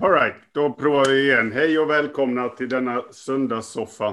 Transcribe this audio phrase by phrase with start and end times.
[0.00, 1.52] Alright, då provar vi igen.
[1.52, 4.08] Hej och välkomna till denna söndagssoffa.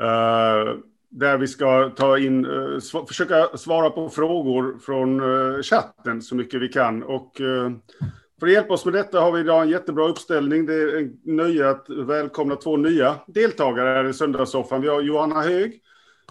[0.00, 0.78] Uh,
[1.10, 6.22] där vi ska ta in, eh, uh, sv försöka svara på frågor från uh, chatten
[6.22, 7.02] så mycket vi kan.
[7.02, 7.32] Och
[8.40, 10.66] för att hjälpa oss med detta har vi idag en jättebra uppställning.
[10.66, 14.80] Det är en nöje att välkomna två nya deltagare här i söndagssoffan.
[14.80, 15.80] Vi har Johanna Hög,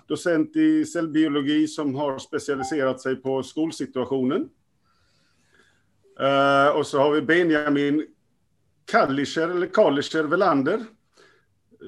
[0.08, 4.50] docent i cellbiologi som har specialiserat sig på skolsituationen.
[6.22, 8.08] Uh, och så har vi Benjamin
[8.86, 10.80] Kallischer, eller Kallischer Velander.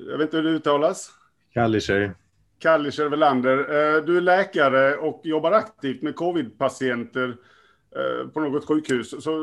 [0.10, 1.12] Jag vet inte hur det uttalas.
[1.54, 2.16] Kallischer.
[2.60, 3.58] Kallischer Velander.
[3.58, 9.24] Uh, du är läkare och jobbar aktivt med covid-patienter uh, på något sjukhus.
[9.24, 9.34] Så,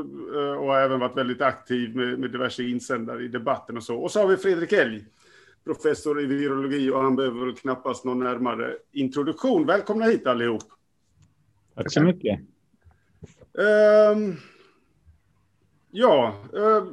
[0.59, 3.97] och har även varit väldigt aktiv med, med diverse insändare i debatten och så.
[3.97, 5.05] Och så har vi Fredrik Elg,
[5.65, 9.67] professor i virologi och han behöver väl knappast någon närmare introduktion.
[9.67, 10.63] Välkomna hit allihop.
[11.75, 12.41] Tack så mycket.
[13.53, 14.37] Um,
[15.95, 16.85] Ja, eh,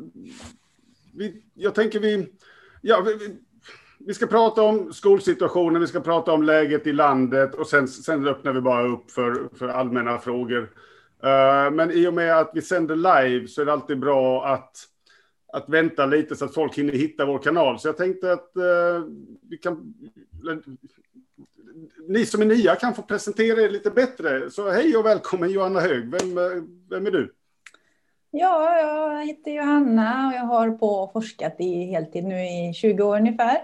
[1.16, 2.28] vi, jag tänker vi,
[2.82, 3.38] ja, vi,
[4.00, 8.28] vi, ska prata om skolsituationen, vi ska prata om läget i landet och sen, sen
[8.28, 10.74] öppnar vi bara upp för, för allmänna frågor.
[11.24, 14.78] Eh, men i och med att vi sänder live så är det alltid bra att,
[15.54, 17.80] att vänta lite så att folk hinner hitta vår kanal.
[17.80, 19.04] Så jag tänkte att eh,
[19.50, 19.94] vi kan...
[22.08, 24.52] Ni som är nya kan få presentera er lite bättre.
[24.52, 26.12] Så hej och välkommen Johanna Hög.
[26.12, 27.34] Vem, eh, vem är du?
[28.32, 33.04] Ja, jag heter Johanna och jag har på och forskat i heltid nu i 20
[33.04, 33.58] år ungefär.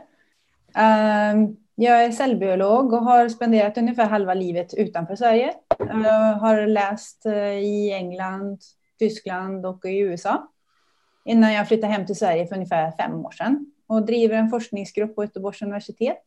[0.75, 5.53] Ehm, jag är cellbiolog och har spenderat ungefär halva livet utanför Sverige.
[5.80, 8.61] Jag har läst eh, i England,
[8.99, 10.52] Tyskland och i USA
[11.25, 15.16] innan jag flyttade hem till Sverige för ungefär fem år sedan och driver en forskningsgrupp
[15.16, 16.17] på Göteborgs universitet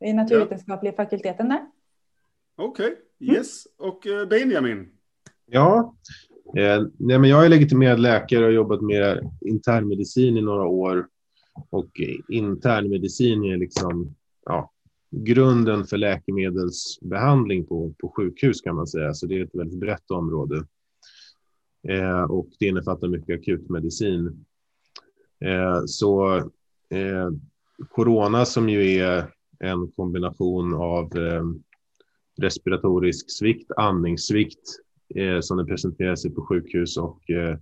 [0.00, 1.66] i naturvetenskapliga fakulteten där.
[2.56, 3.36] Okej, okay.
[3.36, 3.66] yes.
[3.66, 3.90] Mm.
[3.90, 4.92] Och eh, Benjamin?
[5.46, 5.94] Ja,
[6.56, 11.06] Eh, nej, men jag är legitimerad läkare och har jobbat med internmedicin i några år.
[11.70, 14.72] Och internmedicin är liksom ja,
[15.10, 19.14] grunden för läkemedelsbehandling på, på sjukhus kan man säga.
[19.14, 20.64] Så det är ett väldigt brett område.
[21.88, 24.44] Eh, och det innefattar mycket akutmedicin.
[25.44, 26.36] Eh, så
[26.90, 27.30] eh,
[27.88, 29.26] corona som ju är
[29.58, 31.44] en kombination av eh,
[32.40, 34.80] respiratorisk svikt, andningssvikt
[35.14, 37.56] eh, som den presenterar sig på sjukhus och eh,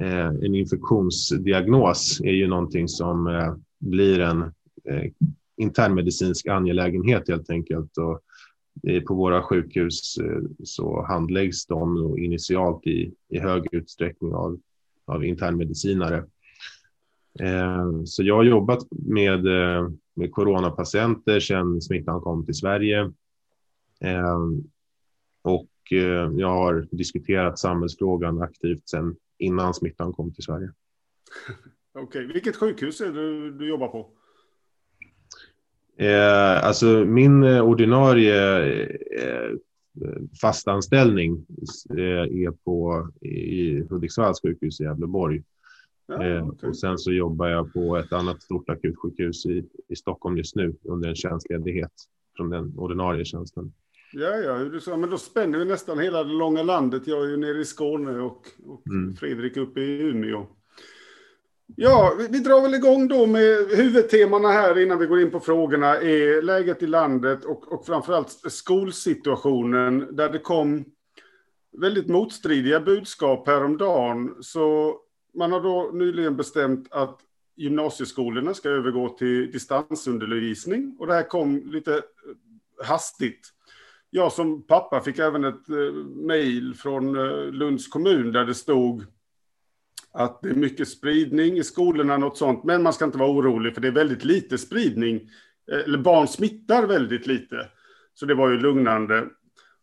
[0.00, 4.42] eh, en infektionsdiagnos är ju någonting som eh, blir en
[4.84, 5.12] eh,
[5.56, 7.98] internmedicinsk angelägenhet helt enkelt.
[7.98, 8.22] Och
[9.06, 14.58] på våra sjukhus eh, så handläggs de initialt i, i hög utsträckning av,
[15.04, 16.24] av internmedicinare.
[17.40, 19.44] Eh, så jag har jobbat med,
[20.14, 23.12] med coronapatienter sedan smittan kom till Sverige.
[25.42, 30.72] Och Eh, jag har diskuterat samhällsfrågan aktivt sedan innan smittan kom till Sverige.
[31.94, 32.32] Okej, okay.
[32.32, 34.10] vilket sjukhus är det du jobbar på?
[35.98, 38.80] Eh, alltså min ordinarie
[40.00, 41.46] eh, fastanställning
[41.90, 45.42] eh, är på i Hudiksvalls sjukhus i Gävleborg.
[46.06, 46.68] Ja, eh, okay.
[46.68, 50.74] Och sen så jobbar jag på ett annat stort akutsjukhus i, i Stockholm just nu
[50.82, 51.92] under en tjänstledighet
[52.36, 53.72] från den ordinarie tjänsten.
[54.12, 57.06] Ja, ja, du sa, men då spänner vi nästan hela det långa landet.
[57.06, 59.16] Jag är ju nere i Skåne och, och mm.
[59.16, 60.46] Fredrik uppe i Umeå.
[61.76, 65.40] Ja, vi, vi, drar väl igång då med huvudtemana här innan vi går in på
[65.40, 65.96] frågorna.
[65.96, 70.84] är läget i landet och, och framförallt skolsituationen där det kom
[71.72, 74.34] väldigt motstridiga budskap häromdagen.
[74.40, 74.96] Så
[75.34, 77.18] man har då nyligen bestämt att
[77.56, 82.02] gymnasieskolorna ska övergå till distansundervisning och det här kom lite
[82.84, 83.52] hastigt
[84.16, 85.94] jag som pappa fick även ett eh,
[86.26, 89.04] mejl från eh, Lunds kommun där det stod
[90.12, 93.74] att det är mycket spridning i skolorna, något sånt, men man ska inte vara orolig
[93.74, 95.30] för det är väldigt lite spridning,
[95.72, 97.68] eh, eller barn smittar väldigt lite.
[98.14, 99.24] Så det var ju lugnande.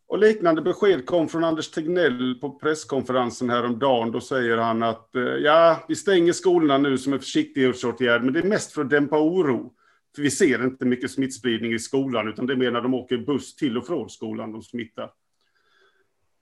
[0.08, 4.12] Och liknande besked kom från Anders Tegnell på presskonferensen häromdagen.
[4.12, 5.10] Då säger han att
[5.44, 9.20] ja, vi stänger skolorna nu som en försiktighetsåtgärd, men det är mest för att dämpa
[9.20, 9.74] oro.
[10.16, 13.18] För vi ser inte mycket smittspridning i skolan, utan det är mer när de åker
[13.18, 15.12] buss till och från skolan de smittar.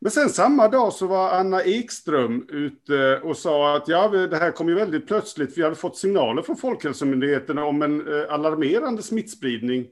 [0.04, 4.52] Men sen samma dag så var Anna Ekström ute och sa att ja, det här
[4.52, 5.58] kom ju väldigt plötsligt.
[5.58, 9.88] Vi hade fått signaler från Folkhälsomyndigheten om en eh, alarmerande smittspridning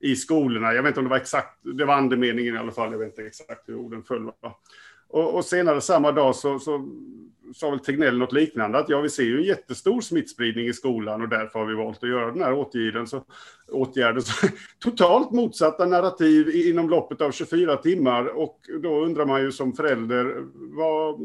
[0.00, 0.74] i skolorna.
[0.74, 2.92] Jag vet inte om det var exakt, det var andemeningen i alla fall.
[2.92, 4.30] Jag vet inte exakt hur orden föll.
[5.08, 6.88] Och, och, senare samma dag så, så
[7.54, 11.22] sa väl Tegnell något liknande, att ja, vi ser ju en jättestor smittspridning i skolan
[11.22, 13.06] och därför har vi valt att göra den här åtgärden.
[13.06, 13.24] Så,
[13.68, 14.46] åtgärden, så,
[14.78, 20.44] totalt motsatta narrativ inom loppet av 24 timmar och då undrar man ju som förälder,
[20.54, 21.20] vad,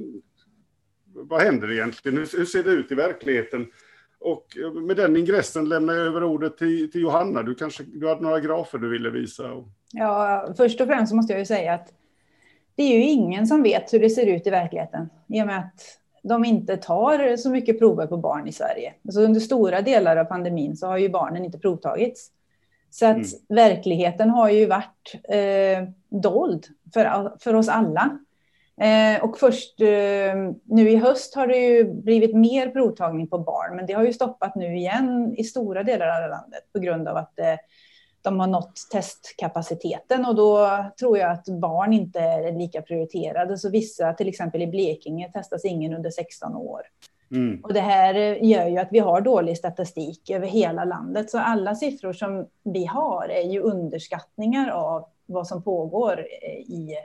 [1.13, 2.17] vad händer egentligen?
[2.17, 3.67] Hur, hur ser det ut i verkligheten?
[4.19, 4.45] Och
[4.87, 7.43] med den ingressen lämnar jag över ordet till, till Johanna.
[7.43, 9.63] Du kanske du hade några grafer du ville visa?
[9.91, 11.93] Ja, först och främst måste jag ju säga att
[12.75, 15.09] det är ju ingen som vet hur det ser ut i verkligheten.
[15.27, 15.81] I och med att
[16.29, 18.93] de inte tar så mycket prover på barn i Sverige.
[19.05, 22.31] Alltså under stora delar av pandemin så har ju barnen inte provtagits.
[22.89, 23.27] Så att mm.
[23.49, 28.19] verkligheten har ju varit eh, dold för, för oss alla.
[28.81, 33.75] Eh, och först eh, nu i höst har det ju blivit mer provtagning på barn,
[33.75, 37.17] men det har ju stoppat nu igen i stora delar av landet på grund av
[37.17, 37.55] att eh,
[38.21, 40.67] de har nått testkapaciteten och då
[40.99, 43.57] tror jag att barn inte är lika prioriterade.
[43.57, 46.81] Så vissa, till exempel i Blekinge, testas ingen under 16 år.
[47.31, 47.59] Mm.
[47.63, 48.13] Och det här
[48.43, 51.29] gör ju att vi har dålig statistik över hela landet.
[51.29, 56.95] Så alla siffror som vi har är ju underskattningar av vad som pågår i,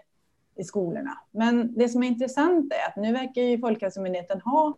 [0.56, 1.18] i skolorna.
[1.30, 4.74] Men det som är intressant är att nu verkar ju Folkhälsomyndigheten ha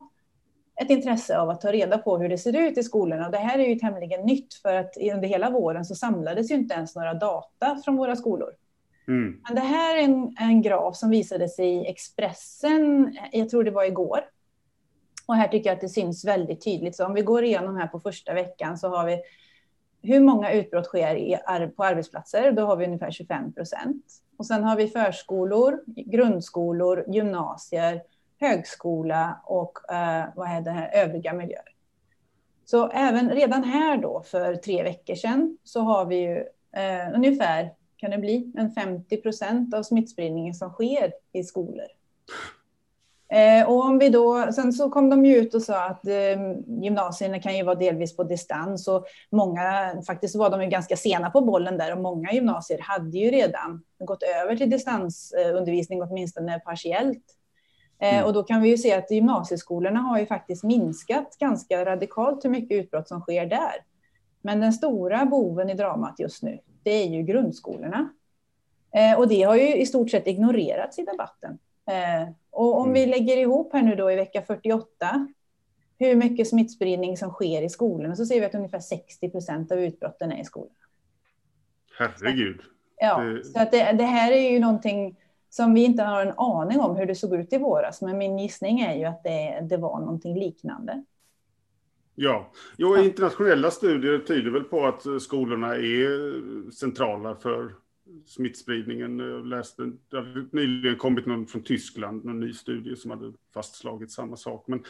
[0.76, 3.30] ett intresse av att ta reda på hur det ser ut i skolorna.
[3.30, 6.74] Det här är ju tämligen nytt för att under hela våren så samlades ju inte
[6.74, 8.50] ens några data från våra skolor.
[9.08, 9.40] Mm.
[9.48, 13.84] Men det här är en, en graf som visades i Expressen, jag tror det var
[13.84, 14.20] igår.
[15.26, 16.96] Och här tycker jag att det syns väldigt tydligt.
[16.96, 19.22] Så om vi går igenom här på första veckan så har vi
[20.02, 22.52] hur många utbrott sker på arbetsplatser?
[22.52, 24.04] Då har vi ungefär 25 procent.
[24.36, 28.02] Och sen har vi förskolor, grundskolor, gymnasier,
[28.40, 31.76] högskola och eh, vad är det här, övriga miljöer.
[32.64, 36.36] Så även redan här då för tre veckor sedan så har vi ju
[36.76, 41.86] eh, ungefär, kan det bli, en 50 procent av smittspridningen som sker i skolor.
[43.28, 46.38] Eh, och om vi då, sen så kom de ju ut och sa att eh,
[46.82, 51.30] gymnasierna kan ju vara delvis på distans och många, faktiskt var de ju ganska sena
[51.30, 57.35] på bollen där och många gymnasier hade ju redan gått över till distansundervisning åtminstone partiellt.
[57.98, 58.26] Eh, mm.
[58.26, 62.50] Och då kan vi ju se att gymnasieskolorna har ju faktiskt minskat ganska radikalt hur
[62.50, 63.74] mycket utbrott som sker där.
[64.40, 68.08] Men den stora boven i dramat just nu, det är ju grundskolorna.
[68.94, 71.58] Eh, och det har ju i stort sett ignorerats i debatten.
[71.86, 72.94] Eh, och om mm.
[72.94, 75.28] vi lägger ihop här nu då i vecka 48,
[75.98, 79.78] hur mycket smittspridning som sker i skolorna, så ser vi att ungefär 60 procent av
[79.78, 80.74] utbrotten är i skolorna.
[81.98, 82.60] Herregud.
[82.96, 83.22] Ja,
[83.54, 85.16] så att det, det här är ju någonting
[85.56, 88.02] som vi inte har en aning om hur det såg ut i våras.
[88.02, 91.04] Men min gissning är ju att det, det var någonting liknande.
[92.14, 97.74] Ja, jo, internationella studier tyder väl på att skolorna är centrala för
[98.26, 99.18] smittspridningen.
[99.18, 104.10] Jag läste, det hade nyligen kommit någon från Tyskland, någon ny studie som hade fastslagit
[104.10, 104.64] samma sak.
[104.68, 104.84] Men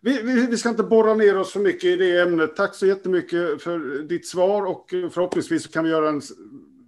[0.00, 2.56] vi, vi, vi, ska inte borra ner oss för mycket i det ämnet.
[2.56, 6.22] Tack så jättemycket för ditt svar och förhoppningsvis kan vi göra en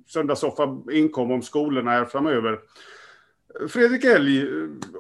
[0.07, 2.59] söndagssoffa inkom om skolorna här framöver.
[3.69, 4.47] Fredrik Elg,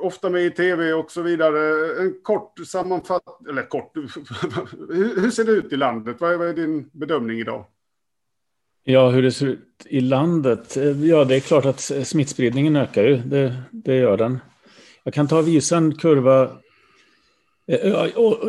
[0.00, 1.58] ofta med i tv och så vidare.
[2.02, 3.93] En kort sammanfattning, eller kort,
[5.16, 6.16] hur ser det ut i landet?
[6.20, 7.64] Vad är din bedömning idag?
[8.84, 10.76] Ja, hur det ser ut i landet?
[11.02, 13.16] Ja, det är klart att smittspridningen ökar ju.
[13.16, 14.38] Det, det gör den.
[15.04, 16.50] Jag kan ta och visa en kurva.
[17.66, 18.02] Eh,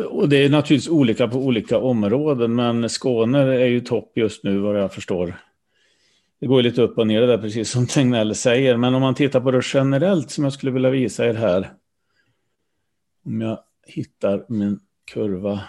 [0.06, 4.58] och det är naturligtvis olika på olika områden, men Skåne är ju topp just nu
[4.58, 5.34] vad jag förstår
[6.44, 8.76] det går lite upp och ner det där, precis som Tegnell säger.
[8.76, 11.72] Men om man tittar på det generellt som jag skulle vilja visa er här.
[13.26, 14.80] Om jag hittar min
[15.12, 15.60] kurva.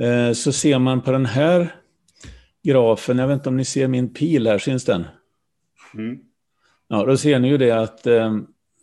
[0.00, 1.74] Eh, så ser man på den här
[2.62, 5.04] grafen, jag vet inte om ni ser min pil här, syns den?
[5.94, 6.18] Mm.
[6.88, 8.36] Ja, då ser ni ju det att eh,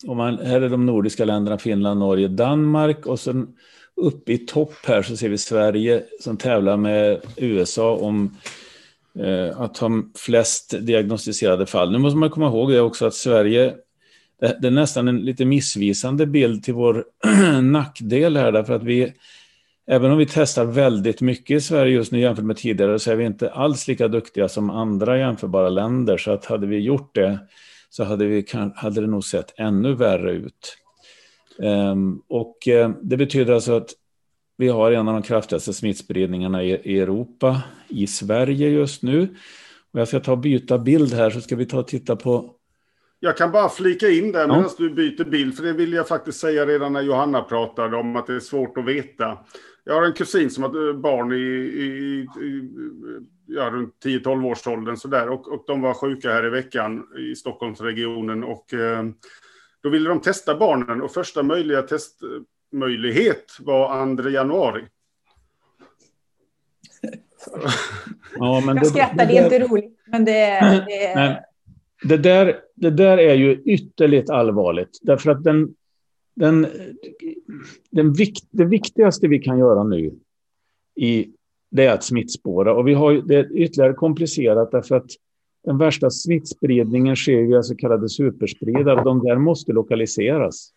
[0.07, 3.55] om man, här är de nordiska länderna, Finland, Norge, Danmark och sen
[3.95, 8.37] uppe i topp här så ser vi Sverige som tävlar med USA om
[9.19, 11.91] Eh, att ha flest diagnostiserade fall.
[11.91, 13.75] Nu måste man komma ihåg det också att Sverige,
[14.39, 17.05] det är nästan en lite missvisande bild till vår
[17.61, 19.13] nackdel här, därför att vi,
[19.87, 23.15] även om vi testar väldigt mycket i Sverige just nu jämfört med tidigare, så är
[23.15, 26.17] vi inte alls lika duktiga som andra jämförbara länder.
[26.17, 27.39] Så att hade vi gjort det
[27.89, 28.45] så hade, vi,
[28.75, 30.77] hade det nog sett ännu värre ut.
[31.63, 33.89] Ehm, och eh, det betyder alltså att
[34.57, 39.35] vi har en av de kraftigaste smittspridningarna i Europa, i Sverige just nu.
[39.91, 42.53] Och jag ska ta och byta bild här så ska vi ta och titta på...
[43.19, 46.39] Jag kan bara flika in där medan du byter bild, för det vill jag faktiskt
[46.39, 49.37] säga redan när Johanna pratade om att det är svårt att veta.
[49.83, 52.69] Jag har en kusin som har barn i, i, i
[53.47, 58.43] ja, runt 10-12 årsåldern sådär och, och de var sjuka här i veckan i Stockholmsregionen
[58.43, 59.05] och eh,
[59.83, 62.19] då ville de testa barnen och första möjliga test
[62.71, 64.81] möjlighet var 2 januari.
[68.35, 69.99] Ja, men jag det, skrattar, det, det är inte roligt.
[70.07, 71.15] Men det, det...
[71.15, 71.35] Men
[72.03, 74.99] det, där, det där är ju ytterligt allvarligt.
[75.01, 75.75] Därför att den,
[76.35, 76.67] den,
[77.91, 80.15] den vikt, det viktigaste vi kan göra nu
[80.95, 81.27] i,
[81.71, 82.73] det är att smittspåra.
[82.73, 85.11] Och vi har, det är ytterligare komplicerat därför att
[85.63, 89.03] den värsta smittspridningen sker via så kallade superspridare.
[89.03, 90.73] De där måste lokaliseras.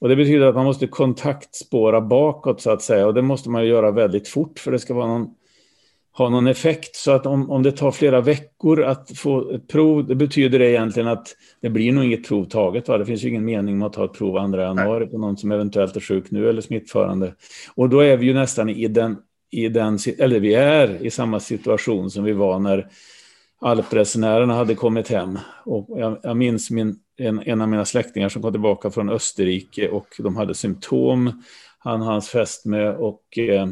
[0.00, 3.06] Och det betyder att man måste kontaktspåra bakåt så att säga.
[3.06, 5.28] Och det måste man göra väldigt fort för det ska vara någon,
[6.12, 6.96] ha någon effekt.
[6.96, 10.70] Så att om, om det tar flera veckor att få ett prov, det betyder det
[10.70, 12.88] egentligen att det blir nog inget prov taget.
[12.88, 12.98] Va?
[12.98, 15.52] Det finns ju ingen mening med att ta ett prov 2 januari på någon som
[15.52, 17.34] eventuellt är sjuk nu eller smittförande.
[17.74, 19.16] Och då är vi ju nästan i den,
[19.50, 22.88] i den eller vi är i samma situation som vi var när
[23.60, 25.38] alpresenärerna hade kommit hem.
[25.64, 29.88] Och jag, jag minns min, en, en av mina släktingar som kom tillbaka från Österrike
[29.88, 31.42] och de hade symptom,
[31.78, 33.66] han hans fästmö och eh,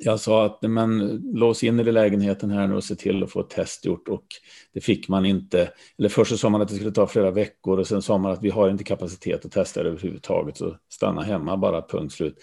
[0.00, 3.32] jag sa att men, lås in er i lägenheten här nu och se till att
[3.32, 4.24] få ett test gjort och
[4.74, 5.70] det fick man inte.
[5.98, 8.32] Eller först så sa man att det skulle ta flera veckor och sen sa man
[8.32, 12.38] att vi har inte kapacitet att testa det överhuvudtaget så stanna hemma bara, punkt slut.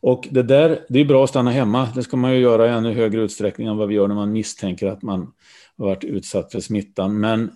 [0.00, 2.70] Och det där, det är bra att stanna hemma, det ska man ju göra i
[2.70, 5.32] ännu högre utsträckning än vad vi gör när man misstänker att man
[5.76, 7.20] varit utsatt för smittan.
[7.20, 7.50] Men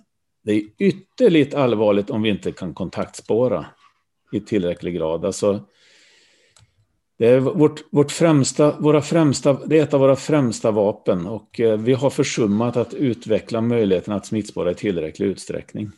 [0.49, 3.65] det är ytterligt allvarligt om vi inte kan kontaktspåra
[4.31, 5.25] i tillräcklig grad.
[5.25, 5.59] Alltså,
[7.17, 11.59] det är, vårt, vårt främsta, våra främsta, det är ett av våra främsta vapen och
[11.59, 15.91] eh, vi har försummat att utveckla möjligheten att smittspåra i tillräcklig utsträckning.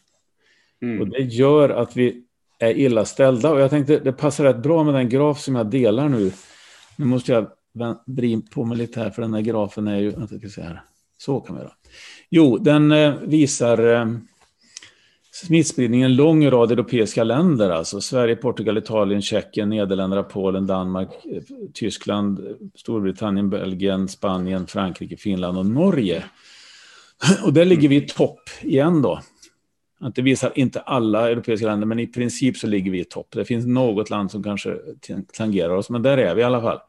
[0.82, 1.02] Mm.
[1.02, 2.24] Och det gör att vi
[2.60, 5.70] är illa ställda och jag tänkte det passar rätt bra med den graf som jag
[5.70, 6.32] delar nu.
[6.96, 7.48] Nu måste jag
[8.06, 10.82] vrida på mig lite här för den här grafen är ju, jag ska se här.
[11.18, 11.74] Så kan vi göra.
[12.30, 14.06] Jo, den eh, visar eh,
[15.32, 21.10] smittspridning i en lång rad europeiska länder, alltså Sverige, Portugal, Italien, Tjeckien, Nederländerna, Polen, Danmark,
[21.26, 21.42] eh,
[21.74, 22.40] Tyskland,
[22.76, 26.24] Storbritannien, Belgien, Spanien, Frankrike, Finland och Norge.
[27.44, 29.22] Och där ligger vi i topp igen då.
[30.00, 33.28] Att det visar inte alla europeiska länder, men i princip så ligger vi i topp.
[33.30, 34.78] Det finns något land som kanske
[35.38, 36.80] tangerar oss, men där är vi i alla fall.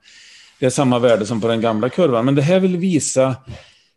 [0.60, 3.36] Det är samma värde som på den gamla kurvan, men det här vill visa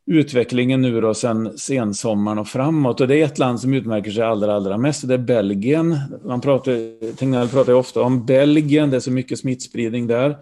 [0.06, 3.02] utvecklingen nu då sen sensommaren och framåt.
[3.02, 5.98] Och det är ett land som utmärker sig allra, allra mest, och det är Belgien.
[6.24, 10.38] Man pratar, Tegnell pratar ju ofta om Belgien, det är så mycket smittspridning där.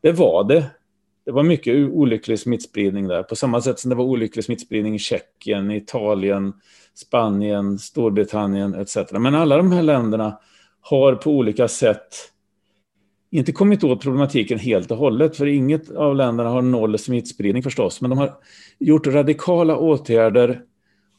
[0.00, 0.64] Det var det.
[1.24, 4.98] Det var mycket olycklig smittspridning där, på samma sätt som det var olycklig smittspridning i
[4.98, 6.52] Tjeckien, Italien,
[6.94, 8.96] Spanien, Storbritannien etc.
[9.12, 10.38] Men alla de här länderna
[10.80, 12.31] har på olika sätt
[13.32, 18.00] inte kommit åt problematiken helt och hållet, för inget av länderna har noll smittspridning förstås,
[18.00, 18.32] men de har
[18.78, 20.60] gjort radikala åtgärder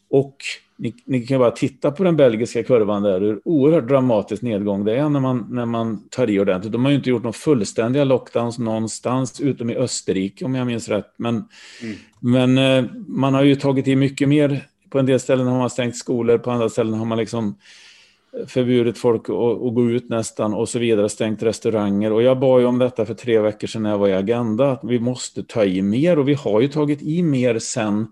[0.10, 0.38] och
[0.78, 4.96] ni, ni kan bara titta på den belgiska kurvan där, hur oerhört dramatisk nedgång det
[4.98, 6.72] är när man, när man tar i ordentligt.
[6.72, 10.90] De har ju inte gjort några fullständiga lockdowns någonstans, utom i Österrike om jag minns
[10.90, 11.14] rätt.
[11.18, 11.44] Men,
[11.82, 11.96] mm.
[12.20, 14.66] men eh, man har ju tagit i mycket mer.
[14.90, 17.56] På en del ställen har man stängt skolor, på andra ställen har man liksom
[18.48, 22.14] förbjudit folk att, att, gå ut nästan och så vidare, stängt restauranger.
[22.14, 24.72] Och jag bad ju om detta för tre veckor sedan när jag var i Agenda,
[24.72, 28.08] att vi måste ta i mer och vi har ju tagit i mer sen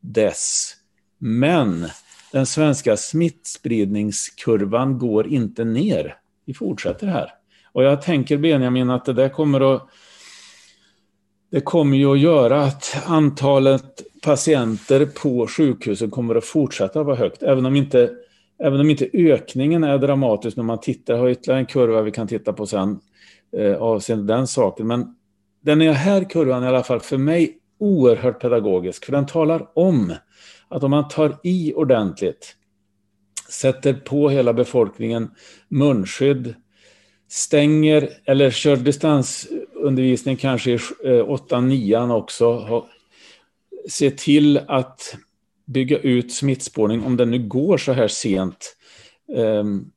[0.00, 0.74] dess.
[1.18, 1.86] Men
[2.32, 6.16] den svenska smittspridningskurvan går inte ner.
[6.44, 7.30] Vi fortsätter här.
[7.72, 9.88] Och jag tänker Benjamin att det där kommer att
[11.50, 17.42] det kommer ju att göra att antalet patienter på sjukhusen kommer att fortsätta vara högt,
[17.42, 18.10] även om inte
[18.62, 22.10] Även om inte ökningen är dramatisk när man tittar, jag har ytterligare en kurva vi
[22.10, 23.00] kan titta på sen
[23.56, 24.86] eh, avseende den saken.
[24.86, 25.14] Men
[25.60, 30.14] den här kurvan i alla fall för mig oerhört pedagogisk, för den talar om
[30.68, 32.54] att om man tar i ordentligt,
[33.48, 35.30] sätter på hela befolkningen
[35.68, 36.54] munskydd,
[37.28, 42.84] stänger eller kör distansundervisning kanske i 8-9 eh, också,
[43.88, 45.16] se till att
[45.68, 48.76] bygga ut smittspårning om den nu går så här sent.
[49.36, 49.90] Um,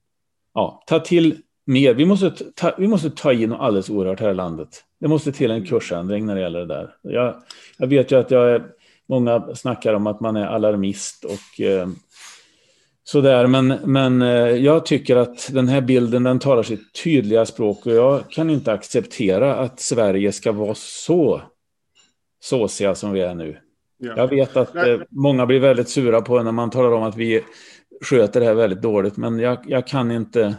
[0.54, 1.94] ja, ta till mer.
[1.94, 4.84] Vi måste ta, vi måste ta in alldeles oerhört här i landet.
[5.00, 6.96] Det måste till en kursändring när det gäller det där.
[7.02, 7.36] Jag,
[7.78, 8.64] jag vet ju att jag är,
[9.10, 11.88] många snackar om att man är alarmist och eh,
[13.04, 17.86] sådär, men, men eh, jag tycker att den här bilden den talar sitt tydliga språk
[17.86, 21.42] och jag kan inte acceptera att Sverige ska vara så
[22.42, 23.58] såsiga som vi är nu.
[24.04, 24.14] Ja.
[24.18, 27.44] Jag vet att eh, många blir väldigt sura på när man talar om att vi
[28.02, 30.56] sköter det här väldigt dåligt, men jag, jag kan, inte,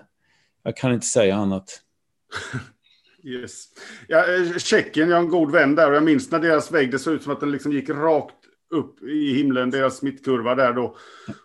[0.62, 1.80] jag kan inte säga annat.
[3.24, 3.64] Yes.
[4.08, 6.90] Ja, eh, Tjeckien, jag har en god vän där och jag minns när deras vägg,
[6.90, 8.34] det såg ut som att den liksom gick rakt
[8.70, 10.96] upp i himlen, deras smittkurva där då.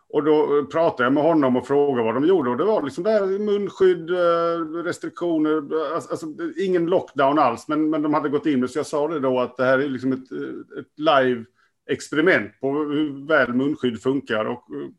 [0.09, 3.03] Och då pratade jag med honom och frågade vad de gjorde och det var liksom
[3.03, 5.55] där munskydd, eh, restriktioner,
[5.95, 6.27] alltså, alltså,
[6.57, 9.57] ingen lockdown alls, men, men de hade gått in så jag sa det då att
[9.57, 10.31] det här är liksom ett,
[10.79, 11.45] ett live
[11.87, 14.45] experiment på hur väl munskydd funkar.
[14.45, 14.89] Och eh,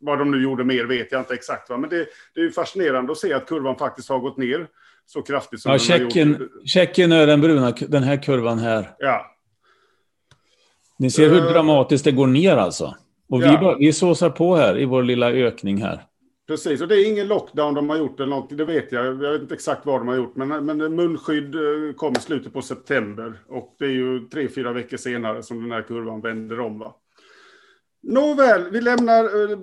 [0.00, 1.70] vad de nu gjorde mer vet jag inte exakt.
[1.70, 1.76] Va?
[1.76, 4.66] Men det, det är fascinerande att se att kurvan faktiskt har gått ner
[5.06, 6.50] så kraftigt som ja, den checken, har gjort.
[6.66, 8.94] Checken är den bruna, den här kurvan här.
[8.98, 9.36] Ja,
[10.98, 12.94] Ni ser hur Eh, dramatiskt det går ner alltså.
[13.28, 13.60] Och vi, ja.
[13.60, 16.02] bara, vi såsar på här i vår lilla ökning här.
[16.50, 16.80] Precis.
[16.80, 19.06] Och det är ingen lockdown de har gjort eller något, det vet jag.
[19.06, 20.36] Jag vet inte exakt vad de har gjort.
[20.36, 23.40] Men, men munskydd eh, kom i slutet på september.
[23.48, 26.78] Och det är ju tre, fyra veckor senare som den här kurvan vänder om.
[26.78, 26.94] Va?
[28.02, 29.58] Nåväl, vi lämnar eh,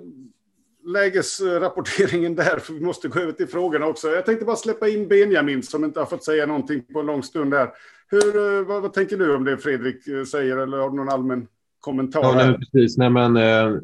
[0.84, 4.08] lägesrapporteringen där, för vi måste gå över till frågorna också.
[4.08, 7.22] Jag tänkte bara släppa in Benjamin som inte har fått säga någonting på en lång
[7.22, 7.68] stund där.
[8.10, 11.46] Hur, eh, vad, vad tänker du om det Fredrik säger, eller har du någon allmän
[11.80, 12.22] kommentar?
[12.22, 12.96] Ja, nej, precis.
[12.96, 13.80] Nej, men, eh,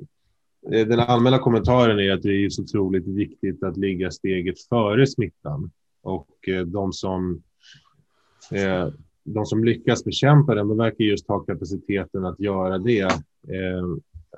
[0.72, 5.06] Eh, den allmänna kommentaren är att det är så otroligt viktigt att ligga steget före
[5.06, 5.70] smittan.
[6.02, 7.42] Och eh, de som,
[8.52, 8.88] eh,
[9.24, 13.08] de som lyckas bekämpa den, de verkar just ha kapaciteten att göra det.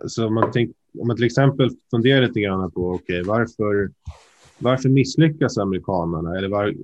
[0.06, 3.90] Så om man, tänk, om man till exempel funderar lite grann på okay, varför,
[4.59, 6.38] varför misslyckas amerikanerna?
[6.38, 6.75] Eller var,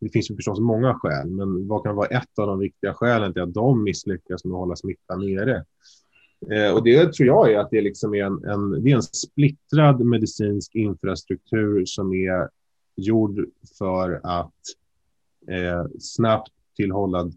[0.00, 3.32] det finns ju förstås många skäl, men vad kan vara ett av de viktiga skälen
[3.32, 5.64] till att de misslyckas med att hålla smittan nere?
[6.50, 9.02] Eh, och det tror jag är att det liksom är en, en, det är en
[9.02, 12.48] splittrad medicinsk infrastruktur som är
[12.96, 13.46] gjord
[13.78, 14.52] för att
[15.50, 17.30] eh, snabbt tillhålla,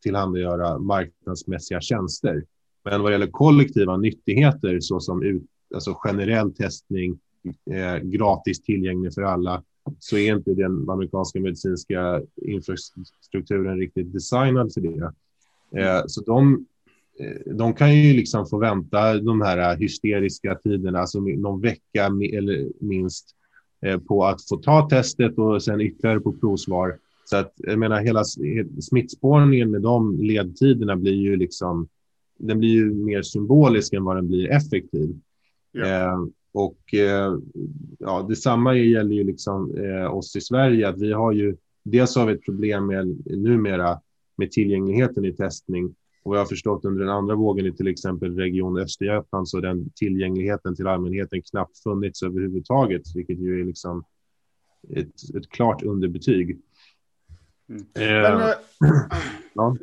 [0.00, 2.44] tillhandagöra marknadsmässiga tjänster.
[2.84, 5.42] Men vad gäller kollektiva nyttigheter såsom ut,
[5.74, 7.18] alltså generell testning,
[7.70, 9.62] eh, gratis tillgänglig för alla,
[9.98, 15.12] så är inte den amerikanska medicinska infrastrukturen riktigt designad för det.
[15.80, 16.66] Eh, så de
[17.46, 23.36] de kan ju liksom få vänta de här hysteriska tiderna, alltså någon vecka eller minst,
[23.86, 26.98] eh, på att få ta testet och sen ytterligare på provsvar.
[27.24, 28.24] Så att jag menar hela
[28.80, 31.88] smittspårningen med de ledtiderna blir ju liksom,
[32.38, 35.20] den blir ju mer symbolisk än vad den blir effektiv.
[35.72, 35.86] Ja.
[35.86, 37.38] Eh, och eh,
[37.98, 42.26] ja, detsamma gäller ju liksom eh, oss i Sverige, att vi har ju, dels har
[42.26, 44.00] vi ett problem med numera
[44.36, 45.94] med tillgängligheten i testning
[46.26, 49.90] och jag har förstått under den andra vågen i till exempel Region Östergötland så den
[49.90, 54.04] tillgängligheten till allmänheten knappt funnits överhuvudtaget, vilket ju är liksom
[54.96, 56.60] ett, ett klart underbetyg.
[57.68, 57.82] Mm.
[57.94, 58.54] Eh, Men, eh,
[59.54, 59.76] ja.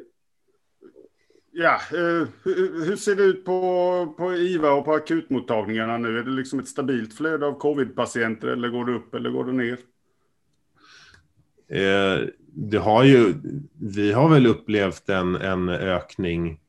[1.52, 6.20] Ja, eh, hur, hur ser det ut på, på IVA och på akutmottagningarna nu?
[6.20, 9.54] Är det liksom ett stabilt flöde av covid-patienter eller går det upp eller går det
[9.54, 9.78] ner?
[11.74, 13.34] Eh, det har ju,
[13.80, 16.60] vi har väl upplevt en, en ökning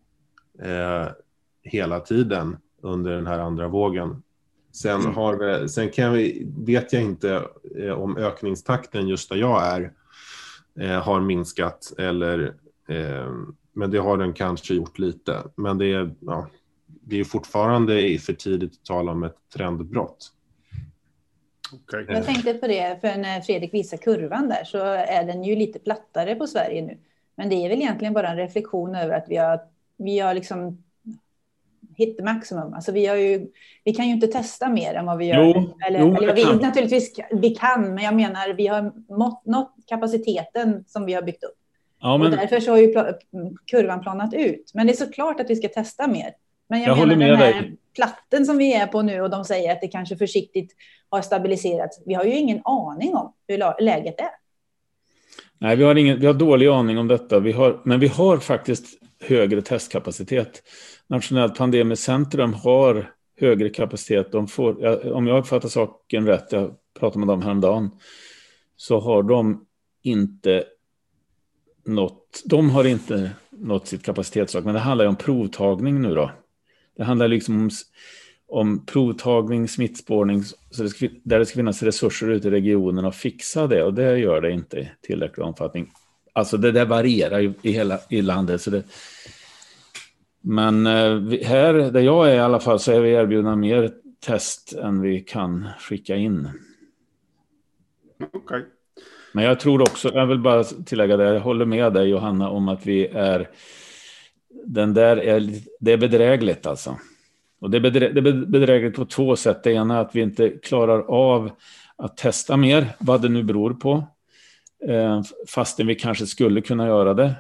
[0.63, 1.07] eh,
[1.63, 4.23] hela tiden under den här andra vågen.
[4.73, 5.15] Sen, Mm.
[5.15, 7.43] har vi, sen kan vi, vet jag inte
[7.79, 9.93] eh, om ökningstakten just där jag är
[10.81, 12.55] eh, har minskat eller
[12.89, 13.33] eh,
[13.73, 15.43] men det har den kanske gjort lite.
[15.57, 16.47] Men det är, ja,
[16.87, 20.33] det är fortfarande för tidigt att tala om ett trendbrott.
[21.83, 22.07] Okej.
[22.09, 25.79] Jag tänkte på det, för när Fredrik visar kurvan där så är den ju lite
[25.79, 26.99] plattare på Sverige nu.
[27.37, 29.61] Men det är väl egentligen bara en reflektion över att vi har,
[29.97, 30.85] vi har liksom
[31.97, 32.75] hit maximum.
[32.75, 33.47] Alltså vi, har ju,
[33.85, 35.45] vi kan ju inte testa mer än vad vi gör.
[35.45, 36.57] Jo, eller, jo, eller vi, kan.
[36.57, 41.45] naturligtvis vi kan, men jag menar vi har mått, nått kapaciteten som vi har byggt
[41.45, 41.59] upp.
[42.01, 42.95] Ja, Och men därför så har ju
[43.71, 44.71] kurvan planat ut.
[44.75, 46.35] Men det är såklart att vi ska testa mer.
[46.69, 47.77] Men jag, Jag menar håller med den här dig.
[47.95, 50.73] platten som vi är på nu och de säger att det kanske försiktigt
[51.09, 52.03] har stabiliserats.
[52.07, 54.31] Vi har ju ingen aning om hur läget är.
[55.59, 57.41] nej, vi, har ingen, vi har dålig aning om detta.
[57.41, 58.87] Vi har, men vi har faktiskt
[59.21, 60.63] högre testkapacitet.
[61.07, 64.33] Nationellt pandemiskt centrum har högre kapacitet.
[64.33, 67.91] De får, om jag uppfattar saken rätt, jag pratade med dem häromdagen,
[68.77, 69.67] så har de
[70.03, 70.65] inte
[71.87, 76.31] nått, de har inte nått sitt kapacitetstak, men det handlar ju om provtagning nu då.
[76.97, 77.71] Det handlar liksom om,
[78.49, 83.17] om provtagning, smittspårning, så det ska, där det ska finnas resurser ute i regionen att
[83.17, 85.91] fixa det och det gör det inte i tillräcklig omfattning.
[86.33, 88.61] Alltså det där varierar ju i hela i landet.
[88.63, 88.83] Så det,
[90.41, 94.73] men eh, här där jag är i alla fall så är vi erbjudna mer test
[94.73, 96.49] än vi kan skicka in.
[98.33, 98.65] Okej.
[99.33, 102.69] Men jag tror också, jag vill bara tillägga det, jag håller med dig Johanna om
[102.69, 103.49] att vi är,
[104.67, 105.51] den där är,
[105.81, 106.99] det är bedrägligt alltså.
[107.61, 109.63] Och det är, bedrä, det är bedrägligt på två sätt.
[109.63, 111.51] Det ena är att vi inte klarar av
[111.97, 114.07] att testa mer, vad det nu beror på.
[114.89, 117.35] Eh, fastän vi kanske skulle kunna göra det.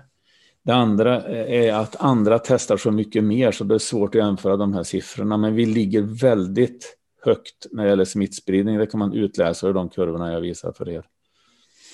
[0.63, 4.21] Det andra eh, är att andra testar så mycket mer så det är svårt att
[4.21, 5.37] jämföra de här siffrorna.
[5.37, 8.79] Men vi ligger väldigt högt när det gäller smittspridning.
[8.79, 11.05] Det kan man utläsa ur de kurvorna jag visar för er.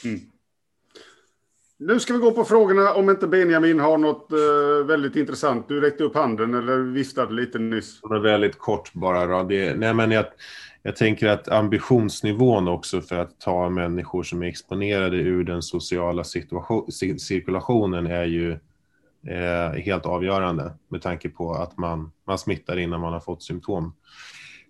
[0.04, 0.20] Mm.
[1.82, 5.68] Nu ska vi gå på frågorna om inte Benjamin har något eh, väldigt intressant.
[5.68, 8.00] Du räckte upp handen eller viftade lite nyss.
[8.08, 9.26] Men väldigt kort bara.
[9.26, 9.48] Då.
[9.48, 10.24] Det, nej, men jag,
[10.82, 16.24] jag tänker att ambitionsnivån också för att ta människor som är exponerade ur den sociala
[17.18, 18.52] cirkulationen är ju
[19.26, 23.94] eh, helt avgörande med tanke på att man, man smittar innan man har fått symptom.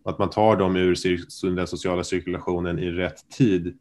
[0.05, 3.79] Att man tar dem ur den sociala cirkulationen i rätt tid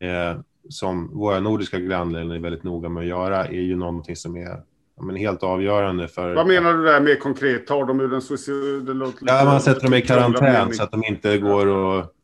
[0.00, 0.36] eh,
[0.68, 4.62] som våra nordiska grannländer är väldigt noga med att göra är ju någonting som är
[5.00, 6.34] men helt avgörande för...
[6.34, 7.66] Vad menar du där mer konkret?
[7.66, 9.12] Tar de ur den sociala...
[9.20, 12.14] Ja, man sätter dem i karantän så att de inte går och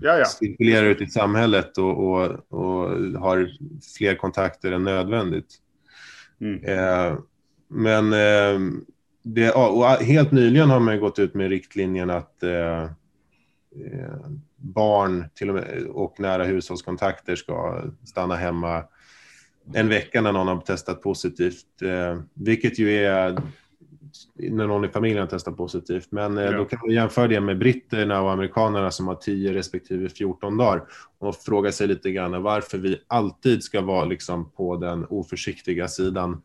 [0.00, 0.24] ja, ja.
[0.24, 3.50] cirkulerar ut i samhället och, och, och, har
[3.96, 5.54] fler kontakter än nödvändigt.
[6.40, 6.64] Mm.
[6.64, 7.18] Eh,
[7.68, 8.60] men eh,
[9.22, 12.90] det, och helt nyligen har man gått ut med riktlinjen att eh, eh,
[14.56, 18.84] barn till och, med, och nära hushållskontakter ska stanna hemma
[19.74, 23.36] en vecka när någon har testat positivt, eh, vilket ju är
[24.34, 26.08] när någon i familjen har testat positivt.
[26.10, 26.52] Men eh, ja.
[26.52, 30.84] då kan man jämföra det med britterna och amerikanerna som har 10 respektive 14 dagar
[31.18, 36.42] och fråga sig lite grann varför vi alltid ska vara liksom på den oförsiktiga sidan.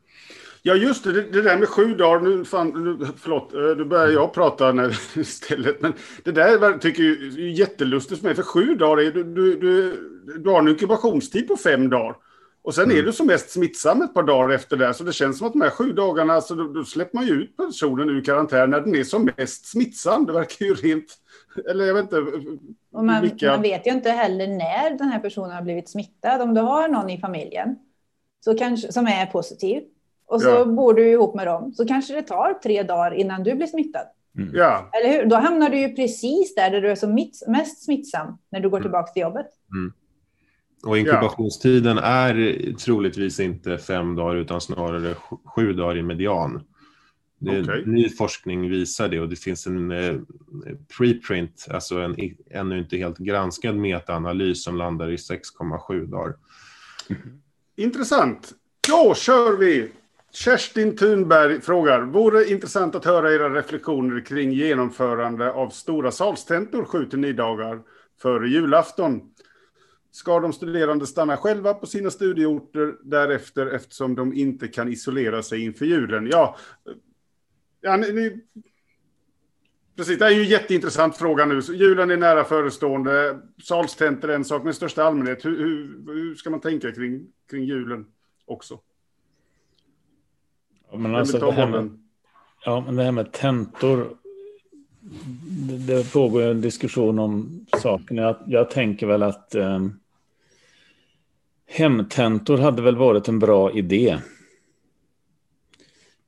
[0.63, 2.19] Ja, just det, det, där med sju dagar.
[2.19, 5.81] Nu, fan, nu, förlåt, eh, nu börjar jag prata när, istället.
[5.81, 5.93] Men
[6.23, 8.35] det där tycker jag är jättelustigt för mig.
[8.35, 9.97] För sju dagar, är, du, du, du,
[10.39, 12.15] du har en inkubationstid på fem dagar.
[12.63, 12.97] Och sen mm.
[12.97, 14.93] är du som mest smittsam ett par dagar efter det.
[14.93, 17.33] Så det känns som att de här sju dagarna, alltså, då, då släpper man ju
[17.33, 20.25] ut personen ur karantän när den är som mest smittsam.
[20.25, 21.17] Det verkar ju rent...
[21.69, 22.17] Eller jag vet inte.
[22.91, 23.51] Och man, vilka...
[23.51, 26.41] man vet ju inte heller när den här personen har blivit smittad.
[26.41, 27.75] Om du har någon i familjen
[28.39, 29.83] så kanske, som är positiv
[30.31, 30.65] och så ja.
[30.65, 34.07] bor du ihop med dem så kanske det tar tre dagar innan du blir smittad.
[34.37, 34.55] Mm.
[34.55, 34.89] Ja.
[34.93, 35.29] Eller hur?
[35.29, 38.77] Då hamnar du ju precis där, där du är som mest smittsam när du går
[38.77, 38.83] mm.
[38.83, 39.47] tillbaka till jobbet.
[39.71, 39.93] Mm.
[40.85, 42.03] Och inkubationstiden ja.
[42.03, 45.15] är troligtvis inte fem dagar utan snarare
[45.55, 46.63] sju dagar i median.
[47.39, 47.85] Det, okay.
[47.85, 50.15] Ny forskning visar det och det finns en eh,
[50.97, 52.15] preprint, alltså en
[52.51, 56.35] ännu inte helt granskad metaanalys som landar i 6,7 dagar.
[57.75, 58.53] Intressant.
[58.87, 59.91] Då kör vi!
[60.33, 67.33] Kerstin Thunberg frågar, vore intressant att höra era reflektioner kring genomförande av stora salstentor 7-9
[67.33, 67.81] dagar
[68.21, 69.21] före julafton.
[70.11, 75.65] Ska de studerande stanna själva på sina studieorter därefter eftersom de inte kan isolera sig
[75.65, 76.27] inför julen?
[76.27, 76.57] Ja,
[77.81, 78.41] ja ni, ni,
[79.95, 81.59] precis, det är ju en jätteintressant fråga nu.
[81.59, 86.35] Julen är nära förestående, salstentor är en sak, men i största allmänhet, hur, hur, hur
[86.35, 88.05] ska man tänka kring, kring julen
[88.45, 88.79] också?
[90.91, 91.89] Ja, men alltså det här med,
[92.65, 94.17] ja, men det här med tentor.
[95.69, 98.17] Det, det pågår en diskussion om saken.
[98.17, 99.79] Jag, jag tänker väl att eh,
[101.67, 104.17] hemtentor hade väl varit en bra idé.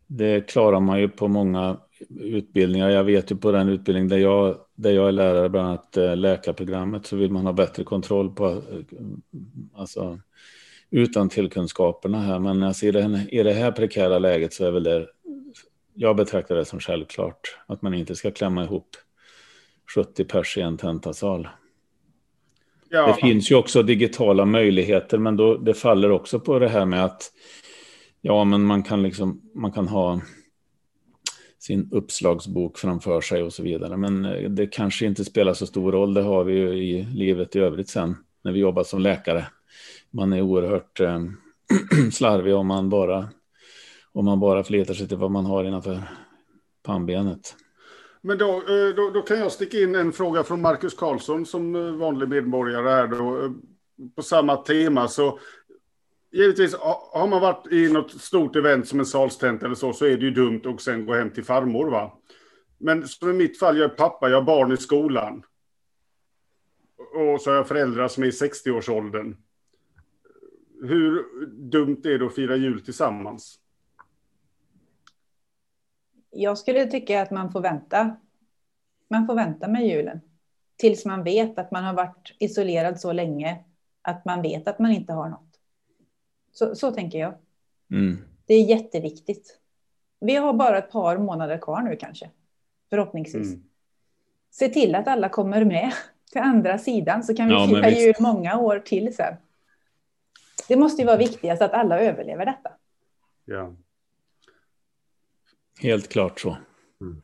[0.07, 1.77] Det klarar man ju på många
[2.19, 2.89] utbildningar.
[2.89, 6.15] Jag vet ju på den utbildning där jag, där jag är lärare, bland annat eh,
[6.15, 8.61] läkarprogrammet, så vill man ha bättre kontroll på eh,
[9.75, 10.19] alltså,
[10.93, 12.39] utan tillkunskaperna här.
[12.39, 15.07] Men alltså i, det, i det här prekära läget så är väl det,
[15.93, 18.87] jag betraktar det som självklart att man inte ska klämma ihop
[19.95, 21.47] 70 pers i en tentasal.
[22.89, 23.07] Ja.
[23.07, 27.05] Det finns ju också digitala möjligheter, men då, det faller också på det här med
[27.05, 27.31] att
[28.21, 30.21] ja, men man kan liksom, man kan ha
[31.59, 33.97] sin uppslagsbok framför sig och så vidare.
[33.97, 36.13] Men eh, det kanske inte spelar så stor roll.
[36.13, 39.45] Det har vi ju i livet i övrigt sen när vi jobbar som läkare
[40.13, 41.21] man är oerhört eh,
[42.11, 43.29] slarvig om man bara
[44.11, 46.01] om man bara fletar sig till vad man har innanför
[46.83, 47.55] pannbenet.
[48.21, 51.75] Men då, eh, då, då, kan jag sticka in en fråga från Marcus Karlsson som
[51.75, 53.51] eh, vanlig medborgare här då, eh,
[54.15, 55.07] på samma tema.
[55.07, 55.39] Så
[56.31, 56.75] givetvis
[57.13, 60.25] har man varit i något stort event som en salstent eller så, så är det
[60.25, 61.91] ju dumt att sen gå hem till farmor.
[61.91, 62.17] Va?
[62.77, 65.43] Men som i mitt fall, jag är pappa, jag har barn i skolan.
[67.13, 69.35] Och så har jag föräldrar som är i 60-årsåldern
[70.83, 73.59] hur dumt är det att fira jul tillsammans?
[76.29, 78.15] Jag skulle tycka att man får vänta.
[79.07, 80.21] Man får vänta med julen.
[80.75, 83.63] Tills man vet att man har varit isolerad så länge
[84.01, 85.59] att man vet att man inte har något.
[86.51, 87.33] Så, så tänker jag.
[87.91, 88.17] Mm.
[88.45, 89.59] Det är jätteviktigt.
[90.19, 92.29] Vi har bara ett par månader kvar nu kanske.
[92.89, 93.53] Förhoppningsvis.
[93.53, 93.63] Mm.
[94.51, 95.93] Se till att alla kommer med
[96.33, 99.33] till andra sidan så kan vi ja, fira jul många år till sen.
[100.67, 102.69] Det måste ju vara viktigast att alla överlever detta.
[103.45, 103.75] Ja.
[105.79, 106.57] Helt klart så.
[107.01, 107.21] Mm.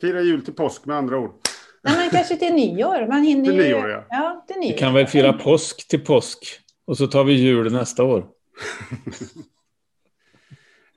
[0.00, 1.34] Fira jul till påsk med andra ord.
[1.82, 3.06] Nej, men kanske till nyår.
[3.08, 4.04] Man hinner till nyår, ja.
[4.10, 4.72] ja till nyår.
[4.72, 8.26] Vi kan väl fira påsk till påsk och så tar vi jul nästa år.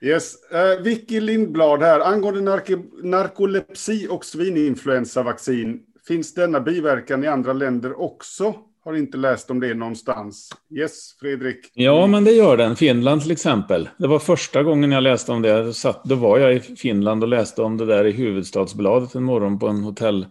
[0.00, 0.34] yes.
[0.52, 2.00] Uh, Vicky Lindblad här.
[2.00, 2.70] Angående nark
[3.02, 5.82] narkolepsi och svininfluensavaccin.
[6.08, 8.54] Finns denna biverkan i andra länder också?
[8.84, 10.50] Har inte läst om det någonstans.
[10.70, 11.56] Yes, Fredrik?
[11.74, 12.76] Ja, men det gör den.
[12.76, 13.88] Finland till exempel.
[13.98, 15.72] Det var första gången jag läste om det.
[16.04, 19.68] då var jag i Finland och läste om det där i Huvudstadsbladet en morgon på
[19.68, 20.26] en hotell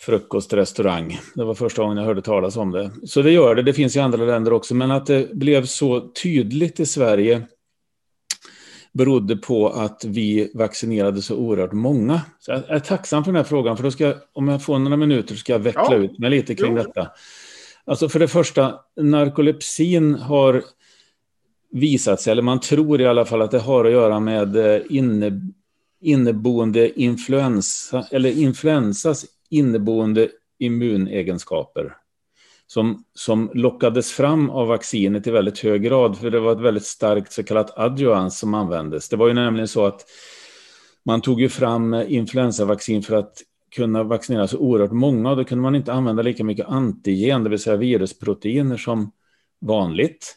[0.00, 1.20] frukostrestaurang.
[1.34, 2.90] Det var första gången jag hörde talas om det.
[3.06, 6.00] Så det gör det, det finns i andra länder också, men att det blev så
[6.00, 7.42] tydligt i Sverige
[8.94, 12.20] berodde på att vi vaccinerade så oerhört många.
[12.38, 14.96] Så jag är tacksam för den här frågan, för då ska, om jag får några
[14.96, 15.96] minuter ska jag veckla ja.
[15.96, 16.82] ut mig lite kring jo.
[16.82, 17.10] detta.
[17.84, 20.62] Alltså för det första, narkolepsin har
[21.72, 24.82] visat sig, eller man tror i alla fall att det har att göra med eh,
[24.88, 25.40] inne,
[26.00, 30.28] inneboende influensa, eller influensas inneboende
[30.58, 31.96] immunegenskaper
[32.66, 36.86] som, som lockades fram av vaccinet i väldigt hög grad, för det var ett väldigt
[36.86, 39.08] starkt så kallat adjuvans som användes.
[39.08, 40.04] Det var ju nämligen så att
[41.04, 43.42] man tog ju fram influensavaccin för att
[43.74, 47.50] kunna vaccinera så oerhört många, och då kunde man inte använda lika mycket antigen, det
[47.50, 49.12] vill säga virusproteiner som
[49.60, 50.36] vanligt.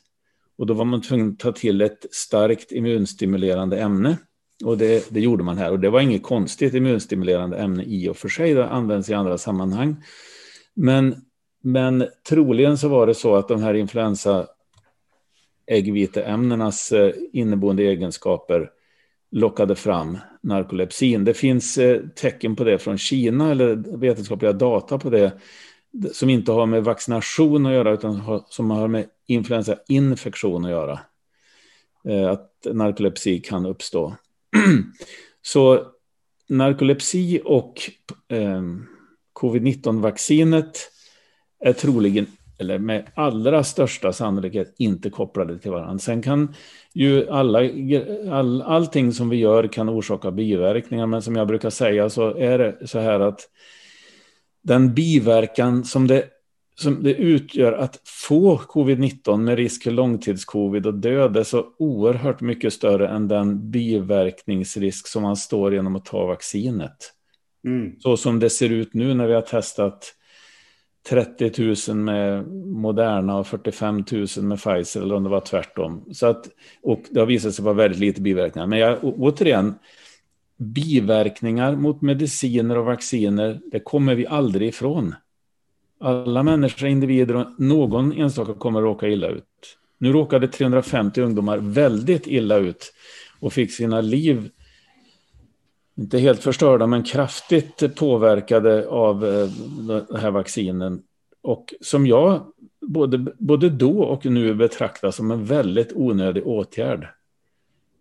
[0.58, 4.18] Och då var man tvungen att ta till ett starkt immunstimulerande ämne.
[4.66, 5.72] Och det, det, gjorde man här.
[5.72, 8.54] Och det var inget konstigt immunstimulerande ämne i och för sig.
[8.54, 10.04] Det används i andra sammanhang.
[10.74, 11.16] Men,
[11.62, 14.48] men troligen så var det så att de här influensa
[15.68, 18.72] äggviteämnenas eh, inneboende egenskaper
[19.32, 21.26] lockade fram narkolepsin.
[21.26, 25.40] Det finns eh, tecken på det från Kina, eller vetenskapliga data på det,
[26.14, 31.00] som inte har med vaccination att göra, utan som har med influensainfektion att göra.
[32.08, 34.16] Eh, att narkolepsi kan uppstå.
[35.42, 35.86] Så
[36.50, 37.82] narkolepsi och
[39.34, 40.92] covid-19-vaccinet
[41.60, 42.26] är troligen,
[42.60, 46.00] eller med allra största sannolikhet, inte kopplade till varandra.
[46.00, 46.54] Sen kan
[46.94, 47.60] ju alla,
[48.32, 52.58] all, allting som vi gör kan orsaka biverkningar, men som jag brukar säga så är
[52.58, 53.50] det så här att
[54.62, 56.30] den biverkan som det
[56.80, 62.42] som det utgör att få covid-19 med risk för långtidscovid och död är så oerhört
[62.42, 67.14] mycket större än den biverkningsrisk som man står genom att ta vaccinet.
[67.66, 67.96] Mm.
[68.00, 70.14] Så som det ser ut nu när vi har testat
[71.10, 76.06] 30 000 med Moderna och 45 000 med Pfizer, eller om det var tvärtom.
[76.12, 76.50] Så att,
[76.82, 78.68] och det har visat sig vara väldigt lite biverkningar.
[78.68, 79.76] Men jag, återigen,
[80.58, 85.16] biverkningar mot mediciner och vacciner, det kommer vi aldrig ifrån.
[86.00, 89.44] Alla människor individer och någon enstaka kommer att råka illa ut.
[89.98, 92.94] Nu råkade 350 ungdomar väldigt illa ut
[93.40, 94.50] och fick sina liv,
[95.98, 99.48] inte helt förstörda, men kraftigt påverkade av eh,
[100.10, 101.02] den här vaccinen.
[101.42, 102.46] Och som jag
[102.82, 107.08] både, både då och nu betraktar som en väldigt onödig åtgärd.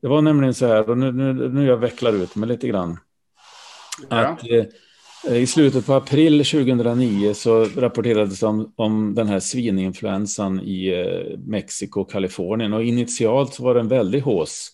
[0.03, 2.99] Det var nämligen så här, och nu, nu, nu jag vecklar ut mig lite grann,
[4.09, 4.17] ja.
[4.17, 10.89] att eh, I slutet på april 2009 så rapporterades om, om den här svininfluensan i
[10.89, 12.73] eh, Mexiko och Kalifornien.
[12.73, 14.73] Och initialt så var det en väldig hås.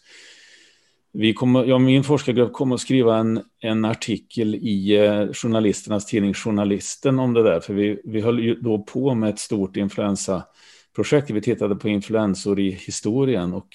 [1.14, 6.34] Vi kommer, ja, min forskargrupp kom att skriva en, en artikel i eh, journalisternas tidning
[6.34, 7.60] Journalisten om det där.
[7.60, 11.30] För vi, vi höll ju då på med ett stort influensaprojekt.
[11.30, 13.52] Vi tittade på influensor i historien.
[13.52, 13.68] Och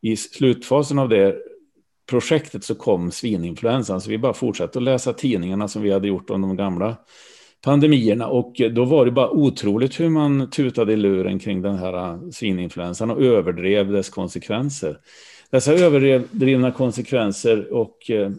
[0.00, 1.36] i slutfasen av det
[2.10, 4.00] projektet så kom svininfluensan.
[4.00, 6.96] Så vi bara fortsatte att läsa tidningarna som vi hade gjort om de gamla
[7.64, 8.26] pandemierna.
[8.26, 12.30] Och då var det bara otroligt hur man tutade i luren kring den här eh,
[12.32, 14.98] svininfluensan och överdrev dess konsekvenser.
[15.50, 18.30] Dessa överdrivna konsekvenser och eh,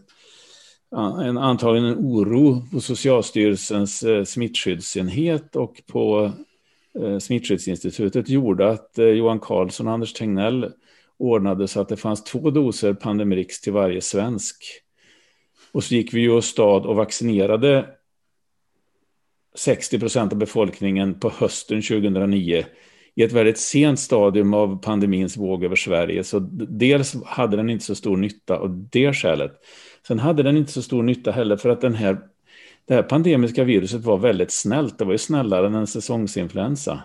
[1.26, 6.32] en antagligen en oro på Socialstyrelsens eh, smittskyddsenhet och på
[7.00, 10.72] eh, Smittskyddsinstitutet gjorde att Johan Carlsson och Anders Tegnell
[11.18, 14.64] ordnade så att det fanns två doser Pandemrix till varje svensk.
[15.72, 17.86] Och så gick vi ju stad och vaccinerade
[19.56, 22.66] 60 procent av befolkningen på hösten 2009
[23.16, 26.24] i ett väldigt sent stadium av pandemins våg över Sverige.
[26.24, 29.52] Så dels hade den inte så stor nytta av det skälet.
[30.08, 32.18] Sen hade den inte så stor nytta heller för att den här,
[32.88, 34.98] det här pandemiska viruset var väldigt snällt.
[34.98, 37.02] Det var ju snällare än en säsongsinfluensa.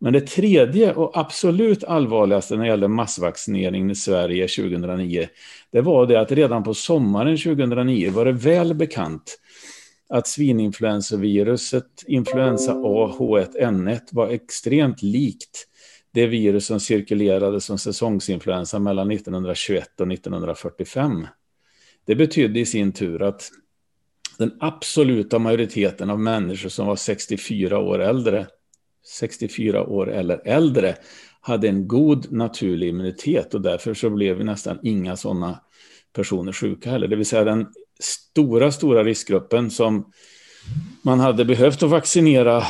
[0.00, 5.28] Men det tredje och absolut allvarligaste när det gäller massvaccineringen i Sverige 2009,
[5.72, 9.38] det var det att redan på sommaren 2009 var det väl bekant
[10.10, 15.66] att svininfluensaviruset influensa A H1N1 var extremt likt
[16.12, 21.26] det virus som cirkulerade som säsongsinfluensa mellan 1921 och 1945.
[22.04, 23.50] Det betydde i sin tur att
[24.38, 28.46] den absoluta majoriteten av människor som var 64 år äldre
[29.06, 30.96] 64 år eller äldre
[31.40, 35.60] hade en god naturlig immunitet och därför så blev vi nästan inga sådana
[36.12, 37.08] personer sjuka heller.
[37.08, 37.66] Det vill säga den
[38.00, 40.12] stora, stora riskgruppen som
[41.02, 42.62] man hade behövt att vaccinera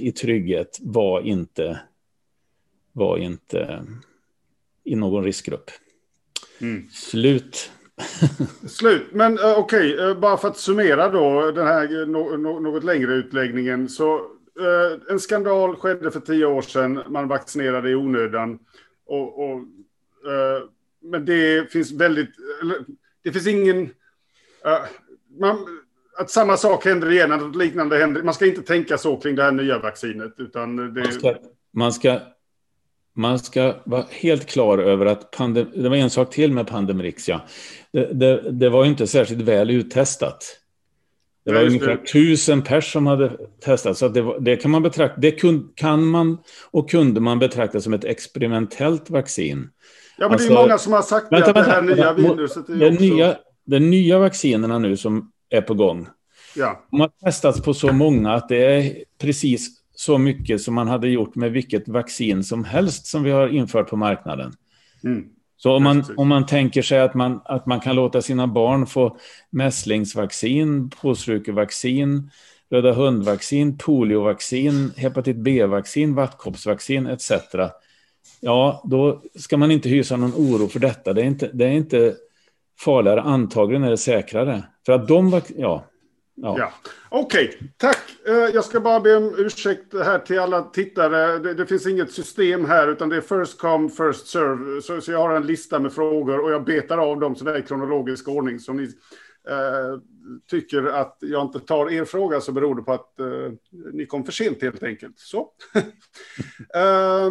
[0.00, 1.80] i trygghet var inte,
[2.92, 3.84] var inte
[4.84, 5.70] i någon riskgrupp.
[6.60, 6.88] Mm.
[6.90, 7.70] Slut.
[8.68, 10.06] Slut, men uh, okej, okay.
[10.06, 13.88] uh, bara för att summera då den här no no något längre utläggningen.
[13.88, 14.20] Så
[15.10, 18.58] en skandal skedde för tio år sedan, man vaccinerade i onödan.
[19.06, 19.60] Och, och
[21.00, 22.30] men det finns väldigt,
[23.24, 23.90] det finns ingen,
[25.40, 25.66] man,
[26.18, 28.22] att samma sak händer igen, att liknande händer.
[28.22, 30.34] Man ska inte tänka så kring det här nya vaccinet.
[30.38, 31.00] Utan det...
[31.00, 31.34] man, ska,
[31.72, 32.20] man, ska,
[33.16, 37.28] man ska vara helt klar över att pandem, det var en sak till med Pandemrix.
[37.28, 37.40] Ja.
[37.92, 40.58] Det, det, det var inte särskilt väl uttestat.
[41.44, 43.32] Det var ungefär tusen pers som hade
[43.64, 43.98] testat.
[43.98, 46.38] Så det, det, kan man betrakta, det kun, kan man
[46.70, 49.70] och kunde man betrakta som ett experimentellt vaccin.
[50.18, 52.12] Ja, men alltså, det är alltså- många som har sagt vänta, att det här nya
[52.12, 53.00] viruset är det också...
[53.00, 53.36] nya,
[53.68, 56.06] De nya vaccinerna nu som är på gång.
[56.56, 56.86] Ja.
[56.90, 61.08] De har testats på så många att det är precis så mycket som man hade
[61.08, 64.52] gjort med vilket vaccin som helst som vi har infört på marknaden.
[65.04, 65.24] Mm.
[65.56, 68.86] Så om man, om man tänker sig att man, att man kan låta sina barn
[68.86, 69.16] få
[69.50, 72.30] mässlingsvaccin, påsrukevaccin,
[72.70, 77.32] röda hundvaccin, poliovaccin, hepatit B-vaccin, vattkoppsvaccin etc.
[78.40, 81.12] Ja, då ska man inte hysa någon oro för detta.
[81.12, 82.14] Det är inte, det är inte
[82.80, 84.64] farligare, antagligen är det säkrare.
[84.86, 85.84] För att de, ja.
[86.34, 86.56] ja.
[86.58, 86.72] ja.
[87.08, 87.98] Okej, okay, tack.
[88.26, 91.38] Eh, jag ska bara be om ursäkt här till alla tittare.
[91.38, 94.82] Det, det, finns inget system här, utan det är first come, first serve.
[94.82, 97.62] Så, så jag har en lista med frågor och jag betar av dem sådär i
[97.62, 98.58] kronologisk ordning.
[98.58, 98.84] Så ni
[99.48, 100.00] eh,
[100.50, 103.52] tycker att jag inte tar er fråga så beror det på att eh,
[103.92, 105.18] ni kom för sent helt enkelt.
[105.18, 105.48] Så.
[106.74, 107.30] eh,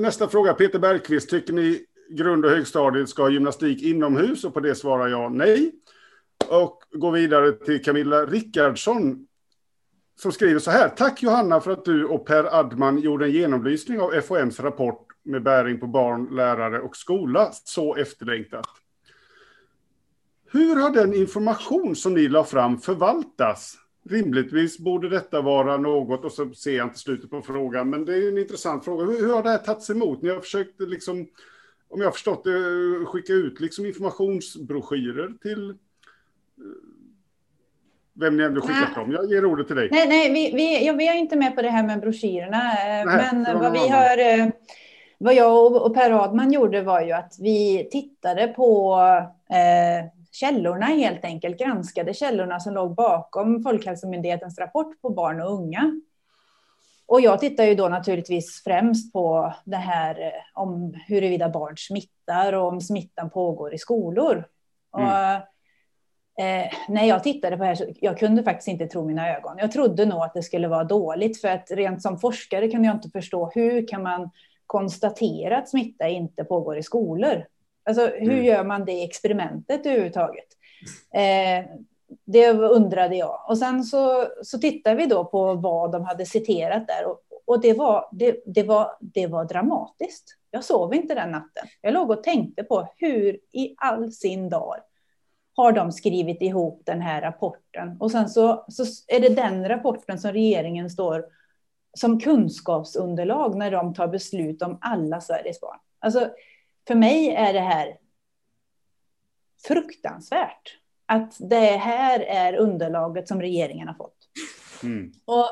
[0.00, 1.30] nästa fråga, Peter Bergqvist.
[1.30, 5.72] Tycker ni grund och högstadiet ska ha gymnastik inomhus och på det svarar jag nej.
[6.48, 9.26] Och går vidare till Camilla Rickardsson
[10.18, 10.88] som skriver så här.
[10.88, 15.42] Tack Johanna för att du och Per Adman gjorde en genomlysning av FOMs rapport med
[15.42, 17.50] bäring på barn, lärare och skola.
[17.52, 18.66] Så efterlängtat.
[20.52, 23.78] Hur har den information som ni la fram förvaltats?
[24.10, 28.16] Rimligtvis borde detta vara något, och så ser jag inte slutet på frågan, men det
[28.16, 29.04] är en intressant fråga.
[29.04, 30.22] Hur, hur har det här tagits emot?
[30.22, 31.26] Ni har försökt liksom
[31.92, 35.74] om jag har förstått det, skicka ut liksom informationsbroschyrer till eh,
[38.14, 39.12] vem ni ändå skickat dem.
[39.12, 39.88] Jag ger ordet till dig.
[39.92, 42.72] Nej, nej vi, vi, ja, vi är inte med på det här med broschyrerna.
[42.72, 44.48] Eh, nej, men vad vi har, eh,
[45.18, 48.98] vad jag och Per Adman gjorde var ju att vi tittade på
[49.50, 56.00] eh, källorna helt enkelt, granskade källorna som låg bakom Folkhälsomyndighetens rapport på barn och unga.
[57.12, 62.52] Och jag tittar ju då naturligtvis främst på det här eh, om huruvida barn smittar
[62.52, 64.44] och om smittan pågår i skolor.
[64.96, 65.08] Mm.
[65.08, 69.36] Och, eh, när jag tittade på det här så jag kunde faktiskt inte tro mina
[69.36, 69.58] ögon.
[69.58, 72.96] Jag trodde nog att det skulle vara dåligt för att rent som forskare kunde jag
[72.96, 74.30] inte förstå hur kan man
[74.66, 77.46] konstatera att smitta inte pågår i skolor?
[77.84, 78.44] Alltså hur mm.
[78.44, 80.48] gör man det experimentet överhuvudtaget?
[81.14, 81.64] Eh,
[82.24, 83.40] det undrade jag.
[83.48, 87.06] Och sen så, så tittade vi då på vad de hade citerat där.
[87.06, 90.36] Och, och det, var, det, det, var, det var dramatiskt.
[90.50, 91.66] Jag sov inte den natten.
[91.80, 94.76] Jag låg och tänkte på hur i all sin dag
[95.54, 97.96] har de skrivit ihop den här rapporten.
[98.00, 101.24] Och sen så, så är det den rapporten som regeringen står
[101.98, 105.78] som kunskapsunderlag när de tar beslut om alla Sveriges barn.
[105.98, 106.30] Alltså,
[106.86, 107.96] för mig är det här
[109.66, 114.16] fruktansvärt att det här är underlaget som regeringen har fått.
[114.82, 115.12] Mm.
[115.24, 115.46] Och,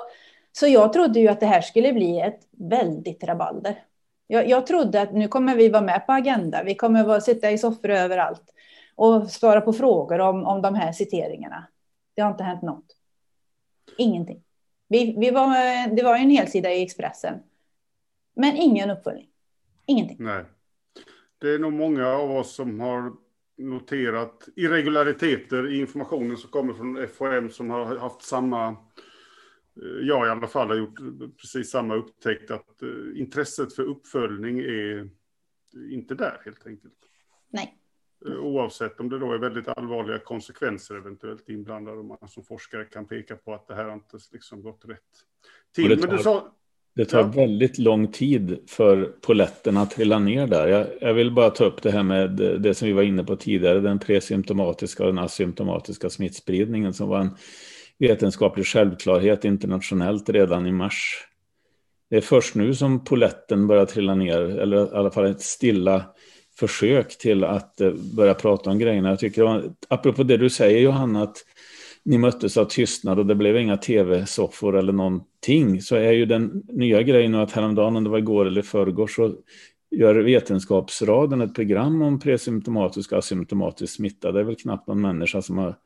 [0.53, 3.85] så jag trodde ju att det här skulle bli ett väldigt rabalder.
[4.27, 6.63] Jag, jag trodde att nu kommer vi vara med på Agenda.
[6.63, 8.55] Vi kommer vara, sitta i soffor överallt
[8.95, 11.67] och svara på frågor om, om de här citeringarna.
[12.15, 12.97] Det har inte hänt något.
[13.99, 14.43] Ingenting.
[14.89, 17.35] Vi, vi var, det var en helsida i Expressen.
[18.35, 19.29] Men ingen uppföljning.
[19.87, 20.17] Ingenting.
[20.21, 20.45] Nej.
[21.39, 23.13] Det är nog många av oss som har
[23.61, 28.77] noterat irregulariteter i informationen som kommer från FHM som har haft samma, eh,
[30.03, 30.99] jag i alla fall har gjort
[31.41, 35.11] precis samma upptäckt att eh, intresset för uppföljning är
[35.91, 36.95] inte där helt enkelt.
[37.51, 37.77] Nej.
[38.27, 42.85] Eh, oavsett om det då är väldigt allvarliga konsekvenser eventuellt inblandade och man som forskare
[42.85, 45.01] kan peka på att det här inte liksom gått rätt
[45.75, 46.01] till.
[46.01, 46.55] Men du sa,
[46.97, 47.27] det tar ja.
[47.27, 50.69] väldigt lång tid för poletten att trilla ner där.
[50.69, 52.31] Jag, jag, vill bara ta upp det här med
[52.61, 57.21] det som vi var inne på tidigare, den presymptomatiska och den asymptomatiska smittspridningen som var
[57.21, 57.31] en
[57.99, 61.27] vetenskaplig självklarhet internationellt redan i mars
[62.11, 66.05] det är först nu som poletten börjar trilla ner, eller i alla fall ett stilla
[66.59, 69.09] försök till att eh, börja prata om grejerna.
[69.09, 71.37] Jag tycker, apropå det du säger Johanna, att
[72.11, 76.63] ni möttes av tystnad och det blev inga tv-soffor eller någonting, så är ju den
[76.69, 79.35] nya grejen att häromdagen, om det var igår eller förrgår, så
[79.91, 84.33] gör Vetenskapsraden ett program om presymptomatisk och asymptomatisk smitta.
[84.33, 85.77] Det är väl knappt någon människa som har,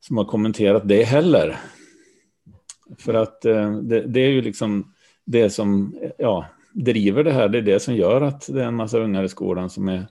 [0.00, 1.56] som har kommenterat det heller.
[2.98, 4.92] För att eh, det, det, är ju liksom
[5.24, 7.48] det som ja, driver det här.
[7.48, 10.06] Det är det som gör att det är en massa ungar i skolan som är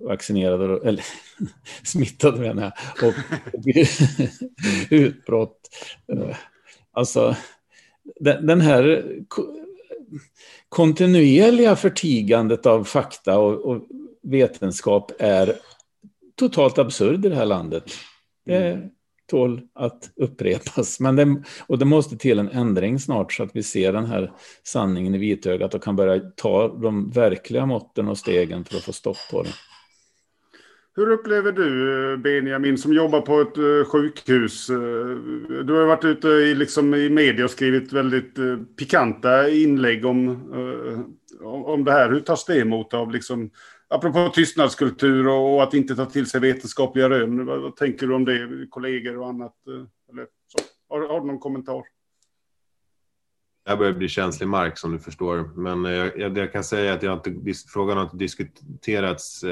[0.00, 1.04] vaccinerade, eller
[1.84, 3.14] smittade menar jag, och,
[3.52, 3.64] och
[4.90, 5.58] utbrott.
[6.92, 7.36] Alltså,
[8.20, 9.04] den, den här
[10.68, 13.82] kontinuerliga förtigandet av fakta och, och,
[14.22, 15.56] vetenskap är
[16.38, 17.84] totalt absurd i det här landet.
[18.46, 18.88] Det mm.
[19.30, 21.00] tål att upprepas.
[21.00, 24.32] Men det, och det måste till en ändring snart så att vi ser den här
[24.62, 28.92] sanningen i vitögat och kan börja ta de verkliga måtten och stegen för att få
[28.92, 29.52] stopp på det.
[30.94, 34.70] Hur upplever du, Benjamin, som jobbar på ett eh, sjukhus?
[34.70, 34.76] Eh,
[35.64, 40.28] du har varit ute i, liksom, i media och skrivit väldigt eh, pikanta inlägg om,
[41.42, 42.10] om det här.
[42.10, 43.50] Hur tas det emot av, liksom,
[43.88, 47.46] apropå tystnadskultur och, att inte ta till sig vetenskapliga rön?
[47.46, 49.54] Vad, vad, tänker du om det, kollegor och annat?
[50.12, 50.58] Eller, så.
[50.88, 51.82] Har, har, du någon kommentar?
[53.64, 57.14] Jag börjar bli känslig mark som du förstår, men jag, jag kan säga att jag
[57.14, 59.44] inte, frågan har inte diskuterats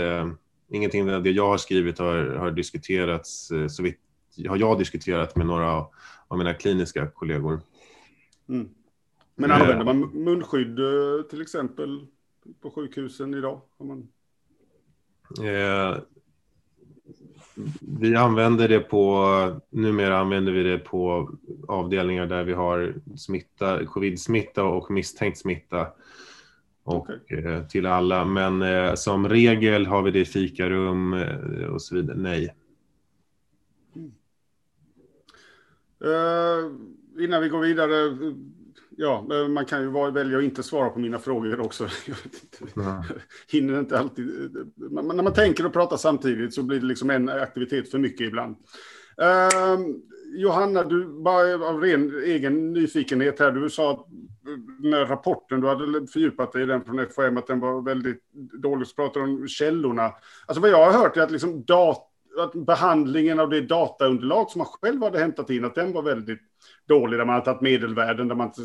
[0.71, 4.01] ingenting av det jag har skrivit har, har diskuterats, eh, så vitt
[4.49, 5.85] har jag diskuterat med några
[6.29, 7.61] av mina kliniska kollegor.
[8.49, 8.69] Mm.
[9.35, 9.61] Men eh.
[9.61, 12.07] använder man munskydd eh, till exempel
[12.61, 13.61] på sjukhusen idag?
[13.79, 14.09] Man...
[15.43, 15.99] Eh,
[17.81, 19.27] vi använder det på,
[19.71, 21.31] numera använder vi det på
[21.69, 25.87] avdelningar där vi har smitta, covid-smitta och misstänkt smitta
[26.85, 27.45] och okay.
[27.45, 28.25] Eh, till alla.
[28.25, 32.17] Men eh, som regel har vi det i fikarum eh, och så vidare.
[32.17, 32.55] Nej.
[33.97, 34.13] Mm.
[37.19, 38.17] Innan vi går vidare,
[38.97, 41.89] ja, man kan ju välja att inte svara på mina frågor också.
[42.75, 43.05] Jag
[43.49, 44.57] hinner inte alltid.
[44.75, 48.27] Men när man tänker och pratar samtidigt så blir det liksom en aktivitet för mycket
[48.27, 48.57] ibland.
[50.33, 54.07] Johanna, du bara av ren egen nyfikenhet här, du sa att
[54.79, 58.23] den här rapporten, du hade fördjupat dig i den från FHM, att den var väldigt
[58.63, 58.87] dålig.
[58.87, 60.13] Så pratar om källorna.
[60.47, 62.07] Alltså vad jag har hört är att, liksom dat
[62.39, 66.41] att behandlingen av det dataunderlag som man själv hade hämtat in, att den var väldigt
[66.89, 68.61] dålig, där man har tagit medelvärden, där man inte,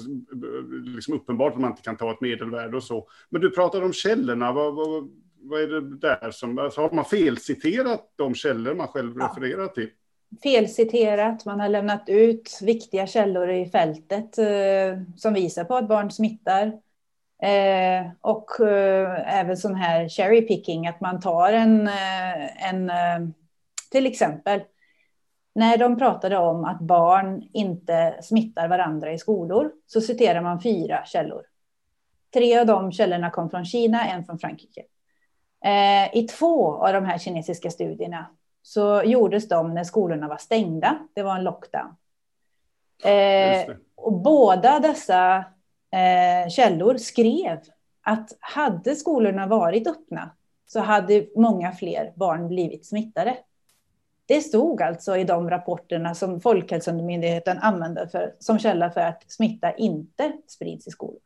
[0.90, 3.08] liksom uppenbart att man inte kan ta ett medelvärde och så.
[3.30, 5.10] Men du pratade om källorna, vad, vad,
[5.42, 9.90] vad är det där som, alltså har man felciterat de källor man själv refererar till?
[10.44, 16.12] Felciterat, man har lämnat ut viktiga källor i fältet eh, som visar på att barn
[16.12, 16.66] smittar.
[17.42, 23.30] Eh, och eh, även sån här cherry picking, att man tar en, eh, en eh,
[23.92, 24.62] till exempel,
[25.56, 31.06] när de pratade om att barn inte smittar varandra i skolor, så citerar man fyra
[31.06, 31.46] källor.
[32.34, 34.82] Tre av de källorna kom från Kina, en från Frankrike.
[35.66, 38.26] Eh, I två av de här kinesiska studierna
[38.66, 41.00] så gjordes de när skolorna var stängda.
[41.14, 41.96] Det var en lockdown.
[43.04, 45.38] Eh, och båda dessa
[45.92, 47.60] eh, källor skrev
[48.02, 50.36] att hade skolorna varit öppna
[50.68, 53.38] så hade många fler barn blivit smittade.
[54.26, 59.76] Det stod alltså i de rapporterna som Folkhälsomyndigheten använde för, som källa för att smitta
[59.76, 61.22] inte sprids i skolor.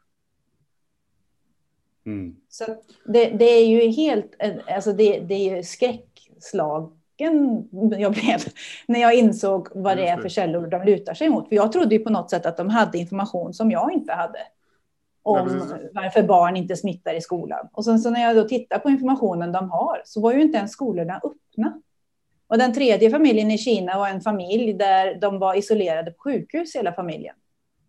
[2.06, 2.36] Mm.
[2.50, 2.66] Så
[3.06, 4.32] det, det, är ju helt,
[4.68, 7.68] alltså det, det är ju skräckslag chocken
[8.00, 8.40] jag blev
[8.86, 11.50] när jag insåg vad det är för källor de lutar sig mot.
[11.50, 14.40] För jag trodde ju på något sätt att de hade information som jag inte hade.
[15.24, 15.48] Om
[15.94, 17.70] varför barn inte smittar i skolan.
[17.74, 20.58] Och sen så när jag då tittar på informationen de har så var ju inte
[20.58, 21.82] ens skolorna öppna.
[22.48, 26.76] Och den tredje familjen i Kina var en familj där de var isolerade på sjukhus
[26.76, 27.36] hela familjen.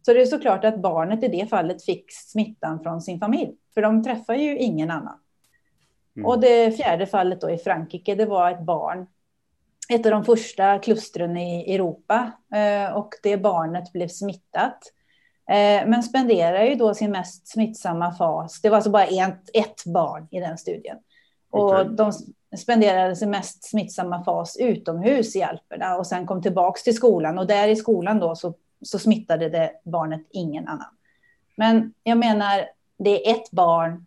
[0.02, 3.52] Så det är såklart att barnet i det fallet fick smittan från sin familj.
[3.74, 5.18] För de träffar ju ingen annan.
[6.16, 6.26] Mm.
[6.26, 9.06] Och det fjärde fallet då i Frankrike, det var ett barn
[9.91, 14.78] ett av de första klustren i Europa eh, och det barnet blev smittat.
[15.49, 18.61] Eh, men spenderar ju då sin mest smittsamma fas.
[18.62, 20.97] Det var alltså bara ett, ett barn i den studien.
[21.51, 21.80] Okay.
[21.80, 22.12] Och de
[22.57, 27.47] spenderade sin mest smittsamma fas utomhus i Alperna och sen kom tillbaks till skolan och
[27.47, 30.97] där i skolan då så, så smittade det barnet ingen annan.
[31.57, 32.64] Men jag menar,
[32.99, 34.07] det är ett barn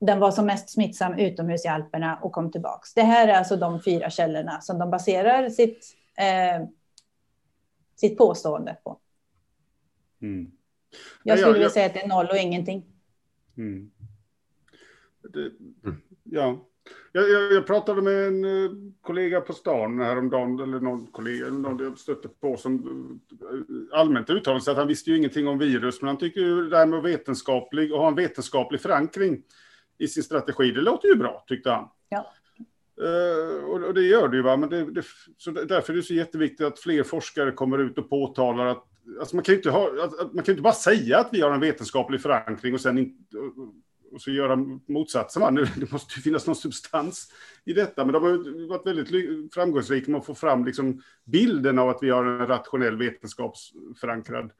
[0.00, 2.94] den var som mest smittsam utomhus i Alperna och kom tillbaks.
[2.94, 6.68] Det här är alltså de fyra källorna som de baserar sitt, eh,
[7.96, 8.98] sitt påstående på.
[10.22, 10.50] Mm.
[11.22, 12.86] Jag skulle vilja säga att det är noll och ingenting.
[13.56, 13.90] Mm.
[15.32, 15.50] Det,
[16.24, 16.66] ja.
[17.12, 18.70] Jag, jag, jag, pratade med en uh,
[19.00, 22.88] kollega på stan häromdagen, eller någon kollega, eller någon jag stötte på som
[23.40, 26.68] uh, allmänt uttalade sig att han visste ju ingenting om virus, men han tycker ju
[26.68, 29.42] det här med vetenskaplig, och ha en vetenskaplig förankring
[29.98, 31.88] i sin strategi, det låter ju bra, tyckte han.
[32.08, 32.32] Ja.
[33.02, 34.56] Uh, och, och, det gör det ju, va?
[34.56, 35.02] men det, det,
[35.36, 38.84] så därför är det så jätteviktigt att fler forskare kommer ut och påtalar att
[39.20, 41.50] alltså man, kan ju inte ha, att, man kan inte bara säga att vi har
[41.50, 43.36] en vetenskaplig förankring och sen inte
[44.12, 44.56] och så göra
[44.88, 45.54] motsatsen.
[45.76, 47.32] Det måste ju finnas någon substans
[47.64, 51.88] i detta, men de har varit väldigt framgångsrika med att få fram liksom bilden av
[51.88, 54.50] att vi har en rationell vetenskapsförankrad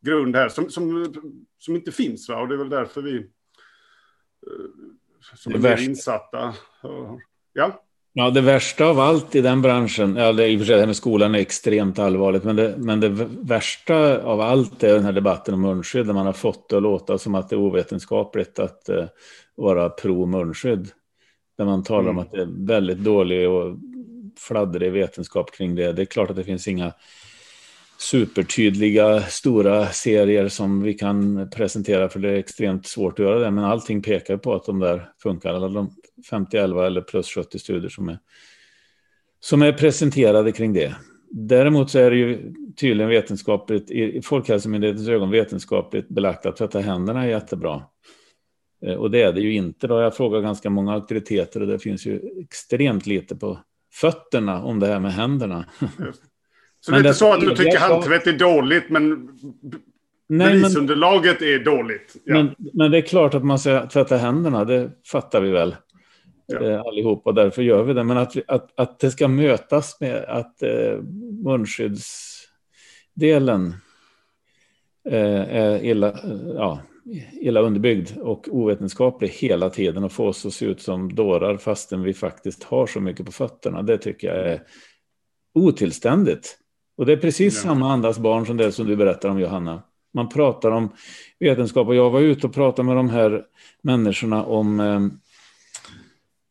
[0.00, 1.14] grund här, som, som,
[1.58, 2.28] som inte finns.
[2.28, 2.40] Va?
[2.40, 3.30] Och det är väl därför vi
[5.34, 6.54] som är mer insatta.
[7.52, 7.82] Ja.
[8.12, 10.80] Ja, det värsta av allt i den branschen, ja, det, i och för sig det
[10.80, 13.08] här med skolan är extremt allvarligt, men det, men det
[13.40, 16.82] värsta av allt är den här debatten om munskydd, där man har fått det att
[16.82, 19.04] låta som att det är ovetenskapligt att uh,
[19.54, 20.88] vara pro munskydd.
[21.58, 22.16] Där man talar mm.
[22.16, 23.76] om att det är väldigt dålig och
[24.38, 25.92] fladdrig vetenskap kring det.
[25.92, 26.92] Det är klart att det finns inga
[28.00, 33.50] supertydliga stora serier som vi kan presentera, för det är extremt svårt att göra det,
[33.50, 35.54] men allting pekar på att de där funkar.
[35.54, 35.90] Alla de
[36.30, 38.18] 50, 11 eller plus 70 studier som är,
[39.40, 40.94] som är presenterade kring det.
[41.30, 47.24] Däremot så är det ju tydligen vetenskapligt, i Folkhälsomyndighetens ögon vetenskapligt belagt att tvätta händerna
[47.24, 47.82] är jättebra.
[48.86, 49.86] Eh, och det är det ju inte.
[49.86, 53.58] Då jag frågar ganska många auktoriteter och det finns ju extremt lite på
[53.92, 55.64] fötterna om det här med händerna.
[56.80, 59.28] Så men det är inte så att du tycker handtvätt är dåligt, men
[60.28, 62.16] Nej, bevisunderlaget men, är dåligt.
[62.24, 62.34] Ja.
[62.34, 65.76] Men, men, det är klart att man ska tvätta händerna, det fattar vi väl
[66.46, 66.60] ja.
[66.60, 68.04] eh, allihop och därför gör vi det.
[68.04, 70.98] Men att, att, att det ska mötas med att eh,
[71.44, 73.74] munskyddsdelen
[75.08, 76.18] eh, är illa,
[76.54, 76.80] ja,
[77.32, 82.02] illa underbyggd och ovetenskaplig hela tiden och få oss att se ut som dårar fastän
[82.02, 83.82] vi faktiskt har så mycket på fötterna.
[83.82, 84.62] Det tycker jag är
[85.54, 86.59] otillständigt.
[87.00, 87.60] Och det är precis ja.
[87.62, 89.82] samma andas barn som det som du berättar om Johanna.
[90.14, 90.88] Man pratar om
[91.38, 93.42] vetenskap och jag var ute och pratade med de här
[93.82, 95.00] människorna om eh,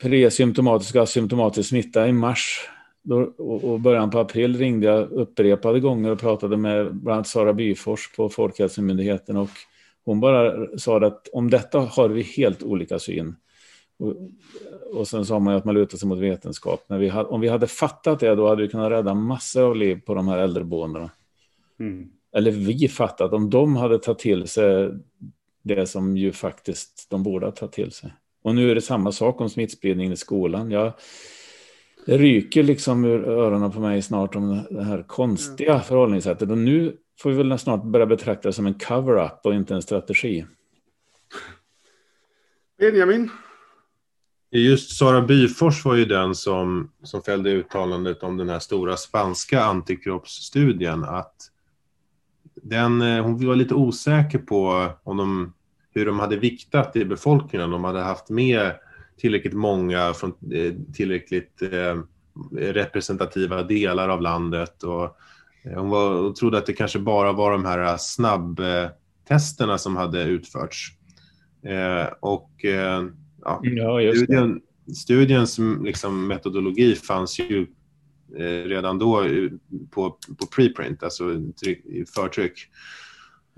[0.01, 2.69] presymptomatisk och asymptomatisk smitta i mars.
[3.03, 7.53] Då, och, början på april ringde jag upprepade gånger och pratade med bland annat Sara
[7.53, 9.49] Byfors på Folkhälsomyndigheten och
[10.05, 13.35] hon bara sa att om detta har vi helt olika syn.
[13.99, 14.15] Och,
[14.93, 16.85] och sen sa man ju att man lutar sig mot vetenskap.
[16.87, 19.75] Men vi hade, om vi hade fattat det, då hade vi kunnat rädda massor av
[19.75, 21.11] liv på de här äldreboendena.
[21.79, 22.09] Mm.
[22.35, 24.91] Eller vi fattat, om de hade tagit till sig
[25.61, 28.13] det som ju faktiskt de borde ha tagit till sig.
[28.41, 30.71] Och nu är det samma sak om smittspridningen i skolan.
[30.71, 30.93] Jag,
[32.05, 35.83] det ryker liksom ur öronen på mig snart om det här konstiga mm.
[35.83, 36.51] förhållningssättet.
[36.51, 39.81] Och nu får vi väl snart börja betrakta det som en cover-up och inte en
[39.81, 40.45] strategi.
[42.77, 43.29] Benjamin?
[44.51, 49.63] Just Sara Byfors var ju den som, som fällde uttalandet om den här stora spanska
[49.63, 51.03] antikroppsstudien.
[51.03, 51.35] Att
[52.55, 55.53] den, eh, hon var lite osäker på om de,
[55.91, 57.65] hur de hade viktat i befolkningen.
[57.65, 58.71] Om de hade haft med
[59.17, 62.01] tillräckligt många från eh, tillräckligt eh,
[62.57, 64.83] representativa delar av landet.
[64.83, 65.17] Och
[65.63, 70.93] hon, var, hon trodde att det kanske bara var de här snabbtesterna som hade utförts.
[72.19, 72.65] och
[73.41, 73.61] ja,
[74.01, 74.61] ja studien,
[74.95, 77.67] studiens liksom, metodologi fanns ju
[78.37, 79.25] eh, redan då
[79.91, 81.33] på, på preprint, alltså
[81.63, 82.69] i förtryck.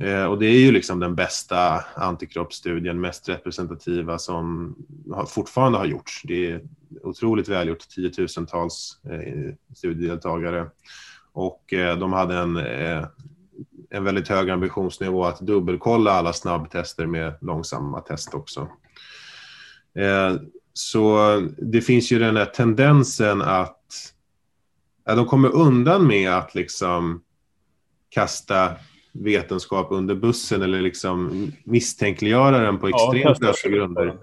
[0.02, 4.76] Eh, och det är ju liksom den bästa antikroppsstudien, mest representativa som
[5.12, 6.22] har, fortfarande har gjorts.
[6.24, 6.62] Det är
[7.04, 10.70] otroligt välgjort, tiotusentals eh, studiedeltagare.
[11.34, 13.06] Och eh, de hade en, eh,
[13.90, 18.68] en väldigt hög ambitionsnivå att dubbelkolla alla snabbtester med långsamma test också.
[19.96, 20.36] Eh,
[20.74, 21.18] så
[21.58, 24.14] det finns ju den här tendensen att
[25.06, 27.22] ja, de kommer undan med att liksom
[28.10, 28.72] kasta
[29.12, 34.18] vetenskap under bussen eller liksom misstänkliggöra den på extremt ja, lösa grunder.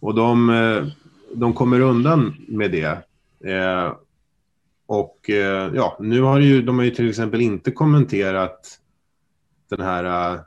[0.00, 0.86] Och de, eh,
[1.34, 2.98] de kommer undan med det.
[3.52, 3.94] Eh,
[4.86, 8.78] och eh, ja, nu har ju, de har ju till exempel inte kommenterat
[9.70, 10.40] den här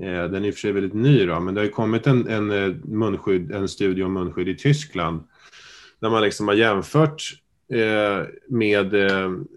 [0.00, 2.28] den är i och för sig väldigt ny då, men det har ju kommit en,
[2.28, 5.22] en, eh, munskydd, en studie om munskydd i Tyskland
[6.00, 7.22] där man liksom har jämfört
[7.72, 8.94] eh, med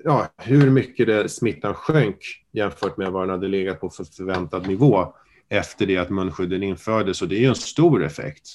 [0.03, 2.17] ja, hur mycket det, smittan sjönk
[2.51, 5.13] jämfört med vad den hade legat på för förväntad nivå
[5.49, 7.21] efter det att munskydden infördes.
[7.21, 8.47] Och det är ju en stor effekt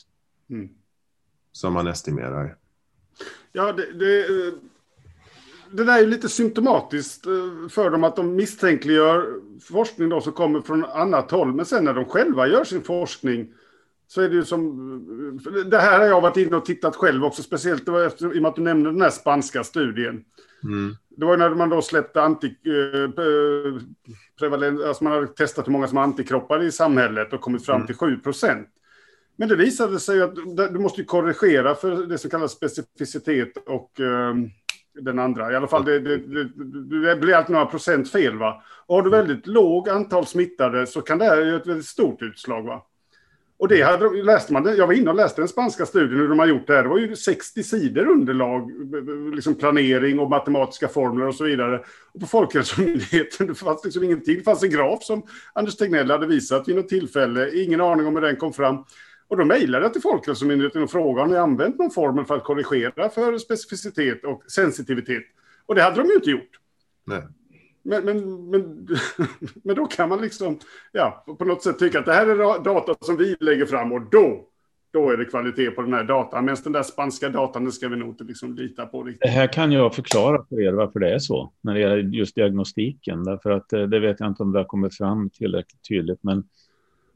[0.51, 0.68] mm.
[1.53, 2.57] som man estimerar.
[3.53, 4.26] Ja, det, det,
[5.77, 10.61] det där är lite symptomatiskt eh, för dem att de misstänkliggör forskning då som kommer
[10.61, 11.55] från annat håll.
[11.55, 13.53] Men sen när de själva gör sin forskning
[14.09, 15.41] så är det ju som...
[15.70, 18.49] Det här har jag varit inne och tittat själv också, speciellt efter, i och med
[18.49, 20.24] att du nämnde den här spanska studien.
[20.64, 20.97] Mm.
[21.09, 23.11] Det var när man då släppte anti, eh,
[24.89, 27.87] alltså man hade testat hur många som har antikroppar i samhället och kommit fram mm.
[27.87, 28.68] till 7 procent.
[29.37, 30.35] Men det visade sig att
[30.72, 34.35] du måste korrigera för det som kallas specificitet och eh,
[35.01, 35.53] den andra.
[35.53, 36.44] I alla fall, det, det, det,
[37.09, 38.38] det blir alltid några procent fel.
[38.38, 38.62] Va?
[38.86, 42.22] Och har du väldigt låg antal smittade så kan det här göra ett väldigt stort
[42.22, 42.62] utslag.
[42.62, 42.82] Va?
[43.59, 46.38] Och det hade, läste man, jag var inne och läste den spanska studien hur de
[46.38, 46.82] har gjort det här.
[46.82, 48.70] Det var ju 60 sidor underlag,
[49.34, 51.80] liksom planering och matematiska formler och så vidare.
[52.12, 54.36] Och på Folkhälsomyndigheten det fanns liksom ingenting.
[54.36, 55.22] Det fanns en graf som
[55.53, 57.51] Anders Tegnell hade visat vid något tillfälle.
[57.51, 58.84] Ingen aning om hur den kom fram.
[59.29, 62.45] Och då mejlade jag till Folkhälsomyndigheten och frågade om ni använt någon formel för att
[62.45, 65.22] korrigera för specificitet och sensitivitet.
[65.66, 66.61] Och det hade de ju inte gjort.
[67.05, 67.22] Nej.
[67.83, 68.89] Men, men, men,
[69.64, 70.59] men då kan man liksom,
[70.93, 74.11] ja, på något sätt tycka att det här är data som vi lägger fram och
[74.11, 74.45] då,
[74.93, 76.45] då är det kvalitet på den här datan.
[76.45, 79.03] Medan den där spanska datan, den ska vi nog inte liksom lita på.
[79.03, 79.22] Riktigt.
[79.22, 82.35] Det här kan jag förklara för er varför det är så, när det gäller just
[82.35, 83.24] diagnostiken.
[83.24, 86.22] Därför att eh, det vet jag inte om det har kommit fram tillräckligt tydligt.
[86.22, 86.45] Men,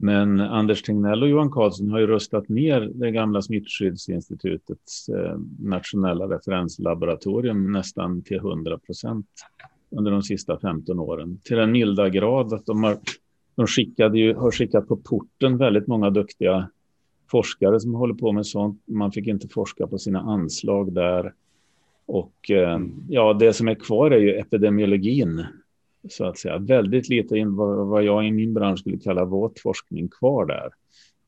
[0.01, 6.25] men Anders Tegnell och Johan Karlsson har ju röstat ner det gamla Smittskyddsinstitutets eh, nationella
[6.25, 9.27] referenslaboratorium nästan till 100 procent
[9.89, 11.39] under de sista 15 åren.
[11.43, 12.97] Till den milda grad att de har,
[13.55, 16.69] de skickade ju, har skickat på porten väldigt många duktiga
[17.31, 18.81] forskare som håller på med sånt.
[18.87, 21.33] Man fick inte forska på sina anslag där.
[22.05, 22.79] Och eh,
[23.09, 25.45] ja, det som är kvar är ju epidemiologin,
[26.09, 26.57] så att säga.
[26.57, 30.69] Väldigt lite in vad, vad jag i min bransch skulle kalla våt forskning kvar där.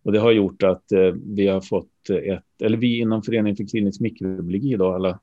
[0.04, 3.64] Och det har gjort att eh, vi har fått ett, eller vi inom Föreningen för
[3.64, 5.20] klinisk mikrobiologi, då, alla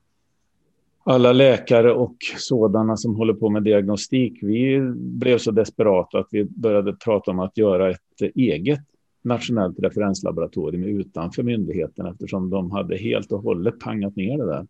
[1.03, 6.43] alla läkare och sådana som håller på med diagnostik, vi blev så desperata att vi
[6.43, 8.79] började prata om att göra ett eget
[9.21, 14.67] nationellt referenslaboratorium utanför myndigheten eftersom de hade helt och hållet pangat ner det där.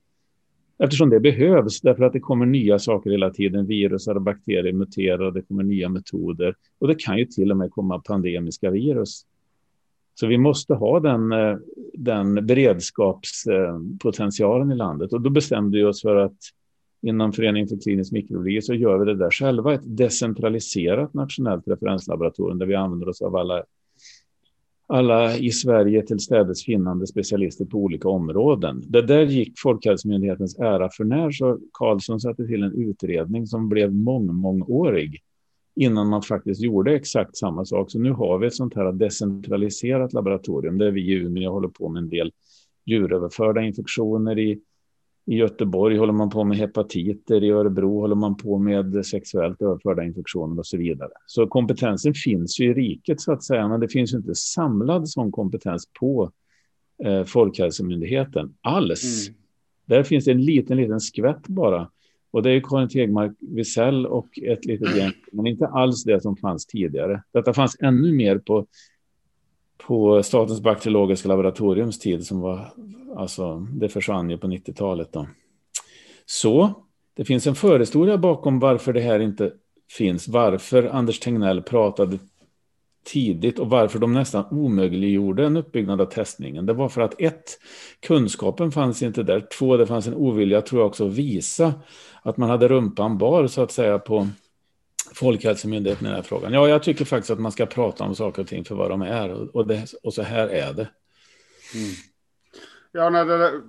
[0.84, 3.66] Eftersom det behövs, därför att det kommer nya saker hela tiden.
[3.66, 6.56] Virus och bakterier muterar och det kommer nya metoder.
[6.80, 9.26] Och det kan ju till och med komma pandemiska virus.
[10.14, 11.58] Så vi måste ha den, eh,
[11.94, 15.14] den beredskapspotentialen i landet.
[15.14, 16.38] Och då bestämde vi oss för att
[17.02, 19.74] inom Föreningen för klinisk mikrobiologi så gör vi det där själva.
[19.74, 23.64] Ett decentraliserat nationellt referenslaboratorium där vi använder oss av alla,
[24.92, 28.82] alla i Sverige till städes finnande specialister på olika områden.
[28.88, 33.94] Det där gick Folkhälsomyndighetens ära för när så Karlsson satte till en utredning som blev
[33.94, 35.22] mång, mångårig
[35.76, 37.92] innan man faktiskt gjorde exakt samma sak.
[37.92, 41.89] Så nu har vi ett sånt här decentraliserat laboratorium där vi i Umeå håller på
[41.89, 42.32] med en del
[42.86, 44.39] djuröverförda infektioner.
[44.39, 44.60] I,
[45.26, 50.04] i Göteborg håller man på med hepatiter, i Örebro håller man på med sexuellt överförda
[50.04, 51.12] infektioner och så vidare.
[51.26, 55.10] Så kompetensen finns ju i riket så att säga, men det finns ju inte samlad
[55.10, 56.32] sån kompetens på
[57.04, 59.28] eh, Folkhälsomyndigheten alls.
[59.28, 59.40] Mm.
[59.86, 61.90] Där finns det en liten, liten skvätt bara
[62.32, 66.38] och det är Karin Tegmark Wisell och ett litet gäng, men inte alls det som
[66.38, 67.24] fanns tidigare.
[67.32, 68.66] Detta fanns ännu mer på,
[69.88, 72.74] på Statens bakteriologiska laboratoriums tid som var,
[73.16, 75.28] alltså det försvann ju på 90-talet då.
[76.26, 76.74] Så
[77.14, 79.54] det finns en förhistoria bakom varför det här inte
[79.98, 82.20] finns, varför Anders Tegnell pratade
[83.04, 86.66] tidigt och varför de nästan omöjliggjorde en uppbyggnad av testningen.
[86.66, 87.60] Det var för att ett,
[88.00, 89.48] kunskapen fanns inte där.
[89.60, 91.74] Två, det fanns en ovilja, tror jag också, att visa
[92.22, 94.28] att man hade rumpan bar så att säga på
[95.14, 96.53] Folkhälsomyndigheten i den här frågan.
[96.53, 99.01] Ja, jag tycker faktiskt att man ska prata om saker och ting för vad de
[99.01, 100.89] är och, det, och så här är det.
[101.76, 101.91] Mm.
[102.91, 103.62] Ja, när det,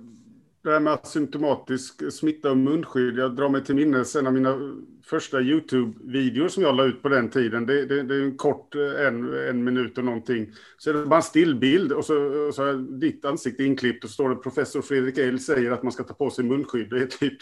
[0.63, 3.17] det här med symptomatisk smitta och munskydd.
[3.17, 4.59] Jag drar mig till minnes en av mina
[5.05, 7.65] första YouTube-videor som jag la ut på den tiden.
[7.65, 10.51] Det, det, det är en kort, eh, en, en minut och någonting.
[10.77, 12.15] Så är det bara en stillbild och så,
[12.47, 15.83] och så är ditt ansikte inklippt och så står det professor Fredrik Ehl säger att
[15.83, 16.89] man ska ta på sig munskydd.
[16.89, 17.37] Det är typ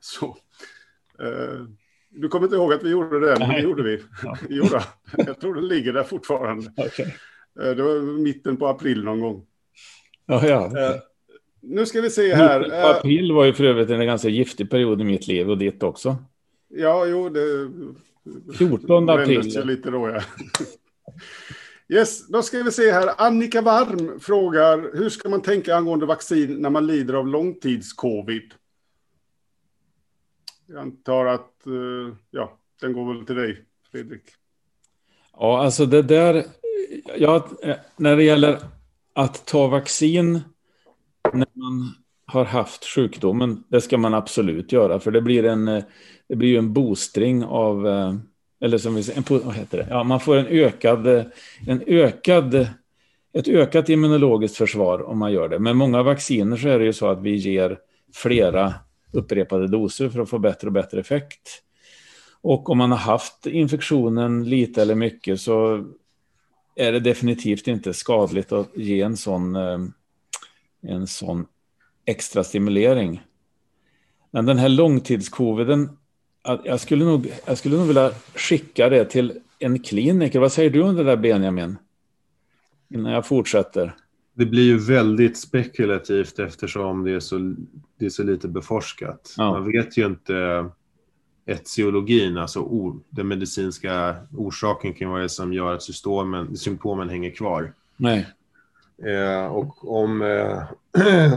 [0.00, 0.36] så.
[1.22, 1.66] Uh,
[2.10, 4.02] du kommer inte ihåg att vi gjorde det, men det gjorde vi.
[4.22, 4.36] Ja.
[4.48, 4.64] jo,
[5.16, 6.72] jag tror den ligger där fortfarande.
[6.86, 7.06] Okay.
[7.60, 9.46] Uh, det var mitten på april någon gång.
[10.26, 10.66] Ja, ja.
[10.66, 11.00] Uh,
[11.60, 12.90] nu ska vi se här.
[12.90, 16.16] April var ju för övrigt en ganska giftig period i mitt liv och ditt också.
[16.68, 17.70] Ja, jo, det...
[18.58, 19.66] 14 april.
[19.66, 20.22] lite då, ja.
[21.96, 23.10] Yes, då ska vi se här.
[23.16, 28.54] Annika Varm frågar, hur ska man tänka angående vaccin när man lider av långtidscovid?
[30.72, 34.22] Jag antar att, eh, ja, den går väl till dig, Fredrik.
[35.32, 36.44] Ja, alltså det där,
[37.18, 38.58] ja, eh, när det gäller
[39.12, 40.40] att ta vaccin
[41.32, 41.94] när man
[42.26, 43.64] har haft sjukdomen.
[43.68, 45.84] Det ska man absolut göra, för det blir en, eh,
[46.28, 47.86] det blir ju en boostring av,
[48.60, 49.86] eller som vi säger, en, vad heter det?
[49.90, 51.06] Ja, man får en ökad,
[51.66, 52.54] en ökad,
[53.32, 55.58] ett ökat immunologiskt försvar om man gör det.
[55.58, 57.78] Med många vacciner så är det ju så att vi ger
[58.14, 58.74] flera
[59.12, 61.62] upprepade doser för att få bättre och bättre effekt.
[62.42, 65.86] Och om man har haft infektionen lite eller mycket så
[66.76, 69.78] är det definitivt inte skadligt att ge en sån, eh,
[70.82, 71.46] en sån
[72.04, 73.22] extra stimulering.
[74.30, 75.98] Men den här långtidscoviden,
[76.64, 80.38] jag skulle, nog, jag skulle nog vilja skicka det till en kliniker.
[80.38, 81.76] Vad säger du om det där Benjamin?
[82.90, 83.96] Innan jag fortsätter.
[84.34, 87.54] Det blir ju väldigt spekulativt eftersom det är så,
[87.98, 89.34] det är så lite beforskat.
[89.36, 89.52] Ja.
[89.52, 90.66] Man vet ju inte
[91.46, 97.30] etiologin, alltså or, den medicinska orsaken kan vara det som gör att symptomen, symptomen hänger
[97.30, 97.74] kvar.
[97.96, 98.26] Nej.
[99.06, 100.62] Eh, och om, eh,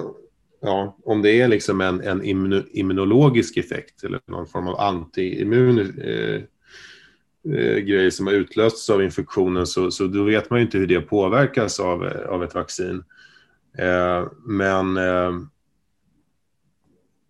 [0.62, 2.24] ja, om det är liksom en, en
[2.74, 6.42] immunologisk effekt eller någon form av antiimmun eh,
[7.46, 11.02] eh, som har utlösts av infektionen så, så då vet man ju inte hur det
[11.02, 13.04] påverkas av, av ett vaccin.
[13.78, 15.32] Eh, men eh,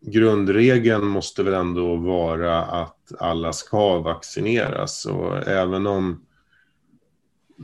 [0.06, 5.06] grundregeln måste väl ändå vara att alla ska vaccineras.
[5.06, 6.26] Och även om...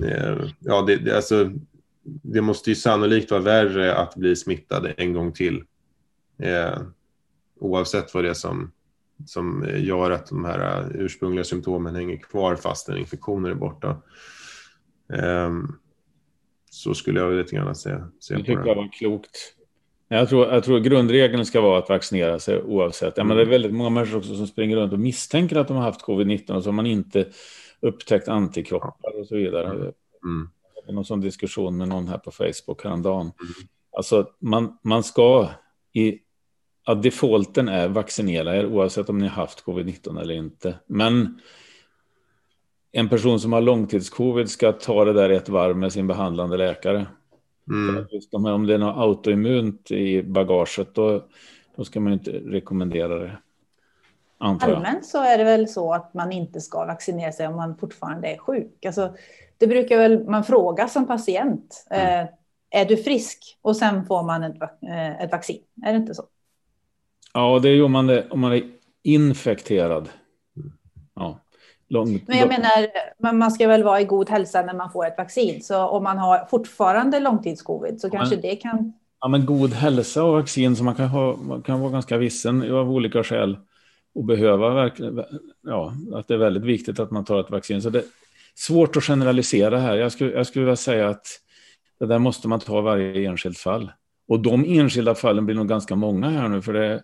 [0.03, 1.51] Eh, ja, det, det, alltså,
[2.03, 5.63] det måste ju sannolikt vara värre att bli smittad en gång till.
[6.37, 6.81] Eh,
[7.59, 8.71] oavsett vad det är som,
[9.25, 14.01] som gör att de här ursprungliga symptomen hänger kvar fast en infektion är borta.
[15.13, 15.53] Eh,
[16.71, 17.89] så skulle jag lite grann se,
[18.19, 18.43] se på det.
[18.43, 19.55] Det tycker jag var klokt.
[20.11, 23.13] Jag tror, jag tror grundregeln ska vara att vaccinera sig oavsett.
[23.17, 25.77] Ja, men det är väldigt många människor också som springer runt och misstänker att de
[25.77, 27.27] har haft covid-19 och så har man inte
[27.79, 29.67] upptäckt antikroppar och så vidare.
[29.67, 30.49] Mm.
[30.75, 33.21] Jag hade någon sån diskussion med någon här på Facebook häromdagen.
[33.21, 33.33] Mm.
[33.97, 35.49] Alltså man, man ska
[35.93, 36.19] i
[36.89, 40.75] att defaulten är vaccinera er oavsett om ni har haft covid-19 eller inte.
[40.85, 41.39] Men
[42.91, 47.07] en person som har långtidscovid ska ta det där ett varv med sin behandlande läkare.
[47.69, 48.05] Mm.
[48.31, 51.23] Om det är något autoimmunt i bagaget då,
[51.75, 53.37] då ska man inte rekommendera det.
[54.37, 58.27] Allmänt så är det väl så att man inte ska vaccinera sig om man fortfarande
[58.27, 58.85] är sjuk.
[58.85, 59.13] Alltså,
[59.57, 61.85] det brukar väl man fråga som patient.
[61.89, 62.25] Mm.
[62.25, 62.29] Eh,
[62.81, 63.57] är du frisk?
[63.61, 65.61] Och sen får man ett, eh, ett vaccin.
[65.85, 66.23] Är det inte så?
[67.33, 68.63] Ja, det är ju om man är, om man är
[69.03, 70.09] infekterad.
[71.15, 71.39] Ja.
[71.91, 75.17] Lång, Men jag menar, man ska väl vara i god hälsa när man får ett
[75.17, 75.61] vaccin.
[75.61, 78.93] Så om man har fortfarande långtidscovid så kanske men, det kan...
[79.21, 82.71] Ja, men god hälsa och vaccin så man kan, ha, man kan vara ganska vissen
[82.71, 83.57] av olika skäl
[84.15, 85.23] och behöva verkligen,
[85.61, 87.81] ja, att det är väldigt viktigt att man tar ett vaccin.
[87.81, 88.05] Så det är
[88.55, 89.95] svårt att generalisera här.
[89.95, 91.27] Jag skulle, jag skulle vilja säga att
[91.99, 93.91] det där måste man ta varje enskilt fall.
[94.27, 97.01] Och de enskilda fallen blir nog ganska många här nu, för det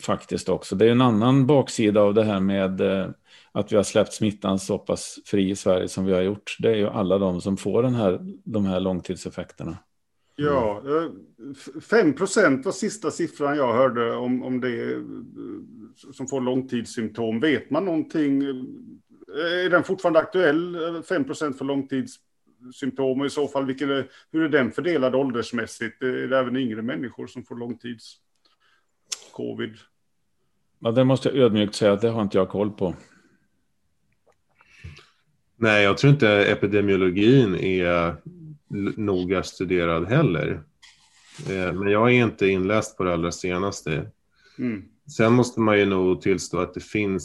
[0.00, 0.76] faktiskt också.
[0.76, 3.08] Det är en annan baksida av det här med eh,
[3.52, 6.68] att vi har släppt smittan så pass fri i Sverige som vi har gjort, det
[6.68, 9.78] är ju alla de som får den här, de här långtidseffekterna.
[10.36, 10.82] Ja,
[11.90, 15.00] 5 procent var sista siffran jag hörde om, om det eh,
[16.12, 17.40] som får långtidssymptom.
[17.40, 18.42] Vet man någonting?
[18.42, 20.76] Eh, är den fortfarande aktuell,
[21.08, 23.20] 5 procent för långtidssymptom?
[23.20, 23.88] Och i så fall, vilken
[24.32, 26.02] hur är den fördelad åldersmässigt?
[26.02, 27.56] Är det även yngre människor som får
[29.38, 29.78] långtids-covid?
[30.78, 32.94] Ja, det måste jag ödmjukt säga att det har inte jag koll på.
[35.56, 38.16] Nej, jag tror inte epidemiologin är
[38.96, 40.62] noga studerad heller.
[41.50, 44.10] Eh, men jag är inte inläst på det allra senaste.
[44.58, 44.84] Mm.
[45.16, 47.24] Sen måste man ju nog tillstå att det finns,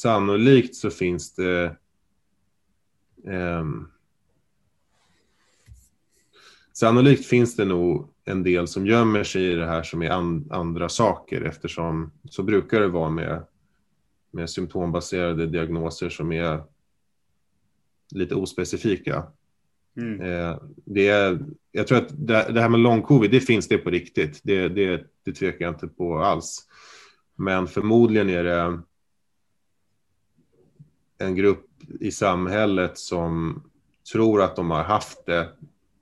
[0.00, 1.76] sannolikt så finns det
[3.24, 3.90] um,
[6.78, 10.48] Sannolikt finns det nog en del som gömmer sig i det här som är an,
[10.50, 13.42] andra saker eftersom så brukar det vara med,
[14.30, 16.62] med symptombaserade diagnoser som är
[18.14, 19.26] lite ospecifika.
[19.96, 20.20] Mm.
[20.20, 21.38] Eh, det är,
[21.72, 24.40] jag tror att det, det här med lång-covid, det finns det på riktigt.
[24.42, 26.68] Det, det, det tvekar jag inte på alls.
[27.36, 28.80] Men förmodligen är det
[31.18, 31.66] en grupp
[32.00, 33.62] i samhället som
[34.12, 35.48] tror att de har haft det,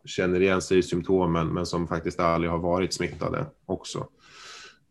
[0.07, 4.09] känner igen sig i symptomen, men som faktiskt aldrig har varit smittade också.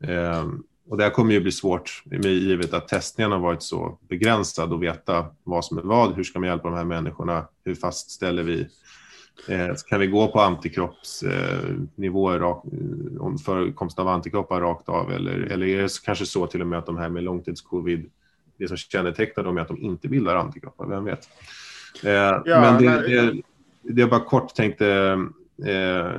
[0.03, 0.45] Eh,
[0.89, 4.74] och det här kommer ju bli svårt med givet att testningen har varit så begränsad
[4.74, 6.16] och veta vad som är vad.
[6.16, 7.47] Hur ska man hjälpa de här människorna?
[7.63, 8.68] Hur fastställer vi?
[9.47, 12.57] Eh, kan vi gå på antikroppsnivåer, eh,
[13.20, 15.11] om förekomst av antikroppar rakt av?
[15.11, 18.09] Eller, eller är det kanske så till och med att de här med långtidscovid,
[18.57, 20.88] det som kännetecknar dem är att de inte bildar antikroppar?
[20.88, 21.30] Vem vet?
[22.03, 23.41] Eh, ja, men det, det,
[23.89, 25.17] det jag bara kort tänkte
[25.65, 26.11] eh,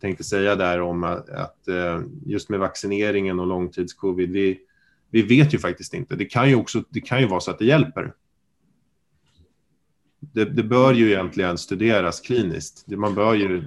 [0.00, 4.60] tänkte säga där om att, att eh, just med vaccineringen och långtidscovid, vi,
[5.10, 6.16] vi vet ju faktiskt inte.
[6.16, 8.12] Det kan ju också det kan ju vara så att det hjälper.
[10.20, 12.84] Det, det bör ju egentligen studeras kliniskt.
[12.86, 13.64] Det, man bör ju,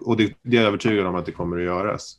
[0.00, 2.18] och det, det är jag övertygad om att det kommer att göras.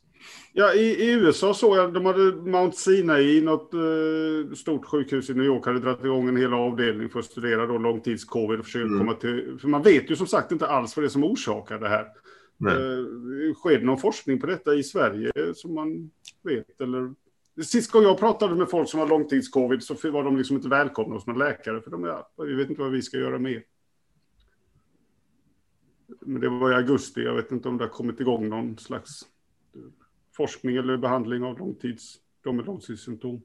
[0.52, 5.34] Ja, i, i, USA såg jag, de hade Mount Sinai, något eh, stort sjukhus i
[5.34, 8.86] New York, hade dragit igång en hel avdelning för att studera då långtidscovid och försöka
[8.86, 8.98] mm.
[8.98, 11.78] komma till, för man vet ju som sagt inte alls vad det är som orsakar
[11.78, 12.06] det här.
[12.68, 16.10] Eh, sker det någon forskning på detta i Sverige som man
[16.42, 16.80] vet?
[16.80, 17.14] Eller?
[17.62, 21.14] Sist gång jag pratade med folk som har långtidscovid så var de liksom inte välkomna
[21.14, 23.62] hos någon läkare, för de är, vi vet inte vad vi ska göra med.
[26.20, 29.22] Men det var i augusti, jag vet inte om det har kommit igång någon slags
[30.40, 33.42] forskning eller behandling av långtids, de med långtidssymptom?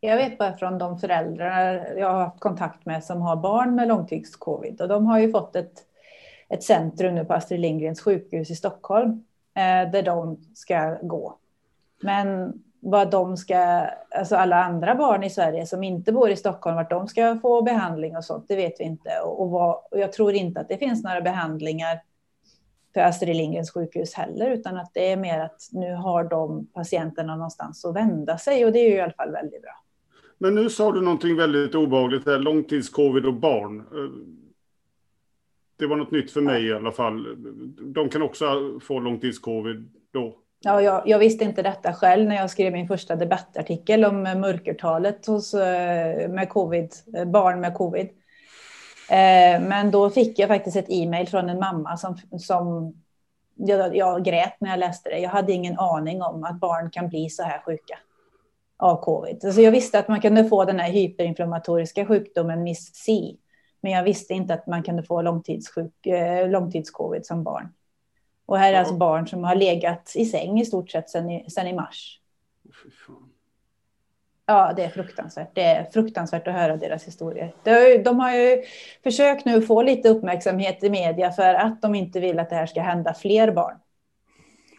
[0.00, 3.88] Jag vet bara från de föräldrar jag har haft kontakt med som har barn med
[3.88, 5.86] långtidscovid och de har ju fått ett,
[6.48, 9.24] ett centrum nu på Astrid Lindgrens sjukhus i Stockholm
[9.54, 11.38] eh, där de ska gå.
[12.02, 16.76] Men vad de ska, alltså alla andra barn i Sverige som inte bor i Stockholm,
[16.76, 19.10] vart de ska få behandling och sånt, det vet vi inte.
[19.24, 22.00] Och, och, vad, och jag tror inte att det finns några behandlingar
[22.94, 27.36] för Astrid Lindgrens sjukhus heller, utan att det är mer att nu har de patienterna
[27.36, 29.72] någonstans att vända sig och det är ju i alla fall väldigt bra.
[30.38, 33.84] Men nu sa du någonting väldigt obehagligt här, långtidscovid och barn.
[35.76, 37.26] Det var något nytt för mig i alla fall.
[37.94, 40.38] De kan också få långtidscovid då?
[40.60, 45.26] Ja, jag, jag, visste inte detta själv när jag skrev min första debattartikel om mörkertalet
[45.26, 46.90] hos, eh, med covid,
[47.26, 48.08] barn med covid.
[49.10, 52.94] Eh, men då fick jag faktiskt ett e-mail från en mamma som, som
[53.54, 55.18] jag, jag grät när jag läste det.
[55.18, 57.98] Jag hade ingen aning om att barn kan bli så här sjuka
[58.76, 59.44] av covid.
[59.44, 63.36] Alltså jag visste att man kunde få den här hyperinflammatoriska sjukdomen Miss C.
[63.80, 67.68] Men jag visste inte att man kunde få långtidssjuk, eh, långtidscovid som barn.
[68.46, 71.50] Och här är alltså barn som har legat i säng i stort sett sedan i,
[71.50, 72.20] sedan i mars.
[74.50, 75.54] Ja, det är fruktansvärt.
[75.54, 77.52] Det är fruktansvärt att höra deras historier.
[78.04, 78.62] De har ju
[79.02, 82.66] försökt nu få lite uppmärksamhet i media för att de inte vill att det här
[82.66, 83.74] ska hända fler barn.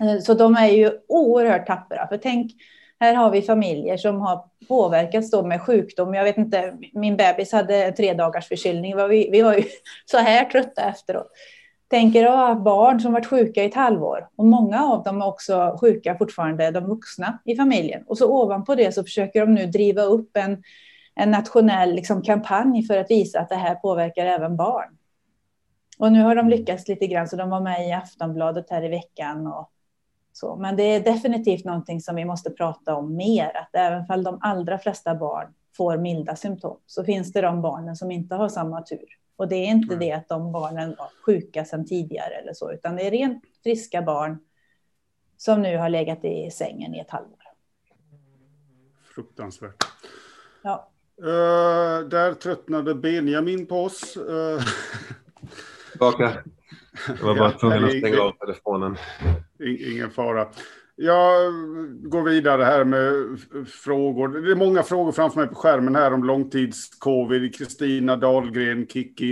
[0.02, 2.08] Eh, så de är ju oerhört tappra.
[2.08, 2.52] För tänk,
[3.00, 6.14] här har vi familjer som har påverkats då med sjukdom.
[6.14, 8.96] Jag vet inte, min bebis hade tre dagars förkylning.
[9.32, 9.64] Vi var ju
[10.06, 11.32] så här trötta efteråt
[11.90, 15.78] tänker att barn som varit sjuka i ett halvår och många av dem är också
[15.82, 18.04] sjuka fortfarande, de vuxna i familjen.
[18.08, 20.64] Och så ovanpå det så försöker de nu driva upp en,
[21.16, 24.98] en nationell liksom, kampanj för att visa att det här påverkar även barn.
[26.00, 28.88] Och nu har de lyckats lite grann, så de var med i Aftonbladet här i
[28.88, 29.48] veckan.
[29.48, 29.72] Och
[30.34, 30.56] så.
[30.56, 34.40] Men det är definitivt någonting som vi måste prata om mer, att även om de
[34.42, 38.82] allra flesta barn får milda symptom så finns det de barnen som inte har samma
[38.82, 39.06] tur.
[39.40, 42.96] Och det är inte det att de barnen var sjuka sedan tidigare eller så, utan
[42.96, 44.40] det är rent friska barn
[45.38, 47.40] som nu har legat i sängen i ett halvår.
[49.16, 49.84] Fruktansvärt.
[50.62, 50.92] Ja.
[51.22, 54.18] Uh, där tröttnade Benjamin på oss.
[54.18, 54.62] Uh...
[55.92, 56.44] Tillbaka.
[57.08, 58.98] Jag var bara tvungen att stänga av telefonen.
[59.60, 60.48] Ingen fara.
[61.02, 61.54] Jag
[62.10, 64.28] går vidare här med frågor.
[64.28, 67.56] Det är många frågor framför mig på skärmen här om långtidscovid.
[67.56, 69.32] Kristina Dahlgren, Kiki.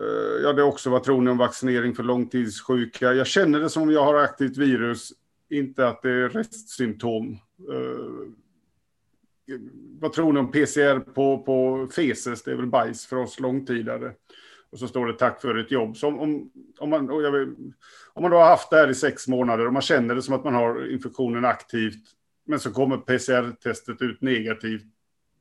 [0.00, 3.12] Eh, ja, det är också vad tror ni om vaccinering för långtidssjuka?
[3.12, 5.12] Jag känner det som om jag har aktivt virus,
[5.50, 7.32] inte att det är restsymptom.
[7.72, 8.36] Eh,
[10.00, 12.42] vad tror ni om PCR på, på feses?
[12.42, 14.12] Det är väl bajs för oss långtidare.
[14.72, 15.96] Och så står det tack för ett jobb.
[15.96, 17.54] Så om, om, om, man, vill,
[18.12, 20.34] om man då har haft det här i sex månader och man känner det som
[20.34, 22.04] att man har infektionen aktivt,
[22.46, 24.82] men så kommer PCR-testet ut negativt.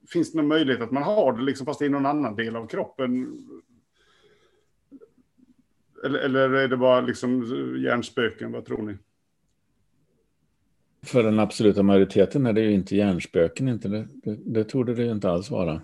[0.09, 2.67] Finns det någon möjlighet att man har det, liksom, fast i någon annan del av
[2.67, 3.39] kroppen?
[6.05, 7.43] Eller, eller är det bara liksom
[7.83, 8.51] hjärnspöken?
[8.51, 8.97] Vad tror ni?
[11.05, 13.67] För den absoluta majoriteten är det ju inte hjärnspöken.
[13.67, 15.81] Inte det, det, det torde det ju inte alls vara.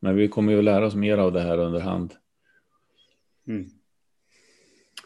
[0.00, 2.14] Men vi kommer ju att lära oss mer av det här under hand.
[3.48, 3.70] Mm.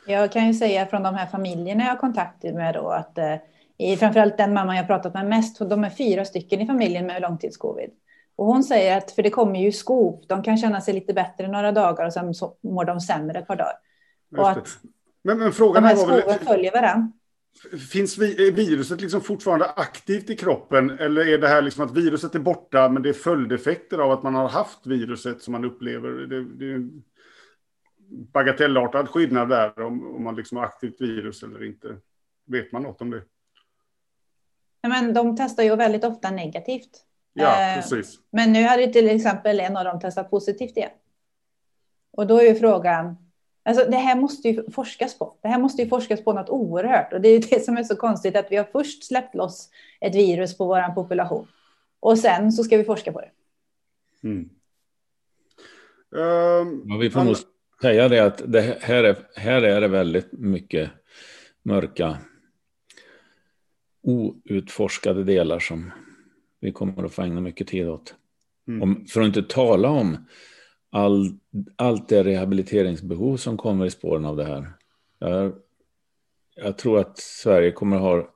[0.07, 3.99] Jag kan ju säga från de här familjerna jag har kontakt med då att eh,
[3.99, 7.91] framförallt den mamma jag pratat med mest, de är fyra stycken i familjen med långtidscovid.
[8.37, 11.49] Och hon säger att, för det kommer ju skop, de kan känna sig lite bättre
[11.49, 13.75] några dagar och sen så mår de sämre ett par dagar.
[14.37, 14.69] Och att
[15.25, 17.13] men, men frågan de här skoven väl, följer varandra.
[17.91, 22.39] Finns viruset liksom fortfarande aktivt i kroppen eller är det här liksom att viruset är
[22.39, 26.09] borta men det är följdeffekter av att man har haft viruset som man upplever?
[26.09, 26.91] Det, det,
[28.09, 31.97] bagatellartad skillnad där om, om man liksom har aktivt virus eller inte.
[32.47, 33.23] Vet man något om det?
[34.89, 37.05] Men de testar ju väldigt ofta negativt.
[37.33, 38.19] Ja, eh, precis.
[38.31, 40.91] Men nu hade till exempel en av dem testat positivt igen.
[42.11, 43.17] Och då är ju frågan,
[43.69, 45.35] Alltså, det här måste ju forskas på.
[45.43, 47.13] Det här måste ju forskas på något oerhört.
[47.13, 49.71] Och det är ju det som är så konstigt att vi har först släppt loss
[50.01, 51.49] ett virus på vår population.
[52.01, 53.31] Och sen så ska vi forska på det.
[54.23, 54.51] Mm.
[56.11, 57.37] Um, ja, vi får nog
[57.83, 60.91] säga det att det här, är, här är det väldigt mycket
[61.63, 62.19] mörka
[64.03, 65.91] outforskade delar som
[66.61, 68.15] vi kommer att få ägna mycket tid åt.
[68.69, 68.83] Mm.
[68.83, 70.27] Om, för att inte tala om
[70.91, 71.39] all,
[71.77, 74.73] allt det rehabiliteringsbehov som kommer i spåren av det här.
[75.19, 75.53] Jag,
[76.55, 78.35] jag tror att Sverige kommer att ha,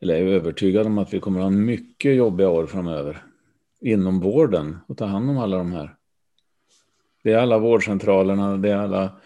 [0.00, 3.22] eller är övertygad om att vi kommer att ha mycket jobbiga år framöver
[3.80, 5.96] inom vården och ta hand om alla de här.
[7.24, 9.20] Det är alla vårdcentralerna, det är alla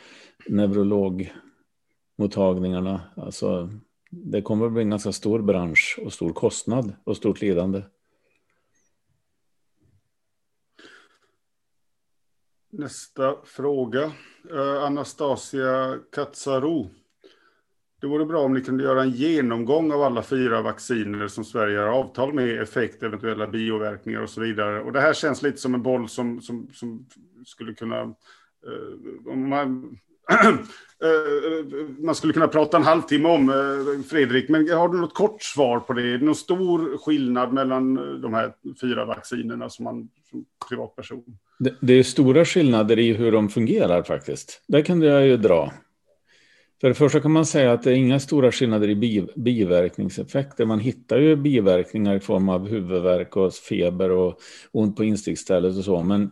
[0.46, 3.00] neurologmottagningarna.
[3.16, 3.70] Alltså,
[4.10, 7.82] det kommer att bli en ganska stor bransch och stor kostnad och stort lidande.
[12.70, 14.12] Nästa fråga.
[14.50, 16.90] Eh, Anastasia Katsaro.
[18.00, 21.78] Det vore bra om ni kunde göra en genomgång av alla fyra vacciner som Sverige
[21.78, 24.80] har avtal med, effekt, eventuella bioverkningar och så vidare.
[24.80, 27.06] Och det här känns lite som en boll som, som, som
[27.46, 28.00] skulle kunna...
[28.00, 29.96] Eh, om man,
[30.30, 30.48] eh,
[31.08, 35.42] eh, man skulle kunna prata en halvtimme om, eh, Fredrik, men har du något kort
[35.42, 36.02] svar på det?
[36.02, 41.24] Är det någon stor skillnad mellan de här fyra vaccinerna som man som privatperson?
[41.58, 44.62] Det, det är stora skillnader i hur de fungerar faktiskt.
[44.68, 45.72] Där kan jag ju dra.
[46.80, 50.64] För det första kan man säga att det är inga stora skillnader i biverkningseffekter.
[50.64, 54.40] Man hittar ju biverkningar i form av huvudvärk och feber och
[54.72, 56.02] ont på instickstället och så.
[56.02, 56.30] Men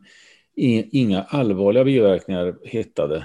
[0.57, 3.17] inga allvarliga biverkningar hittade.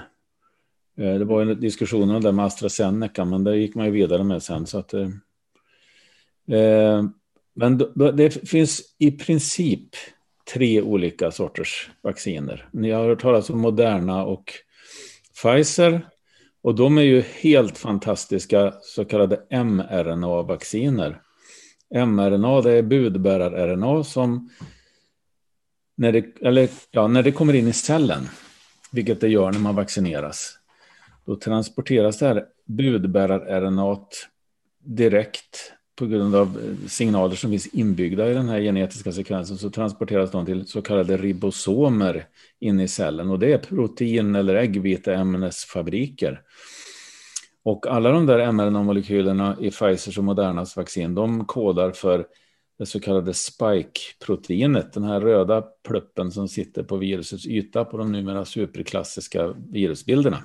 [0.98, 4.24] Eh, det var en diskussion om det med AstraZeneca, men det gick man ju vidare
[4.24, 4.66] med sen.
[4.66, 5.08] Så att, eh,
[6.58, 7.04] eh
[7.54, 7.78] men
[8.16, 9.88] det finns i princip
[10.54, 12.68] tre olika sorters vacciner.
[12.72, 14.52] Ni har hört talas om Moderna och
[15.42, 16.06] Pfizer.
[16.62, 21.20] Och de är ju helt fantastiska så kallade mRNA-vacciner.
[22.06, 24.50] mRNA det är budbärar-RNA som
[25.96, 28.28] när det, eller, ja, när det kommer in i cellen,
[28.92, 30.58] vilket det gör när man vaccineras,
[31.24, 33.98] då transporteras det här budbärar-RNA
[34.84, 35.72] direkt
[36.02, 40.30] på grund av eh, signaler som finns inbyggda i den här genetiska sekvensen så transporteras
[40.30, 42.26] de till så kallade ribosomer
[42.60, 46.40] in i cellen och det är protein eller äggviteämnesfabriker.
[47.64, 52.26] Och alla de där mRNA-molekylerna i Pfizers och Modernas vaccin, de kodar för
[52.78, 58.12] det så kallade spike-proteinet, den här röda pluppen som sitter på virusets yta på de
[58.12, 60.38] numera superklassiska virusbilderna.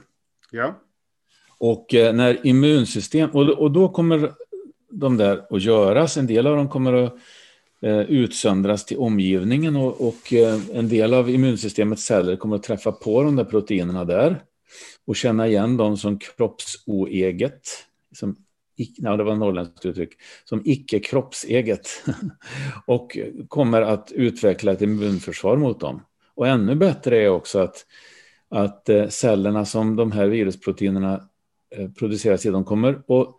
[0.52, 0.82] Ja.
[1.60, 4.32] Och eh, när immunsystem, och då kommer
[4.90, 6.18] de där att göras.
[6.18, 7.14] En del av dem kommer att
[7.82, 12.92] eh, utsöndras till omgivningen och, och eh, en del av immunsystemets celler kommer att träffa
[12.92, 14.42] på de där proteinerna där
[15.06, 17.62] och känna igen dem som kroppsoeget,
[18.16, 18.36] som,
[18.76, 20.14] ja, det var norrländskt uttryck,
[20.46, 21.90] som icke kroppseget
[22.86, 23.18] och
[23.48, 26.02] kommer att utveckla ett immunförsvar mot dem.
[26.36, 27.86] Och ännu bättre är också att,
[28.50, 31.30] att eh, cellerna som de här virusproteinerna
[31.76, 33.36] eh, produceras i, de kommer att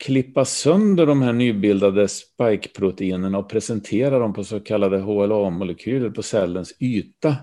[0.00, 6.74] klippa sönder de här nybildade spike-proteinerna och presentera dem på så kallade HLA-molekyler på cellens
[6.80, 7.36] yta.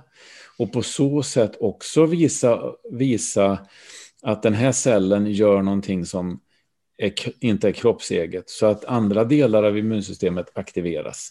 [0.58, 3.60] Och på så sätt också visa, visa
[4.22, 6.39] att den här cellen gör någonting som
[6.97, 11.30] är, inte är kroppseget, så att andra delar av immunsystemet aktiveras.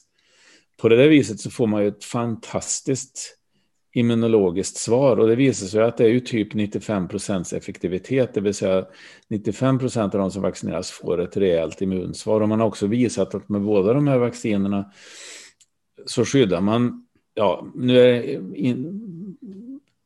[0.77, 3.39] På det där viset så får man ju ett fantastiskt
[3.97, 8.41] immunologiskt svar och det visar sig att det är ju typ 95 procents effektivitet, det
[8.41, 8.87] vill säga
[9.29, 12.41] 95 procent av de som vaccineras får ett rejält immunsvar.
[12.41, 14.93] Och man har också visat att med båda de här vaccinerna
[16.07, 19.03] så skyddar man, ja, nu är in,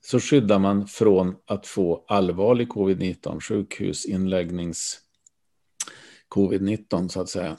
[0.04, 4.98] så skyddar man från att få allvarlig covid-19, sjukhusinläggnings
[6.34, 7.56] covid-19 så att säga.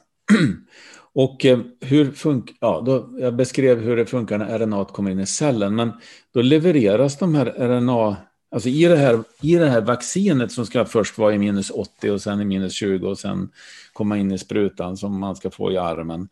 [1.13, 5.19] Och eh, hur funkar, ja, då, jag beskrev hur det funkar när RNA kommer in
[5.19, 5.91] i cellen, men
[6.33, 8.17] då levereras de här RNA,
[8.51, 12.11] alltså i det här, i det här vaccinet som ska först vara i minus 80
[12.11, 13.49] och sen i minus 20 och sen
[13.93, 16.29] komma in i sprutan som man ska få i armen.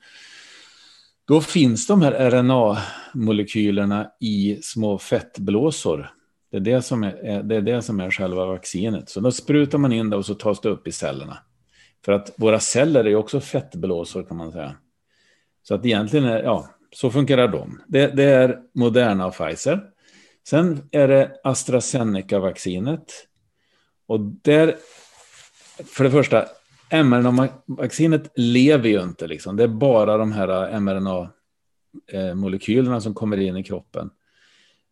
[1.28, 6.12] Då finns de här RNA-molekylerna i små fettblåsor.
[6.52, 9.10] Det är det, som är, det är det som är själva vaccinet.
[9.10, 11.38] Så då sprutar man in det och så tas det upp i cellerna.
[12.06, 14.76] För att våra celler är också fettblåsor kan man säga.
[15.64, 17.82] Så att egentligen är, ja, så fungerar de.
[17.88, 19.82] Det, det är Moderna och Pfizer.
[20.48, 23.14] Sen är det AstraZeneca-vaccinet.
[24.08, 24.76] Och där,
[25.86, 26.46] för det första,
[26.92, 29.28] mRNA-vaccinet lever ju inte.
[29.28, 29.56] Liksom.
[29.56, 34.10] Det är bara de här eh, mRNA-molekylerna eh, som kommer in i kroppen.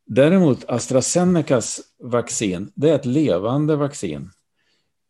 [0.05, 4.31] Däremot AstraZenecas vaccin, det är ett levande vaccin.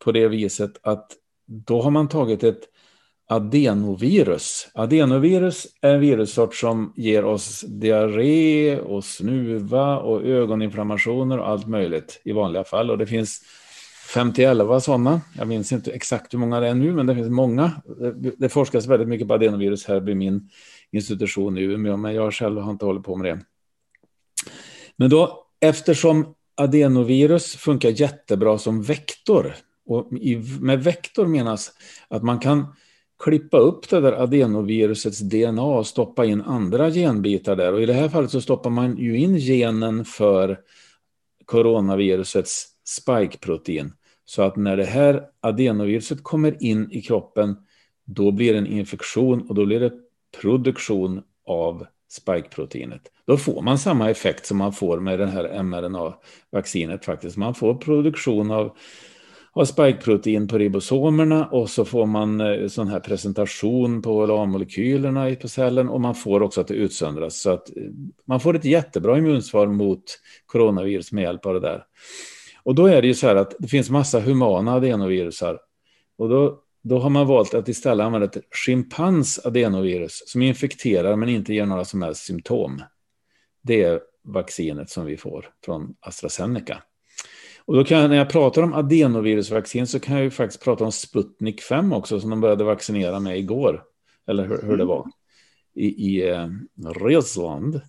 [0.04, 1.12] På det viset att
[1.48, 2.60] då har man tagit ett
[3.28, 4.68] adenovirus.
[4.74, 12.20] Adenovirus är en virussort som ger oss diarré och snuva och ögoninflammationer och allt möjligt
[12.24, 12.90] i vanliga fall.
[12.90, 13.40] Och det finns
[14.14, 15.20] 50 sådana.
[15.36, 17.72] Jag minns inte exakt hur många det är nu, men det finns många.
[18.36, 20.50] Det forskas väldigt mycket på adenovirus här vid min
[20.90, 23.44] institution i Umeå, men jag själv har inte hållit på med det.
[24.96, 29.54] Men då, eftersom adenovirus funkar jättebra som vektor,
[29.88, 30.12] och
[30.60, 31.72] med vektor menas
[32.08, 32.66] att man kan
[33.24, 37.72] klippa upp det där adenovirusets DNA och stoppa in andra genbitar där.
[37.72, 40.58] Och i det här fallet så stoppar man ju in genen för
[41.44, 43.92] coronavirusets spikeprotein.
[44.24, 47.56] Så att när det här adenoviruset kommer in i kroppen,
[48.04, 49.92] då blir det en infektion och då blir det
[50.40, 53.02] produktion av spikeproteinet.
[53.26, 57.36] Då får man samma effekt som man får med det här mRNA-vaccinet faktiskt.
[57.36, 58.76] Man får produktion av,
[59.52, 65.48] har spikeprotein på ribosomerna och så får man eh, sån här presentation på LA-molekylerna på
[65.48, 67.40] cellen och man får också att det utsöndras.
[67.40, 67.82] Så att eh,
[68.24, 70.02] man får ett jättebra immunsvar mot
[70.46, 71.84] coronavirus med hjälp av det där.
[72.62, 75.58] Och då är det ju så här att det finns massa humana adenovirusar.
[76.18, 81.28] Och då, då har man valt att istället använda ett schimpans adenovirus som infekterar men
[81.28, 82.82] inte ger några som helst symptom.
[83.62, 86.82] Det är vaccinet som vi får från AstraZeneca.
[87.68, 90.84] Och då kan jag, när jag pratar om adenovirusvaccin så kan jag ju faktiskt prata
[90.84, 93.82] om Sputnik 5 också som de började vaccinera med igår.
[94.26, 95.06] Eller hur, hur det var.
[95.74, 96.48] I, i eh,
[97.00, 97.80] Ryssland.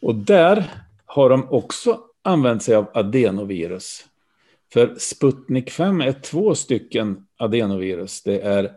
[0.00, 0.64] Och där
[1.04, 4.06] har de också använt sig av adenovirus.
[4.72, 8.22] För Sputnik 5 är två stycken adenovirus.
[8.22, 8.72] Det är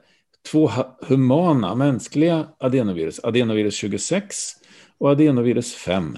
[0.51, 3.20] två humana, mänskliga adenovirus.
[3.24, 4.36] Adenovirus 26
[4.97, 6.17] och adenovirus 5.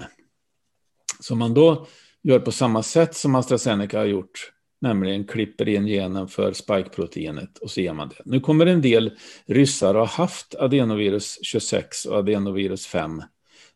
[1.20, 1.86] Som man då
[2.22, 4.52] gör på samma sätt som AstraZeneca har gjort.
[4.80, 8.22] Nämligen klipper in genen för spikeproteinet och så ger man det.
[8.24, 9.16] Nu kommer en del
[9.46, 13.22] ryssar ha haft adenovirus 26 och adenovirus 5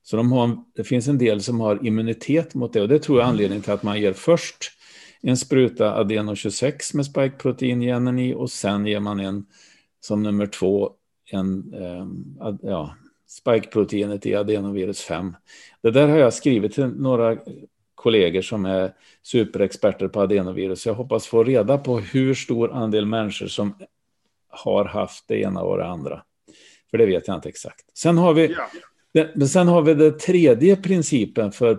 [0.08, 3.18] så de har, det finns en del som har immunitet mot det och det tror
[3.18, 4.56] jag är anledningen till att man ger först
[5.22, 9.46] en spruta adeno-26 med spikeproteingenen i och sen ger man en
[10.00, 10.90] som nummer två
[11.32, 12.06] en eh,
[12.62, 12.96] ja,
[13.28, 15.36] spikeproteinet i adenovirus 5.
[15.82, 17.36] Det där har jag skrivit till några
[17.96, 18.92] kollegor som är
[19.22, 20.86] superexperter på adenovirus.
[20.86, 23.74] Jag hoppas få reda på hur stor andel människor som
[24.48, 26.22] har haft det ena och det andra.
[26.90, 27.98] För det vet jag inte exakt.
[27.98, 28.68] Sen har vi ja.
[29.34, 31.78] Men sen har vi den tredje principen för,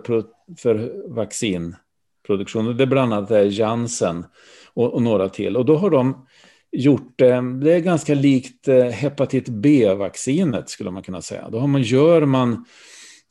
[0.58, 2.76] för vaccinproduktion.
[2.76, 4.24] Det är bland annat är Janssen
[4.74, 5.56] och, och, några till.
[5.56, 6.26] Och då har de
[6.72, 11.48] gjort, eh, det är ganska likt eh, hepatit B-vaccinet skulle man kunna säga.
[11.50, 12.64] Då har man, gör man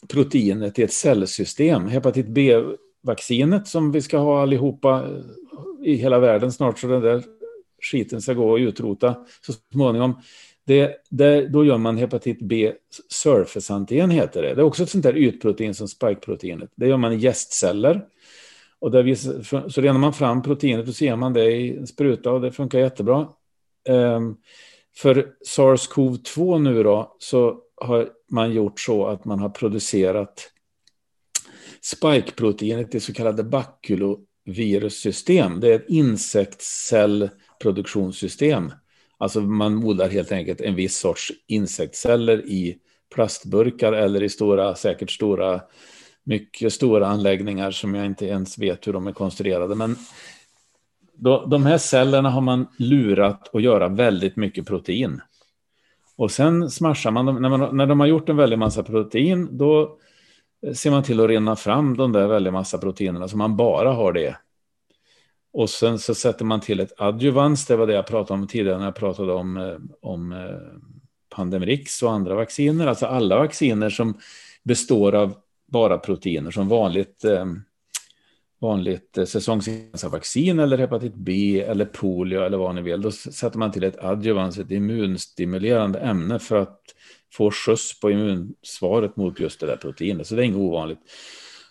[0.07, 1.87] proteinet i ett cellsystem.
[1.87, 7.23] Hepatit B-vaccinet som vi ska ha allihopa eh, i hela världen snart så den där
[7.91, 10.21] skiten ska gå och utrota så småningom.
[10.65, 12.73] Det, det, då gör man hepatit B
[13.09, 14.53] surface-antigen heter det.
[14.55, 16.69] Det är också ett sånt där ytprotein som spike-proteinet.
[16.75, 18.05] Det gör man i gästceller.
[18.79, 22.31] Och där vi, så renar man fram proteinet och ser man det i en spruta
[22.31, 23.27] och det funkar jättebra.
[23.89, 24.37] Um,
[24.97, 30.51] för SARS-CoV-2 nu då så har man gjort så att man har producerat
[31.81, 35.59] spikeproteinet i så kallade bakulovirussystem.
[35.59, 38.71] Det är ett insektscellproduktionssystem
[39.17, 42.77] Alltså man odlar helt enkelt en viss sorts insektsceller i
[43.15, 45.61] plastburkar eller i stora, säkert stora,
[46.23, 49.75] mycket stora anläggningar som jag inte ens vet hur de är konstruerade.
[49.75, 49.95] Men
[51.13, 55.21] då, de här cellerna har man lurat att göra väldigt mycket protein.
[56.17, 59.57] Och sen smashar man dem, när, man, när de har gjort en väldig massa protein,
[59.57, 59.97] då
[60.75, 64.13] ser man till att rena fram de där väldigt massa proteinerna så man bara har
[64.13, 64.37] det.
[65.53, 68.77] Och sen så sätter man till ett adjuvans, det var det jag pratade om tidigare
[68.77, 70.79] när jag pratade om, eh, om eh,
[71.35, 72.87] Pandemrix och andra vacciner.
[72.87, 74.17] Alltså alla vacciner som
[74.63, 75.35] består av
[75.71, 77.45] bara proteiner som vanligt, eh,
[78.59, 83.01] vanligt eh, säsongsinfluensavaccin eller hepatit B eller polio eller vad ni vill.
[83.01, 86.81] Då sätter man till ett adjuvans, ett immunstimulerande ämne för att
[87.33, 90.27] få skjuts på immunsvaret mot just det där proteinet.
[90.27, 90.99] Så det är inget ovanligt.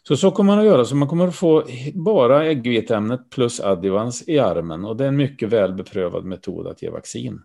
[0.03, 0.85] Så så kommer man att göra.
[0.85, 1.65] Så man kommer att få
[1.95, 4.85] bara äggviteämnet plus adjuvans i armen.
[4.85, 7.41] Och det är en mycket väl beprövad metod att ge vaccin.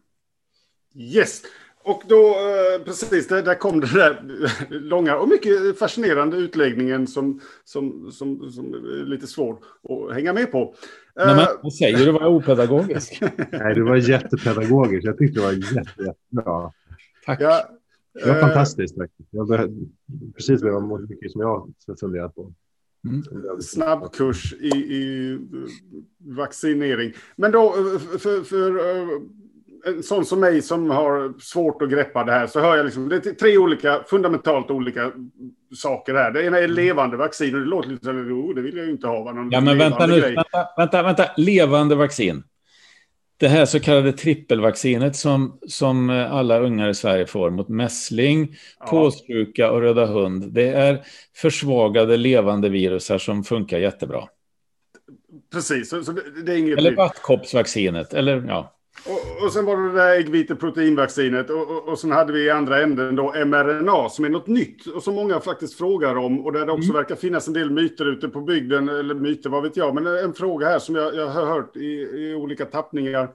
[0.96, 1.42] Yes.
[1.84, 4.22] Och då, eh, precis, där, där kom den där
[4.70, 9.58] långa och mycket fascinerande utläggningen som, som, som, som är lite svår
[9.90, 10.76] att hänga med på.
[11.16, 12.12] Nej, men, eh, vad säger du?
[12.12, 13.22] var opedagogisk.
[13.52, 15.08] Nej, du var jättepedagogisk.
[15.08, 16.72] Jag tyckte det var jätte, jättebra.
[17.26, 17.42] Tack.
[17.42, 17.70] Ja,
[18.14, 19.30] det var uh, fantastiskt faktiskt.
[19.32, 19.48] Jag
[20.36, 21.48] precis det var mycket som jag
[21.88, 22.54] har funderat på.
[23.10, 23.62] mm.
[23.62, 25.38] snabbkurs i, i,
[26.18, 27.14] vaccinering.
[27.36, 27.74] Men då
[28.20, 28.72] för, för
[29.86, 33.10] en sån som mig som har svårt att greppa det här så hör jag liksom,
[33.10, 35.12] det är tre olika, fundamentalt olika
[35.76, 36.32] saker här.
[36.32, 38.92] Det ena är levande vaccin och det låter lite som, oh, det vill jag ju
[38.92, 39.32] inte ha.
[39.32, 42.44] Någon ja, men vänta nu, vänta, vänta, vänta, levande vaccin.
[43.38, 48.86] Det här så kallade trippelvaccinet som, som alla ungar i Sverige får mot mässling, ja.
[48.86, 50.54] påssjuka och röda hund.
[50.54, 51.02] Det är
[51.36, 54.28] försvagade levande virusar som funkar jättebra.
[55.52, 58.78] Precis, så, så det, det, är inget Eller vattkoppsvaccinet, eller ja.
[59.06, 62.50] Och, och sen var det det där äggviteproteinvaccinet och, och, och sen hade vi i
[62.50, 66.54] andra änden då mRNA som är något nytt och som många faktiskt frågar om och
[66.54, 66.96] där det också mm.
[66.96, 70.34] verkar finnas en del myter ute på bygden, eller myter vad vet jag, men en
[70.34, 73.30] fråga här som jag, jag har hört i, i olika tappningar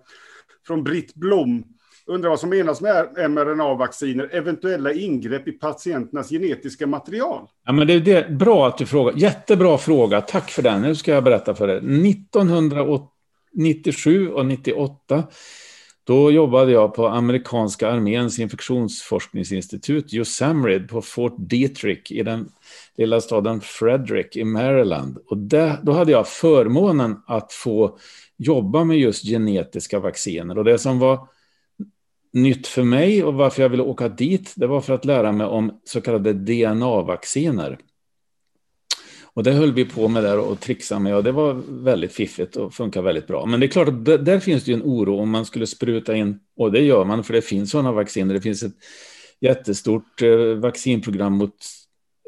[0.66, 1.64] från Britt Blom.
[2.09, 7.47] Undrar vad som menas med mRNA-vacciner, eventuella ingrepp i patienternas genetiska material?
[7.64, 8.30] Ja, men det är det.
[8.30, 9.12] bra att du frågar.
[9.16, 10.20] Jättebra fråga.
[10.20, 10.82] Tack för den.
[10.82, 11.76] Nu ska jag berätta för dig.
[11.76, 13.15] 1980
[13.56, 15.24] 97 och 98
[16.06, 22.48] då jobbade jag på amerikanska arméns infektionsforskningsinstitut, USAMRID, på Fort Detrick i den
[22.96, 25.18] lilla staden Frederick i Maryland.
[25.26, 27.98] Och där, då hade jag förmånen att få
[28.36, 30.58] jobba med just genetiska vacciner.
[30.58, 31.28] Och det som var
[32.32, 35.46] nytt för mig och varför jag ville åka dit, det var för att lära mig
[35.46, 37.78] om så kallade DNA-vacciner.
[39.36, 42.56] Och det höll vi på med där och trixade med och det var väldigt fiffigt
[42.56, 43.46] och funkar väldigt bra.
[43.46, 46.16] Men det är klart att där finns det ju en oro om man skulle spruta
[46.16, 48.34] in, och det gör man för det finns sådana vacciner.
[48.34, 48.74] Det finns ett
[49.40, 51.54] jättestort eh, vaccinprogram mot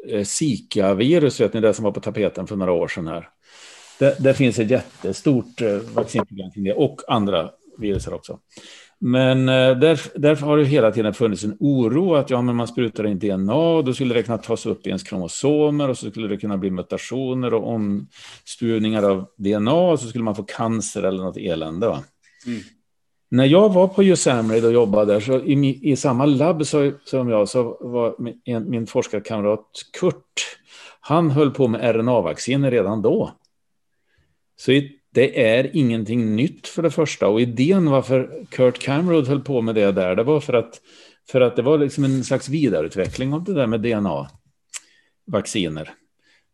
[0.07, 3.29] eh, Zika-virus, vet ni det som var på tapeten för några år sedan här.
[3.99, 8.39] Det, det finns ett jättestort eh, vaccinprogram kring det och andra virusar också.
[9.01, 12.67] Men eh, där, därför har det hela tiden funnits en oro att ja, men man
[12.67, 16.27] sprutar in DNA, då skulle det kunna tas upp i ens kromosomer och så skulle
[16.27, 21.23] det kunna bli mutationer och omstuvningar av DNA och så skulle man få cancer eller
[21.23, 21.87] något elände.
[21.87, 22.03] Va?
[22.45, 22.61] Mm.
[23.31, 27.29] När jag var på USAMRID och jobbade där, så i, i samma labb så, som
[27.29, 29.65] jag, så var min, min forskarkamrat
[29.99, 30.57] Kurt,
[30.99, 33.31] han höll på med RNA-vacciner redan då.
[34.55, 37.27] Så i det är ingenting nytt för det första.
[37.27, 40.81] Och idén varför Kurt Camrod höll på med det där, det var för att,
[41.31, 45.89] för att det var liksom en slags vidareutveckling av det där med DNA-vacciner.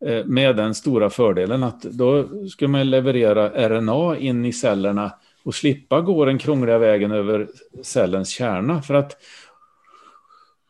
[0.06, 5.12] Eh, med den stora fördelen att då skulle man leverera RNA in i cellerna
[5.44, 7.48] och slippa gå den krångliga vägen över
[7.84, 8.82] cellens kärna.
[8.82, 9.18] För att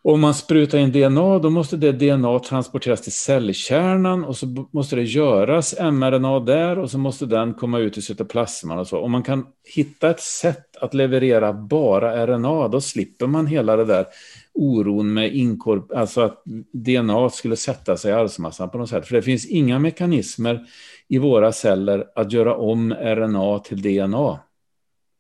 [0.07, 4.95] om man sprutar in DNA, då måste det DNA transporteras till cellkärnan och så måste
[4.95, 8.99] det göras mRNA där och så måste den komma ut i cytoplasman och så.
[8.99, 9.45] Om man kan
[9.76, 14.06] hitta ett sätt att leverera bara RNA, då slipper man hela det där
[14.53, 19.07] oron med inkorp alltså att DNA skulle sätta sig i arvsmassan på något sätt.
[19.07, 20.65] För det finns inga mekanismer
[21.07, 24.40] i våra celler att göra om RNA till DNA.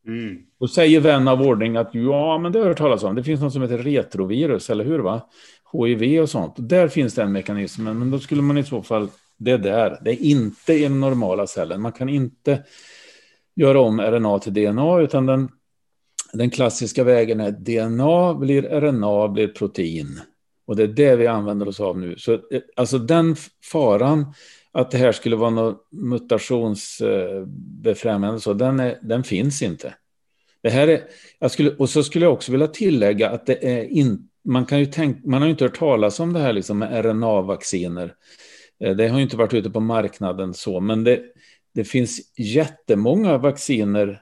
[0.07, 0.37] Mm.
[0.59, 3.15] Då säger vän av ordning att ja, men det har jag hört talas om.
[3.15, 4.99] Det finns något som heter retrovirus, eller hur?
[4.99, 5.29] va?
[5.73, 6.53] HIV och sånt.
[6.57, 9.09] Där finns den mekanismen, men då skulle man i så fall...
[9.37, 9.99] Det är där.
[10.01, 11.81] Det är inte i den normala cellen.
[11.81, 12.63] Man kan inte
[13.55, 15.49] göra om RNA till DNA, utan den,
[16.33, 20.19] den klassiska vägen är DNA blir RNA blir protein.
[20.67, 22.15] Och det är det vi använder oss av nu.
[22.17, 22.39] Så eh,
[22.75, 23.35] alltså den
[23.71, 24.33] faran
[24.71, 29.93] att det här skulle vara något mutationsbefrämjande, eh, så den, är, den finns inte.
[30.65, 31.03] Det här är,
[31.39, 34.79] jag skulle, och så skulle jag också vilja tillägga att det är in, man, kan
[34.79, 38.13] ju tänk, man har ju inte hört talas om det här liksom med RNA-vacciner.
[38.83, 41.21] Eh, det har ju inte varit ute på marknaden så, men det,
[41.75, 44.21] det finns jättemånga vacciner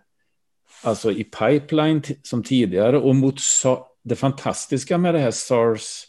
[0.84, 3.40] alltså i pipeline som tidigare och mot
[4.04, 6.04] det fantastiska med det här sars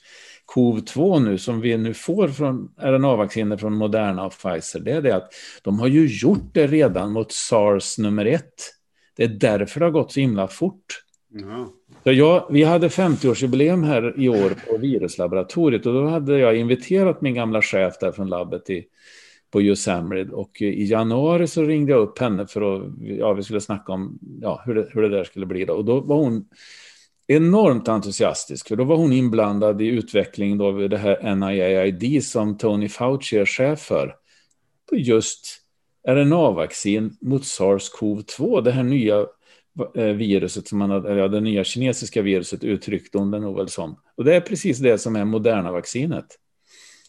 [0.54, 5.16] CoV-2 nu som vi nu får från RNA-vacciner från Moderna och Pfizer, det är det
[5.16, 5.32] att
[5.62, 8.74] de har ju gjort det redan mot sars nummer ett.
[9.16, 11.04] Det är därför det har gått så himla fort.
[11.40, 11.66] Mm.
[12.04, 17.20] Så jag, vi hade 50-årsjubileum här i år på viruslaboratoriet och då hade jag inviterat
[17.20, 18.84] min gamla chef där från labbet i,
[19.50, 23.60] på USAMRID och i januari så ringde jag upp henne för att ja, vi skulle
[23.60, 25.64] snacka om ja, hur, det, hur det där skulle bli.
[25.64, 25.74] Då.
[25.74, 26.44] Och då var hon
[27.26, 32.88] enormt entusiastisk, för då var hon inblandad i utvecklingen av det här NIAID som Tony
[32.88, 34.14] Fauci är chef för.
[34.90, 35.63] På just
[36.08, 39.26] RNA-vaccin mot SARS-CoV-2, det här nya
[39.94, 43.68] eh, viruset som man hade, ja, det nya kinesiska viruset uttryckte hon det nog väl
[43.68, 43.96] som.
[44.16, 46.26] Och det är precis det som är moderna vaccinet.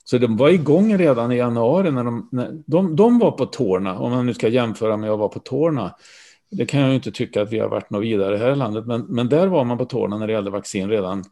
[0.03, 3.99] Så de var igång redan i januari när de, när de, de var på tårna,
[3.99, 5.95] om man nu ska jämföra med att vara på tårna
[6.57, 8.85] det kan jag ju inte tycka att vi har varit något vidare här i landet,
[8.85, 11.23] men, men där var man på tårna när det gällde vaccin redan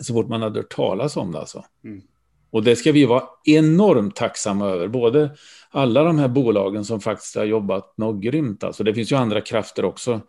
[0.00, 1.38] så fort man hade hört talas om det.
[1.38, 1.64] Alltså.
[1.84, 2.02] Mm.
[2.50, 4.88] Och det ska vi vara enormt tacksamma över.
[4.88, 5.30] Både
[5.70, 8.64] alla de här bolagen som faktiskt har jobbat något grymt.
[8.64, 10.20] Alltså det finns ju andra krafter också.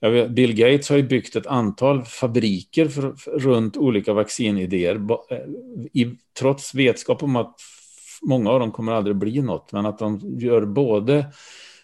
[0.00, 4.94] Vet, Bill Gates har ju byggt ett antal fabriker för, för, runt olika vaccinidéer.
[5.30, 5.38] Eh,
[5.92, 7.54] I, trots vetskap om att
[8.22, 9.72] många av dem kommer aldrig bli något.
[9.72, 11.26] Men att de gör både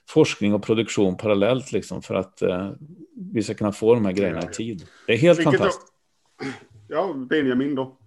[0.08, 2.70] forskning och produktion parallellt liksom, för att eh,
[3.32, 4.86] vi ska kunna få de här grejerna i tid.
[5.06, 5.92] Det är helt Vilket fantastiskt.
[6.40, 6.46] Då?
[6.88, 7.98] Ja, Benjamin då.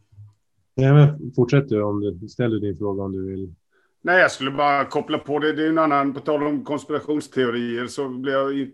[0.77, 3.53] Ja, men fortsätt du om du ställer din fråga om du vill.
[4.01, 5.53] Nej, jag skulle bara koppla på det.
[5.53, 8.69] Det är en annan, på tal om konspirationsteorier, så blev jag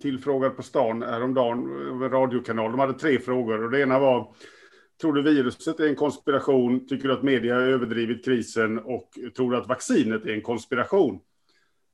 [0.00, 1.58] tillfrågad på stan häromdagen
[1.92, 2.70] av en radiokanal.
[2.70, 4.34] De hade tre frågor och det ena var
[5.00, 6.86] Tror du viruset är en konspiration?
[6.88, 8.78] Tycker du att media har överdrivit krisen?
[8.78, 11.20] Och tror du att vaccinet är en konspiration?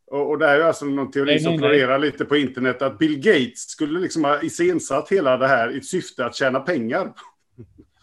[0.06, 3.16] Och, och det är alltså någon teori nej, som florerar lite på internet att Bill
[3.16, 7.12] Gates skulle liksom ha iscensatt hela det här i syfte att tjäna pengar.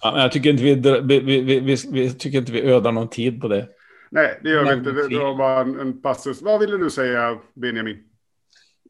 [0.01, 0.75] Ja, men jag tycker inte vi,
[1.19, 3.67] vi, vi, vi, vi tycker inte vi ödar någon tid på det.
[4.11, 4.91] Nej, det gör vi inte.
[4.91, 6.41] Det, var bara en, en passus.
[6.41, 7.97] Vad ville du säga, Benjamin?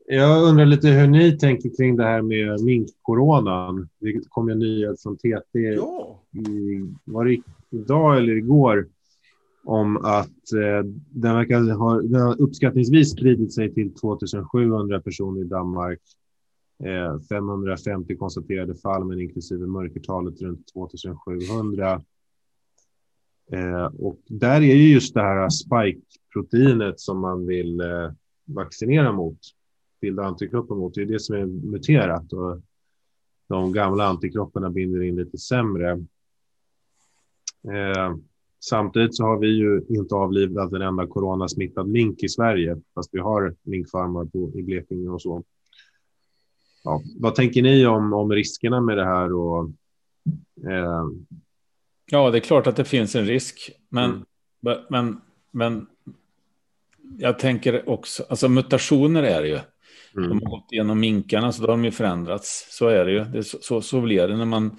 [0.05, 3.89] Jag undrar lite hur ni tänker kring det här med minkkoronan.
[3.99, 6.21] Det kom en nyhet från TT ja.
[6.31, 7.41] i, var det
[7.71, 8.87] idag eller igår
[9.63, 15.43] om att eh, den verkar ha den har uppskattningsvis spridit sig till 2700 personer i
[15.43, 15.99] Danmark.
[16.83, 22.01] Eh, 550 konstaterade fall, men inklusive mörkertalet runt 2700.
[23.51, 28.11] Eh, och där är ju just det här spike-proteinet som man vill eh,
[28.45, 29.39] vaccinera mot,
[30.01, 30.93] bilda antikroppar mot.
[30.93, 32.61] Det är det som är muterat och
[33.47, 36.05] de gamla antikropparna binder in lite sämre.
[38.59, 43.19] Samtidigt så har vi ju inte avlivat en enda coronasmittad mink i Sverige, fast vi
[43.19, 45.43] har minkfarmar på, i Blekinge och så.
[46.83, 49.33] Ja, vad tänker ni om, om riskerna med det här?
[49.33, 49.69] Och,
[50.67, 51.05] eh...
[52.11, 54.25] Ja, det är klart att det finns en risk, men,
[54.65, 54.79] mm.
[54.89, 55.87] men, men
[57.17, 59.59] jag tänker också, alltså mutationer är det ju.
[60.17, 60.29] Mm.
[60.29, 62.67] De har gått igenom minkarna, så då har de ju förändrats.
[62.77, 63.23] Så är det ju.
[63.23, 64.77] Det så, så, blir det när man...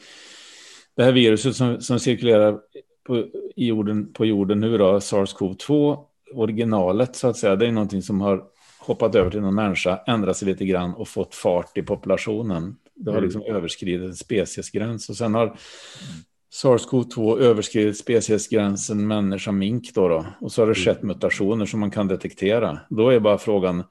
[0.97, 2.61] Det här viruset som, som cirkulerar
[3.07, 3.19] på,
[3.57, 5.99] i jorden, på jorden nu då, SARS-CoV-2,
[6.35, 8.45] originalet så att säga, det är någonting som har
[8.81, 12.77] hoppat över till någon människa, ändrat sig lite grann och fått fart i populationen.
[12.95, 13.25] Det har mm.
[13.25, 15.57] liksom överskridit en speciesgräns och sen har
[16.53, 20.85] SARS-CoV-2 överskridit speciesgränsen människa-mink då, då och så har det mm.
[20.85, 22.79] skett mutationer som man kan detektera.
[22.89, 23.85] Då är bara frågan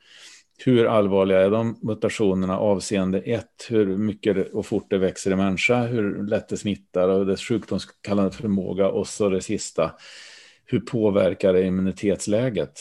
[0.66, 5.86] hur allvarliga är de mutationerna avseende ett, hur mycket och fort det växer i människa,
[5.86, 9.91] hur lätt det smittar och dess sjukdomskallande förmåga och så det sista,
[10.66, 12.80] hur påverkar det immunitetsläget?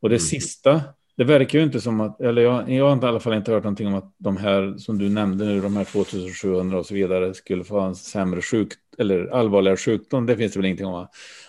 [0.00, 0.20] Och det mm.
[0.20, 0.80] sista,
[1.16, 3.64] det verkar ju inte som att, eller jag, jag har i alla fall inte hört
[3.64, 7.34] någonting om att de här som du nämnde nu, de här 2700 och så vidare,
[7.34, 10.26] skulle få en sämre sjuk eller allvarligare sjukdom.
[10.26, 11.06] Det finns det väl ingenting om.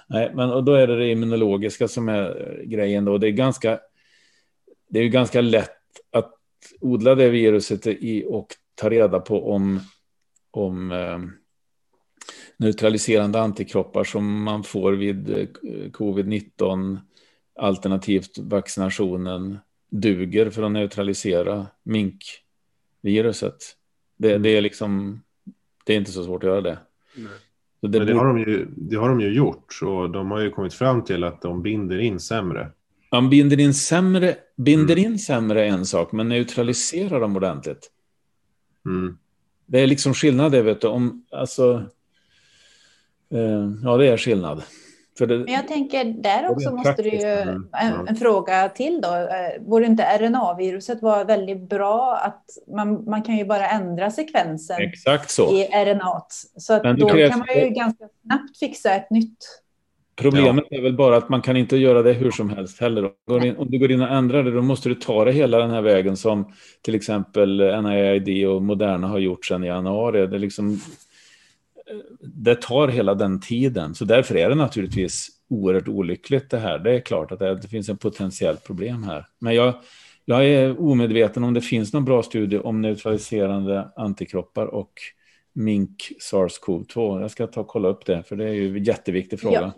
[0.08, 3.18] Nej, men och då är det det immunologiska som är eh, grejen då.
[3.18, 3.80] Det är ganska
[4.90, 5.70] det är ju ganska lätt
[6.12, 6.34] att
[6.82, 9.80] odla det viruset i och ta reda på om,
[10.52, 11.20] om eh,
[12.58, 15.48] neutraliserande antikroppar som man får vid eh,
[15.92, 16.98] covid-19
[17.56, 19.58] alternativt vaccinationen
[19.90, 23.56] duger för att neutralisera minkviruset.
[24.18, 24.42] Det, mm.
[24.42, 25.22] det, är liksom,
[25.86, 26.78] det är inte så svårt att göra det.
[27.82, 30.50] det, Men det, har de ju, det har de ju gjort och de har ju
[30.50, 32.72] kommit fram till att de binder in sämre.
[33.12, 35.12] Man binder in sämre, binder mm.
[35.12, 37.92] in sämre en sak, men neutraliserar dem ordentligt.
[38.86, 39.18] Mm.
[39.66, 40.88] Det är liksom skillnad det, vet du.
[40.88, 41.84] Om, alltså,
[43.30, 44.64] eh, ja, det är skillnad.
[45.18, 49.08] För det, men jag tänker, där också måste du ju, en, en, fråga till då.
[49.08, 52.16] Eh, borde inte RNA-viruset vara väldigt bra?
[52.16, 52.46] att
[52.76, 55.54] man, man kan ju bara ändra sekvensen Exakt så.
[55.54, 56.22] i RNA.
[56.58, 59.38] Så att då kan man ju ganska snabbt fixa ett nytt
[60.16, 60.78] Problemet ja.
[60.78, 63.12] är väl bara att man kan inte göra det hur som helst heller.
[63.58, 65.82] Om du går in och ändrar det, då måste du ta det hela den här
[65.82, 70.28] vägen som till exempel NIAID och Moderna har gjort sedan i januari.
[70.28, 70.80] Det, liksom,
[72.22, 76.80] det tar hela den tiden, så därför är det naturligtvis oerhört olyckligt det här.
[76.80, 79.26] Det är klart att det, det finns en potentiellt problem här.
[79.40, 79.74] Men jag,
[80.26, 84.94] jag är omedveten om det finns någon bra studie om neutraliserande antikroppar och
[85.54, 87.22] mink SARS-CoV-2.
[87.22, 89.62] Jag ska ta och kolla upp det, för det är ju en jätteviktig fråga.
[89.62, 89.74] Ja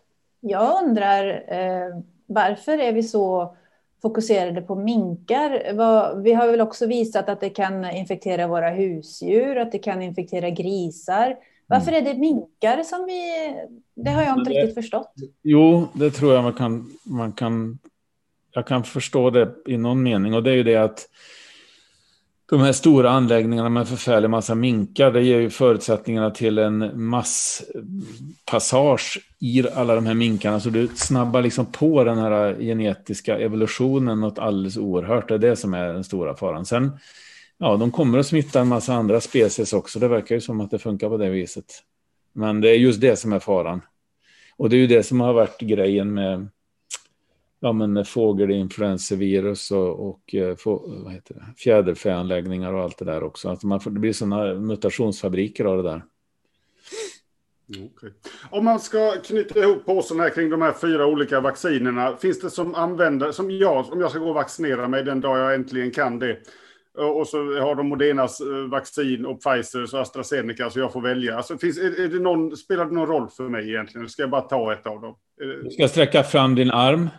[0.47, 3.55] jag undrar eh, varför är vi så
[4.01, 5.51] fokuserade på minkar?
[6.21, 10.49] Vi har väl också visat att det kan infektera våra husdjur, att det kan infektera
[10.49, 11.35] grisar.
[11.67, 12.05] Varför mm.
[12.05, 13.21] är det minkar som vi...
[13.95, 15.13] Det har jag inte det, riktigt förstått.
[15.43, 17.79] Jo, det tror jag man kan, man kan...
[18.51, 21.07] Jag kan förstå det i någon mening och det är ju det att
[22.49, 29.19] de här stora anläggningarna med förfärlig massa minkar, det ger ju förutsättningarna till en masspassage
[29.39, 30.59] i alla de här minkarna.
[30.59, 35.27] Så du snabbar liksom på den här genetiska evolutionen något alldeles oerhört.
[35.27, 36.65] Det är det som är den stora faran.
[36.65, 36.91] Sen,
[37.57, 39.99] ja, de kommer att smitta en massa andra species också.
[39.99, 41.83] Det verkar ju som att det funkar på det viset.
[42.33, 43.81] Men det är just det som är faran.
[44.57, 46.47] Och det är ju det som har varit grejen med
[47.59, 53.23] ja, men fågelinfluensavirus och, och eh, få, vad heter det, fjäderfäanläggningar och allt det där
[53.23, 53.49] också.
[53.49, 56.01] Att man får, det blir sådana mutationsfabriker av det där.
[57.75, 58.09] Mm, okay.
[58.49, 62.17] Om man ska knyta ihop påsen här kring de här fyra olika vaccinerna.
[62.17, 65.39] Finns det som använder, som jag, om jag ska gå och vaccinera mig den dag
[65.39, 66.37] jag äntligen kan det.
[66.97, 71.37] Och så har de Modernas eh, vaccin och Pfizers och AstraZeneca så jag får välja.
[71.37, 74.01] Alltså, finns, är, är det någon, spelar det någon roll för mig egentligen?
[74.01, 75.15] Eller ska jag bara ta ett av dem?
[75.63, 77.09] Du ska sträcka fram din arm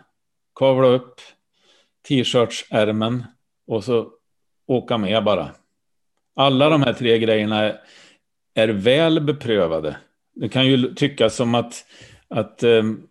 [0.55, 1.21] kavla upp
[2.07, 3.23] t-shirtsärmen
[3.67, 4.11] och så
[4.67, 5.49] åka med bara.
[6.35, 7.73] Alla de här tre grejerna
[8.53, 9.97] är väl beprövade.
[10.35, 11.85] Det kan ju tyckas som att,
[12.27, 13.07] att um,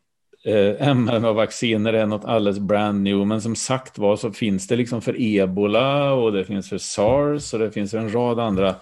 [0.47, 5.03] eh mRNA-vacciner är något alldeles brand new, men som sagt var så finns det liksom
[5.03, 8.75] för ebola och det finns för sars och det finns en rad andra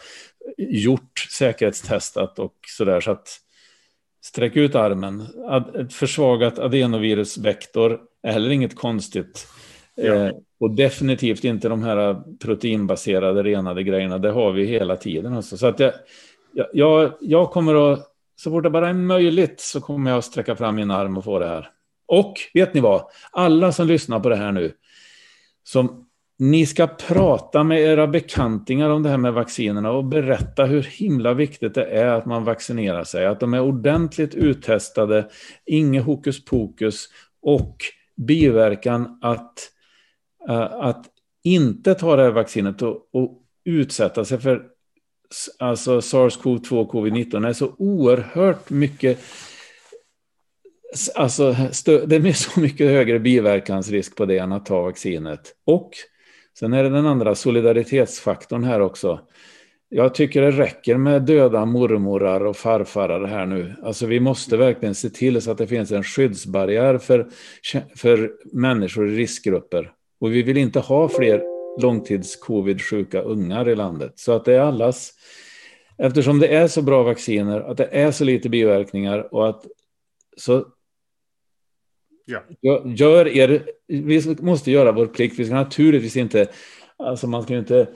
[0.59, 3.01] gjort, säkerhetstestat och sådär.
[3.01, 3.29] Så att
[4.25, 5.27] sträck ut armen.
[5.81, 9.47] Ett försvagat adenovirusvektor är heller inget konstigt.
[9.95, 10.15] Ja.
[10.15, 10.31] Eh,
[10.61, 14.19] och definitivt inte de här proteinbaserade renade grejerna.
[14.19, 15.35] Det har vi hela tiden.
[15.35, 15.57] Alltså.
[15.57, 15.93] Så att jag,
[16.73, 20.57] jag, jag kommer att, så fort det bara är möjligt, så kommer jag att sträcka
[20.57, 21.71] fram min arm och få det här.
[22.07, 23.03] Och vet ni vad?
[23.31, 24.73] Alla som lyssnar på det här nu,
[25.65, 26.07] som
[26.39, 31.35] ni ska prata med era bekantingar om det här med vaccinerna och berätta hur himla
[31.35, 33.27] viktigt det är att man vaccinerar sig.
[33.27, 35.29] Att de är ordentligt uttestade,
[35.67, 37.09] inget hokus pokus
[37.43, 37.77] och
[38.17, 39.71] biverkan att,
[40.49, 41.07] eh, att
[41.45, 44.67] inte ta det här vaccinet och, och utsätta sig för
[45.59, 49.21] alltså SARS-CoV-2 covid-19 är så oerhört mycket
[51.15, 51.53] Alltså,
[52.07, 55.41] det är så mycket högre biverkansrisk på det än att ta vaccinet.
[55.65, 55.91] Och
[56.59, 59.21] sen är det den andra solidaritetsfaktorn här också.
[59.89, 63.75] Jag tycker det räcker med döda mormorar och farfarar här nu.
[63.83, 67.29] Alltså vi måste verkligen se till så att det finns en skyddsbarriär för,
[67.97, 69.93] för människor i riskgrupper.
[70.21, 74.13] Och vi vill inte ha fler långtids-covid-sjuka ungar i landet.
[74.17, 75.13] Så att det är allas,
[75.99, 79.67] eftersom det är så bra vacciner, att det är så lite biverkningar och att
[80.37, 80.65] så
[82.61, 82.83] Ja.
[82.85, 85.39] Gör er, vi måste göra vår plikt.
[85.39, 86.47] Vi ska naturligtvis inte,
[86.97, 87.89] alltså man ska ju inte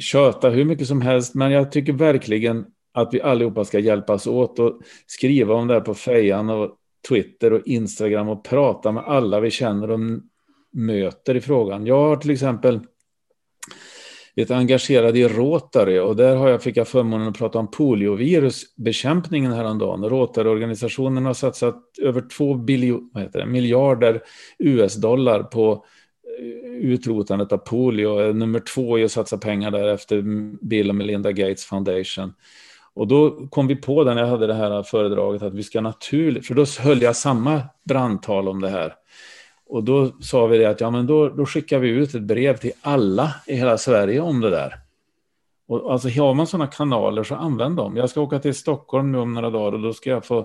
[0.00, 4.58] köta hur mycket som helst, men jag tycker verkligen att vi allihopa ska hjälpas åt
[4.58, 6.76] och skriva om det här på Fejan och
[7.08, 10.00] Twitter och Instagram och prata med alla vi känner och
[10.72, 11.86] möter i frågan.
[11.86, 12.80] Jag har till exempel
[14.36, 19.52] ett engagerad i Rotary och där har jag, fick jag förmånen att prata om poliovirusbekämpningen
[19.52, 20.04] häromdagen.
[20.04, 23.00] Rotary-organisationen har satsat över 2 biljo,
[23.32, 24.22] det, miljarder
[24.58, 25.84] US-dollar på
[26.38, 28.20] eh, utrotandet av polio.
[28.20, 30.22] Eh, nummer två är att satsa pengar där efter
[30.66, 32.32] Bill och Melinda Gates Foundation.
[32.94, 36.46] Och då kom vi på när jag hade det här föredraget att vi ska naturligt,
[36.46, 38.94] för då höll jag samma brandtal om det här.
[39.66, 42.56] Och då sa vi det att ja, men då, då skickar vi ut ett brev
[42.56, 44.74] till alla i hela Sverige om det där.
[45.68, 47.96] Och alltså har man sådana kanaler så använd dem.
[47.96, 50.38] Jag ska åka till Stockholm nu om några dagar och då ska jag få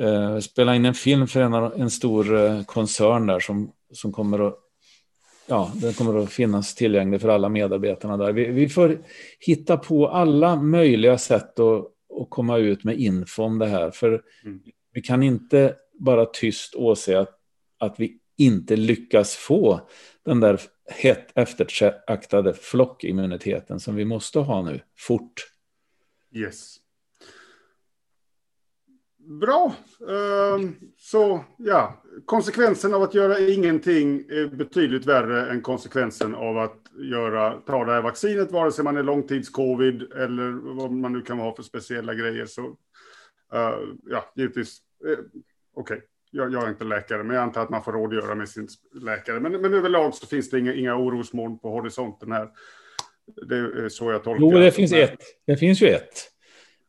[0.00, 4.48] eh, spela in en film för en, en stor eh, koncern där som, som kommer
[4.48, 4.58] att
[5.46, 8.32] ja, den kommer att finnas tillgänglig för alla medarbetarna där.
[8.32, 8.98] Vi, vi får
[9.38, 11.86] hitta på alla möjliga sätt att,
[12.20, 13.90] att komma ut med info om det här.
[13.90, 14.60] För mm.
[14.92, 17.38] vi kan inte bara tyst åse att,
[17.82, 19.88] att vi inte lyckas få
[20.24, 20.60] den där
[20.90, 25.32] hett eftertraktade flockimmuniteten som vi måste ha nu, fort.
[26.34, 26.76] Yes.
[29.16, 29.74] Bra.
[30.08, 36.78] Ehm, så ja, konsekvensen av att göra ingenting är betydligt värre än konsekvensen av att
[36.98, 41.38] göra, ta det här vaccinet, vare sig man är långtidscovid eller vad man nu kan
[41.38, 42.46] ha för speciella grejer.
[42.46, 42.62] Så
[43.52, 44.78] eh, ja, givetvis.
[45.06, 45.18] Eh,
[45.74, 46.00] okej, okay
[46.32, 49.40] jag, jag, är inte läkare, men jag antar att man får rådgöra med sin läkare.
[49.40, 52.48] Men, men överlag så finns det inga, inga orosmoln på horisonten här.
[53.48, 54.52] Det är så jag tolkar det.
[54.52, 55.20] Jo, det finns ett.
[55.46, 56.32] Det finns ju ett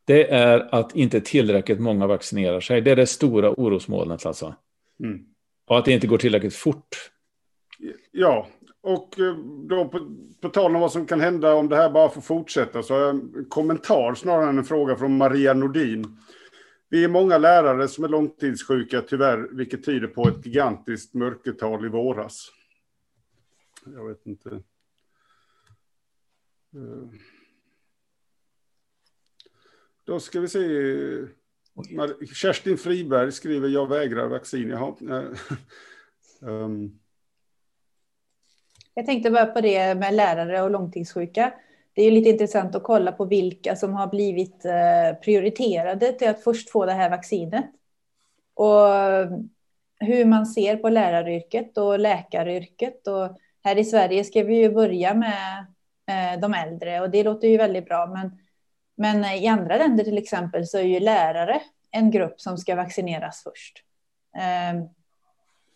[0.05, 2.81] det är att inte tillräckligt många vaccinerar sig.
[2.81, 4.55] Det är det stora orosmolnet alltså.
[5.03, 5.19] Mm.
[5.67, 7.09] Och att det inte går tillräckligt fort.
[8.11, 8.47] Ja,
[8.81, 9.35] och eh,
[9.69, 9.99] då på,
[10.41, 13.01] på tal om vad som kan hända om det här bara får fortsätta så har
[13.01, 16.17] jag en kommentar snarare än en fråga från Maria Nordin.
[16.93, 21.89] Vi är många lärare som är långtidssjuka tyvärr, vilket tyder på ett gigantiskt mörkertal i
[21.89, 22.49] våras.
[23.85, 24.49] Jag vet inte.
[26.75, 27.09] Uh,
[30.03, 30.59] då ska vi se.
[32.33, 34.69] Kerstin Friberg skriver jag vägrar vaccin.
[34.69, 34.95] Jaha.
[36.41, 36.99] um.
[38.93, 41.53] Jag tänkte bara på det med lärare och långtidssjuka.
[41.95, 46.29] Det är ju lite intressant att kolla på vilka som har blivit eh, prioriterade till
[46.29, 47.65] att först få det här vaccinet.
[48.53, 49.31] Och eh,
[49.99, 53.07] hur man ser på läraryrket och läkaryrket.
[53.07, 55.65] Och här i Sverige ska vi ju börja med
[56.09, 58.05] eh, de äldre och det låter ju väldigt bra.
[58.05, 58.39] Men,
[58.95, 61.61] men i andra länder till exempel så är ju lärare
[61.91, 63.83] en grupp som ska vaccineras först.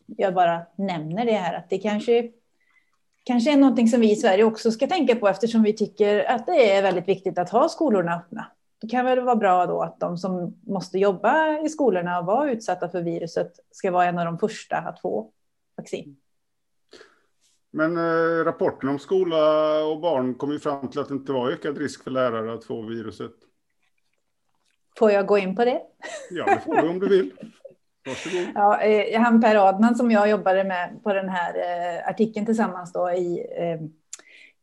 [0.06, 2.31] Jag bara nämner det här att det kanske
[3.28, 6.45] kanske är någonting som vi i Sverige också ska tänka på eftersom vi tycker att
[6.45, 8.52] det är väldigt viktigt att ha skolorna öppna.
[8.82, 12.52] Det kan väl vara bra då att de som måste jobba i skolorna och vara
[12.52, 15.32] utsatta för viruset ska vara en av de första att få
[15.78, 16.18] vaccin.
[17.72, 19.38] Men eh, rapporten om skola
[19.86, 22.64] och barn kom ju fram till att det inte var ökad risk för lärare att
[22.64, 23.34] få viruset.
[24.98, 25.82] Får jag gå in på det?
[26.32, 27.32] Ja, det får du om du vill.
[28.07, 28.47] Varsågod.
[28.55, 32.93] Ja, eh, han Per Adman som jag jobbade med på den här eh, artikeln tillsammans
[32.93, 33.79] då i, eh,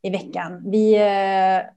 [0.01, 0.63] i veckan.
[0.65, 1.69] Vi, eh,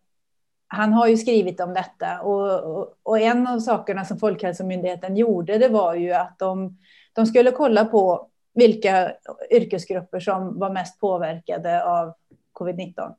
[0.68, 5.58] han har ju skrivit om detta och, och, och, en av sakerna som Folkhälsomyndigheten gjorde
[5.58, 6.78] det var ju att de,
[7.12, 9.12] de skulle kolla på vilka
[9.50, 12.14] yrkesgrupper som var mest påverkade av
[12.60, 13.14] covid-19.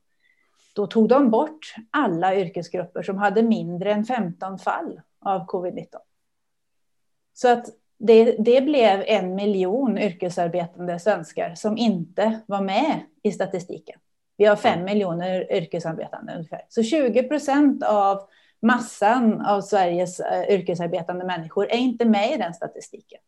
[0.74, 5.86] Då tog de bort alla yrkesgrupper som hade mindre än 15 fall av covid-19.
[7.32, 7.66] Så att
[8.00, 14.00] det, det blev en miljon yrkesarbetande svenskar som inte var med i statistiken.
[14.36, 16.60] Vi har fem miljoner yrkesarbetande ungefär.
[16.68, 18.28] Så 20 procent av
[18.62, 23.20] massan av Sveriges eh, yrkesarbetande människor är inte med i den statistiken.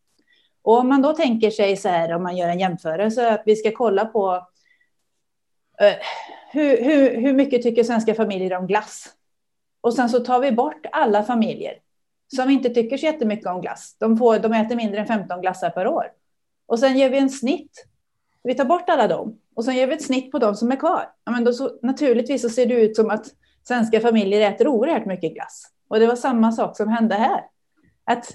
[0.63, 3.57] Och om man då tänker sig så här, om man gör en jämförelse, att vi
[3.57, 4.35] ska kolla på
[5.83, 5.95] uh,
[6.53, 9.09] hur, hur, hur mycket tycker svenska familjer om glass?
[9.81, 11.75] Och sen så tar vi bort alla familjer
[12.37, 13.97] som inte tycker så jättemycket om glass.
[13.99, 16.05] De, får, de äter mindre än 15 glassar per år.
[16.67, 17.87] Och sen ger vi en snitt.
[18.43, 20.77] Vi tar bort alla dem och sen ger vi ett snitt på de som är
[20.77, 21.11] kvar.
[21.25, 23.27] Ja, men då så, naturligtvis så ser det ut som att
[23.69, 25.63] svenska familjer äter oerhört mycket glass.
[25.89, 27.45] Och det var samma sak som hände här.
[28.05, 28.35] Att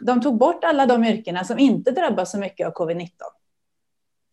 [0.00, 3.10] de tog bort alla de yrkena som inte drabbas så mycket av covid-19.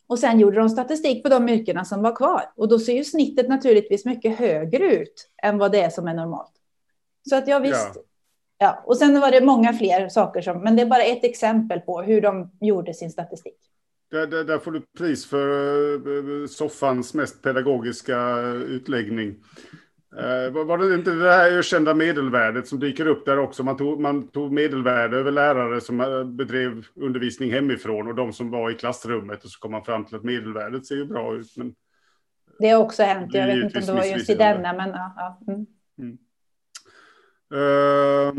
[0.08, 2.52] Och sen gjorde de statistik på de yrkena som var kvar.
[2.56, 6.14] Och då ser ju snittet naturligtvis mycket högre ut än vad det är som är
[6.14, 6.52] normalt.
[7.30, 8.02] Så att ja, visst, ja.
[8.64, 11.80] Ja, och sen var det många fler saker, som, men det är bara ett exempel
[11.80, 13.58] på hur de gjorde sin statistik.
[14.12, 15.48] Där, där, där får du pris för
[16.08, 19.30] uh, soffans mest pedagogiska utläggning.
[20.14, 23.64] Uh, var det inte det här ökända medelvärdet som dyker upp där också?
[23.64, 25.98] Man tog, man tog medelvärde över lärare som
[26.38, 30.16] bedrev undervisning hemifrån och de som var i klassrummet och så kom man fram till
[30.16, 31.58] att medelvärdet ser ju bra ut.
[31.58, 31.74] Men
[32.60, 33.34] det har också hänt.
[33.34, 35.14] Jag vet inte om det var just i denna, men ja.
[35.16, 35.54] ja.
[35.54, 35.66] Mm.
[36.00, 36.18] Mm.
[37.54, 38.34] Uh,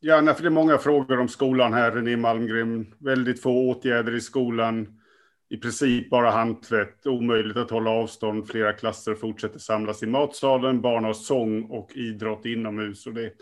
[0.00, 2.94] ja, för det är många frågor om skolan här, René Malmgren.
[2.98, 5.00] Väldigt få åtgärder i skolan.
[5.48, 8.48] I princip bara handtvätt, omöjligt att hålla avstånd.
[8.48, 10.80] Flera klasser fortsätter samlas i matsalen.
[10.80, 13.06] Barn har sång och idrott inomhus.
[13.06, 13.32] Och det,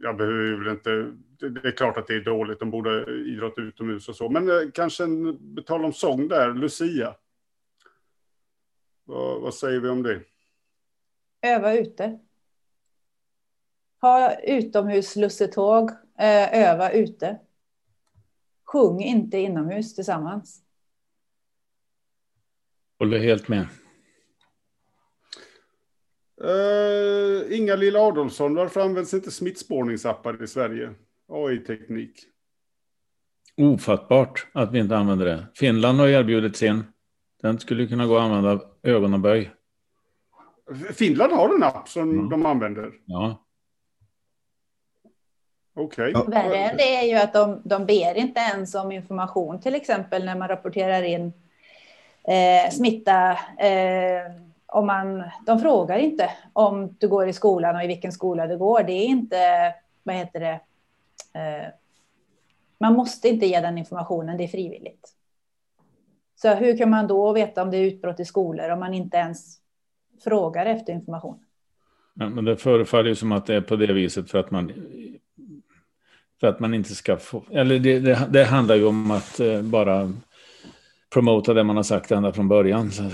[0.00, 0.90] jag behöver inte...
[1.38, 4.28] Det, är klart att det är dåligt, de borde idrott utomhus och så.
[4.28, 7.14] Men eh, kanske en, tal om sång där, Lucia.
[9.04, 10.20] Vad, vad säger vi om det?
[11.42, 12.18] Öva ute.
[14.00, 17.38] Ha utomhuslussetåg, eh, öva ute.
[18.64, 20.62] Sjung inte inomhus tillsammans.
[22.98, 23.66] Håller helt med.
[26.44, 30.94] Uh, Inga Lilla Adolfsson, varför används inte smittspårningsappar i Sverige?
[31.28, 32.20] AI-teknik.
[33.56, 35.46] Ofattbart att vi inte använder det.
[35.54, 36.84] Finland har erbjudit sin.
[37.42, 39.50] Den skulle kunna gå att använda ögonaböj.
[40.92, 42.28] Finland har en app som mm.
[42.28, 42.92] de använder.
[43.06, 43.46] Ja.
[45.74, 46.14] Okej.
[46.16, 46.30] Okay.
[46.30, 50.36] Värre det är ju att de, de ber inte ens om information, till exempel när
[50.36, 51.32] man rapporterar in
[52.24, 53.30] eh, smitta.
[53.58, 54.32] Eh,
[54.66, 58.58] om man, de frågar inte om du går i skolan och i vilken skola du
[58.58, 58.82] går.
[58.82, 60.60] Det är inte, vad heter det,
[61.40, 61.68] eh,
[62.78, 65.08] man måste inte ge den informationen, det är frivilligt.
[66.36, 69.16] Så hur kan man då veta om det är utbrott i skolor om man inte
[69.16, 69.56] ens
[70.24, 71.44] frågar efter information?
[72.14, 74.72] Ja, men det förefaller ju som att det är på det viset för att man
[76.40, 79.62] för att man inte ska få, eller det, det, det handlar ju om att eh,
[79.62, 80.12] bara
[81.10, 82.90] promota det man har sagt ända från början.
[82.90, 83.12] Så att,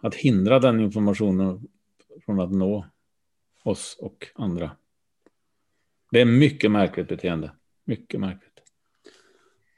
[0.00, 1.68] att hindra den informationen
[2.24, 2.86] från att nå
[3.62, 4.70] oss och andra.
[6.10, 7.52] Det är mycket märkligt beteende.
[7.84, 8.52] Mycket märkligt.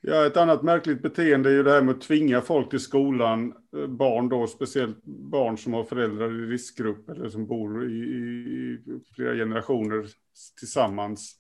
[0.01, 3.55] Ja, ett annat märkligt beteende är ju det här med att tvinga folk till skolan.
[3.77, 8.79] Eh, barn då, speciellt barn som har föräldrar i riskgrupp eller som bor i, i
[9.15, 10.07] flera generationer
[10.59, 11.38] tillsammans.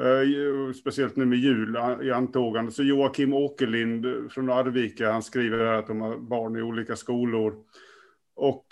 [0.00, 2.72] Uh, speciellt nu med jul i antågande.
[2.72, 7.54] Så Joakim Åkerlind från Arvika, han skriver här att de har barn i olika skolor.
[8.36, 8.66] Och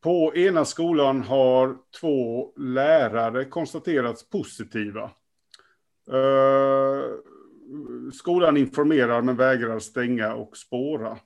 [0.00, 5.10] på ena skolan har två lärare konstaterats positiva.
[6.12, 7.04] Uh,
[8.12, 11.18] skolan informerar men vägrar stänga och spåra.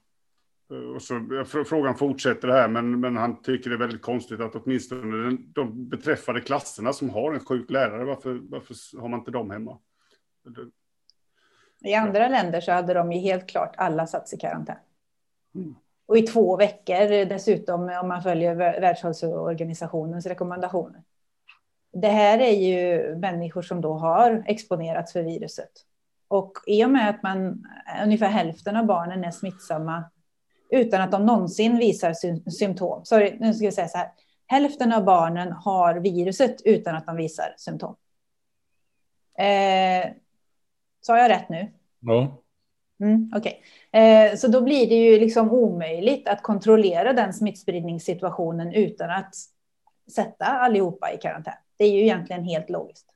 [0.73, 4.55] Eh, och så, frågan fortsätter här, men, men han tycker det är väldigt konstigt att
[4.55, 9.31] åtminstone den, de beträffade klasserna som har en sjuk lärare, varför, varför har man inte
[9.31, 9.79] dem hemma?
[11.85, 12.29] I andra ja.
[12.29, 14.77] länder så hade de ju helt klart alla satts i karantän.
[15.55, 15.75] Mm.
[16.07, 21.03] Och i två veckor dessutom om man följer Världshälsoorganisationens rekommendationer.
[21.93, 25.71] Det här är ju människor som då har exponerats för viruset.
[26.29, 27.67] Och i och med att man,
[28.05, 30.05] ungefär hälften av barnen är smittsamma
[30.73, 33.05] utan att de någonsin visar sy symptom.
[33.05, 34.09] Sorry, nu ska jag säga så här.
[34.47, 37.97] Hälften av barnen har viruset utan att de visar symptom.
[39.39, 40.11] Eh,
[41.01, 41.73] sa jag rätt nu?
[42.01, 42.39] Ja.
[43.01, 44.03] Mm, Okej, okay.
[44.03, 49.35] eh, så då blir det ju liksom omöjligt att kontrollera den smittspridningssituationen utan att
[50.15, 51.55] sätta allihopa i karantän.
[51.77, 53.07] Det är ju egentligen helt logiskt.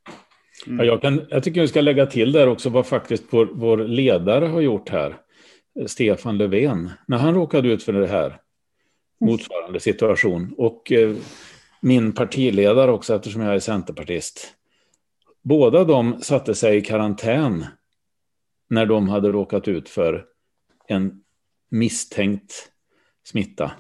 [0.67, 0.79] Mm.
[0.79, 3.79] Ja, jag, kan, jag tycker vi ska lägga till där också vad faktiskt vår, vår
[3.79, 5.17] ledare har gjort här.
[5.87, 8.41] Stefan Löfven, när han råkade ut för det här,
[9.21, 10.55] motsvarande situation.
[10.59, 11.17] Och eh,
[11.81, 14.55] min partiledare också, eftersom jag är centerpartist.
[15.43, 17.67] Båda de satte sig i karantän
[18.69, 20.25] när de hade råkat ut för
[20.89, 21.23] en
[21.71, 22.73] misstänkt
[23.25, 23.73] smitta.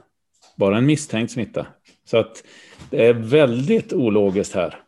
[0.56, 1.66] Bara en misstänkt smitta.
[2.04, 2.44] Så att
[2.90, 4.82] det är väldigt ologiskt här.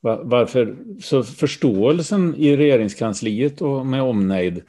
[0.00, 0.76] Varför?
[1.02, 4.62] Så förståelsen i regeringskansliet och med omnejd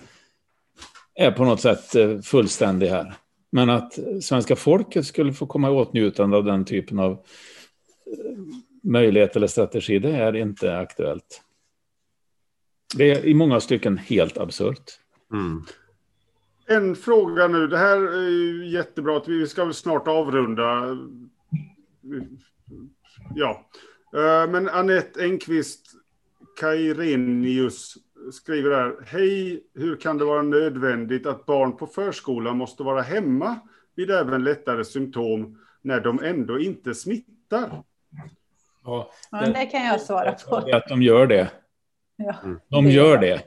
[1.16, 3.14] är på något sätt eh, fullständig här.
[3.52, 7.18] Men att svenska folket skulle få komma i åtnjutande av den typen av eh,
[8.84, 11.42] möjlighet eller strategi, det är inte aktuellt.
[12.96, 15.00] Det är i många stycken helt absurt.
[15.34, 15.64] Mm.
[16.68, 20.98] En fråga nu, det här är jättebra, vi ska väl snart avrunda.
[23.36, 23.70] Ja,
[24.14, 25.86] eh, men Annette Engqvist
[26.60, 27.98] Kairenius
[28.32, 28.96] skriver här.
[29.06, 33.60] Hej, hur kan det vara nödvändigt att barn på förskolan måste vara hemma
[33.96, 37.84] vid även lättare symptom när de ändå inte smittar?
[38.84, 40.56] Ja, det, det kan jag svara på.
[40.56, 41.52] Att de gör det.
[42.16, 42.36] Ja,
[42.68, 43.42] de gör det.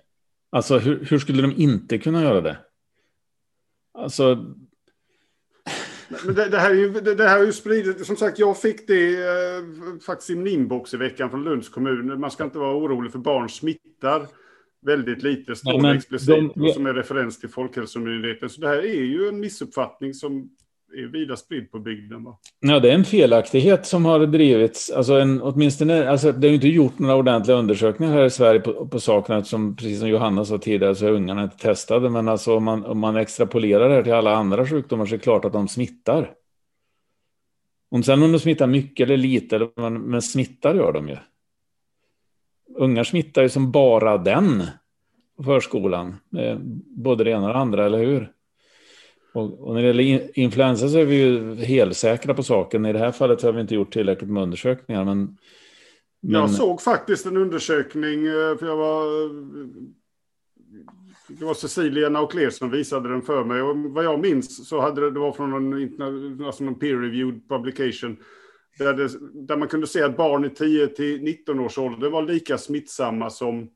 [0.51, 2.57] Alltså, hur, hur skulle de inte kunna göra det?
[3.95, 4.55] Alltså,
[6.25, 8.07] men det, det, här är ju, det, det här är ju spridit.
[8.07, 9.63] Som sagt, jag fick det eh,
[10.07, 12.21] faktiskt i min inbox i veckan från Lunds kommun.
[12.21, 14.27] Man ska inte vara orolig för barn smittar
[14.87, 18.49] väldigt lite står ja, explicit de, som är referens till Folkhälsomyndigheten.
[18.49, 20.51] Så det här är ju en missuppfattning som
[20.97, 22.25] är vida spridd på bygden.
[22.25, 22.39] Va?
[22.61, 24.91] Ja, det är en felaktighet som har drivits.
[24.91, 28.61] Alltså en, åtminstone, alltså det har ju inte gjort några ordentliga undersökningar här i Sverige
[28.61, 32.11] på, på sakerna, som precis som Johanna sa tidigare så är ungarna inte testade.
[32.11, 35.19] Men alltså om man, om man extrapolerar det här till alla andra sjukdomar så är
[35.19, 36.31] det klart att de smittar.
[37.91, 41.17] Om sen om de smittar mycket eller lite, men, men smittar gör de ju
[42.79, 44.63] ungar smittar ju som bara den
[45.37, 46.17] på förskolan.
[46.37, 46.59] Eh,
[46.97, 48.33] både det ena och det andra, eller hur?
[49.33, 52.87] Och, och, när det gäller influensa så är vi ju helsäkra på saken.
[52.87, 55.05] I det här fallet har vi inte gjort tillräckligt med undersökningar.
[55.05, 55.39] Men,
[56.21, 56.41] men...
[56.41, 59.25] Jag såg faktiskt en undersökning, eh, för jag var...
[59.25, 59.31] Eh,
[61.29, 63.63] det var Cecilia Naucler som visade den för mig.
[63.63, 68.17] Och vad jag minns så hade det, det var från en, alltså en peer-reviewed publication
[68.79, 69.09] där, det,
[69.47, 73.31] där man kunde se att barn i 10 till 19 års ålder var lika smittsamma
[73.31, 73.69] som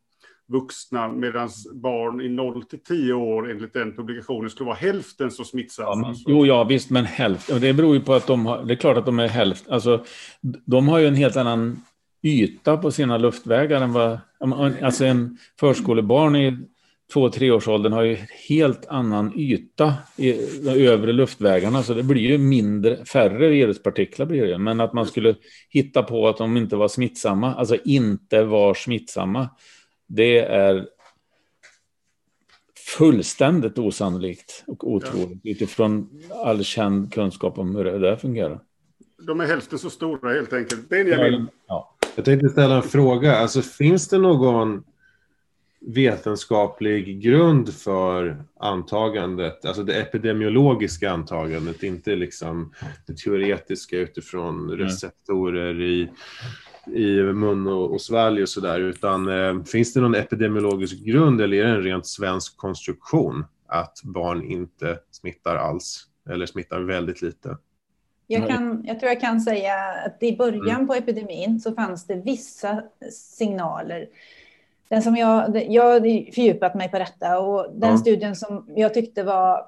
[0.49, 5.45] vuxna medan barn i 0 till 10 år enligt den publikationen skulle vara hälften så
[5.45, 5.89] smittsamma.
[5.89, 7.61] Ja, men, jo, ja, visst, men hälften.
[7.61, 10.05] Det beror ju på att de har, det är klart att de är hälften, alltså
[10.41, 11.83] de har ju en helt annan
[12.23, 14.19] yta på sina luftvägar än vad,
[14.83, 16.59] alltså en förskolebarn i
[17.13, 18.17] två treårsåldern har ju
[18.49, 20.33] helt annan yta i
[20.65, 24.59] de övre luftvägarna, så det blir ju mindre, färre viruspartiklar blir det.
[24.59, 25.35] Men att man skulle
[25.69, 29.49] hitta på att de inte var smittsamma, alltså inte var smittsamma,
[30.07, 30.87] det är
[32.99, 35.51] fullständigt osannolikt och otroligt ja.
[35.51, 38.61] utifrån all känd kunskap om hur det där fungerar.
[39.27, 40.89] De är hälften så stora helt enkelt.
[40.89, 41.49] Benjamin.
[41.69, 41.97] Ja.
[42.17, 43.37] Jag tänkte ställa en fråga.
[43.37, 44.85] Alltså, finns det någon
[45.87, 52.73] vetenskaplig grund för antagandet, alltså det epidemiologiska antagandet, inte liksom
[53.07, 56.09] det teoretiska utifrån receptorer i
[56.87, 58.81] i mun och, och svalg och sådär.
[58.81, 64.01] Utan eh, finns det någon epidemiologisk grund eller är det en rent svensk konstruktion att
[64.05, 67.57] barn inte smittar alls eller smittar väldigt lite?
[68.27, 69.75] Jag, kan, jag tror jag kan säga
[70.07, 70.87] att i början mm.
[70.87, 74.09] på epidemin så fanns det vissa signaler.
[74.93, 77.99] Den som jag, jag har fördjupat mig på detta och den ja.
[77.99, 79.67] studien som jag tyckte var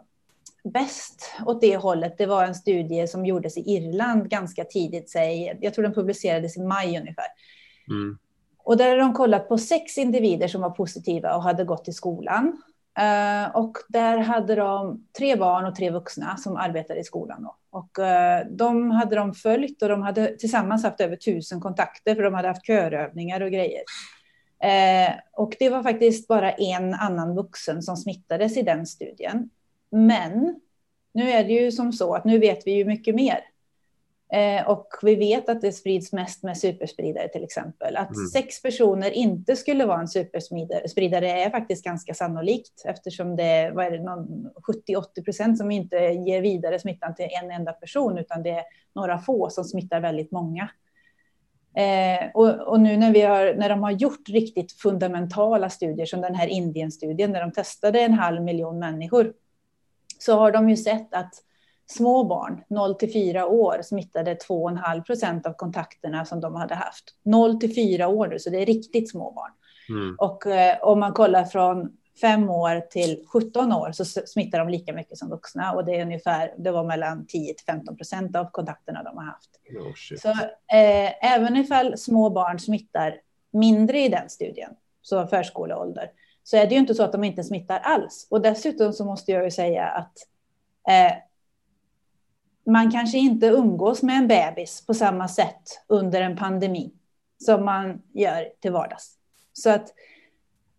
[0.64, 5.59] bäst åt det hållet, det var en studie som gjordes i Irland ganska tidigt, säg,
[5.60, 7.24] jag tror den publicerades i maj ungefär.
[7.88, 8.18] Mm.
[8.59, 11.92] Och där har de kollat på sex individer som var positiva och hade gått i
[11.92, 12.62] skolan.
[12.98, 17.42] Uh, och där hade de tre barn och tre vuxna som arbetade i skolan.
[17.42, 17.56] Då.
[17.70, 22.22] Och uh, de hade de följt och de hade tillsammans haft över tusen kontakter för
[22.22, 23.82] de hade haft körövningar och grejer.
[24.65, 29.51] Uh, och det var faktiskt bara en annan vuxen som smittades i den studien.
[29.91, 30.61] Men
[31.15, 33.41] nu är det ju som så att nu vet vi ju mycket mer.
[34.35, 37.97] Eh, och vi vet att det sprids mest med superspridare till exempel.
[37.97, 38.27] Att mm.
[38.27, 43.86] sex personer inte skulle vara en superspridare är faktiskt ganska sannolikt eftersom det är, vad
[43.86, 48.51] är det 70-80 procent som inte ger vidare smittan till en enda person utan det
[48.51, 48.65] är
[48.95, 50.69] några få som smittar väldigt många.
[51.76, 56.20] Eh, och, och, nu när, vi har, när de har gjort riktigt fundamentala studier som
[56.20, 59.32] den här Indienstudien där de testade en halv miljon människor
[60.18, 61.34] så har de ju sett att
[61.86, 67.05] små barn, 0 till 4 år, smittade 2,5 procent av kontakterna som de hade haft.
[67.22, 69.51] 0 till 4 år nu, så det är riktigt små barn.
[69.88, 70.16] Mm.
[70.18, 74.93] Och eh, om man kollar från 5 år till 17 år så smittar de lika
[74.93, 78.51] mycket som vuxna och det är ungefär, det var mellan 10 till 15 procent av
[78.51, 79.51] kontakterna de har haft.
[79.78, 80.28] Oh, så
[80.77, 83.20] eh, även ifall små barn smittar
[83.51, 84.70] mindre i den studien,
[85.03, 86.11] så förskoleålder,
[86.43, 88.27] så är det ju inte så att de inte smittar alls.
[88.31, 90.19] Och dessutom så måste jag ju säga att
[90.89, 91.16] eh,
[92.66, 96.93] man kanske inte umgås med en bebis på samma sätt under en pandemi
[97.45, 99.16] som man gör till vardags.
[99.53, 99.93] Så att,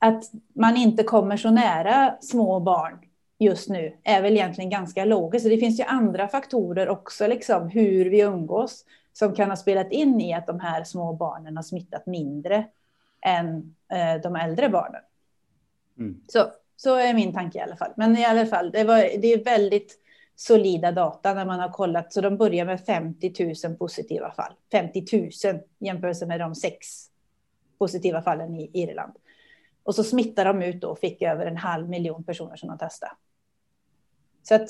[0.07, 0.23] att
[0.53, 2.99] man inte kommer så nära små barn
[3.39, 5.49] just nu är väl egentligen ganska logiskt.
[5.49, 10.21] Det finns ju andra faktorer också, liksom hur vi umgås, som kan ha spelat in
[10.21, 12.65] i att de här små barnen har smittat mindre
[13.21, 15.01] än eh, de äldre barnen.
[15.97, 16.21] Mm.
[16.27, 16.45] Så,
[16.75, 17.91] så är min tanke i alla fall.
[17.95, 19.99] Men i alla fall, det, var, det är väldigt
[20.35, 22.13] solida data när man har kollat.
[22.13, 24.53] Så de börjar med 50 000 positiva fall.
[24.71, 25.05] 50
[25.51, 26.87] 000 jämfört med de sex
[27.77, 29.13] positiva fallen i Irland.
[29.85, 32.77] Och så smittar de ut då och fick över en halv miljon personer som de
[32.77, 33.11] testade.
[34.43, 34.69] Så att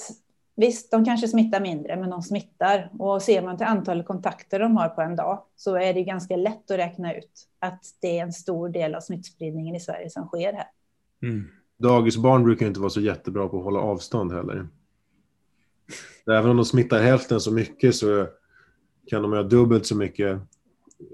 [0.56, 2.92] visst, de kanske smittar mindre, men de smittar.
[3.00, 6.36] Och ser man till antalet kontakter de har på en dag så är det ganska
[6.36, 10.28] lätt att räkna ut att det är en stor del av smittspridningen i Sverige som
[10.28, 10.68] sker här.
[11.22, 11.48] Mm.
[11.78, 14.68] Dagisbarn brukar inte vara så jättebra på att hålla avstånd heller.
[16.32, 18.28] Även om de smittar hälften så mycket så
[19.08, 20.32] kan de ha dubbelt så mycket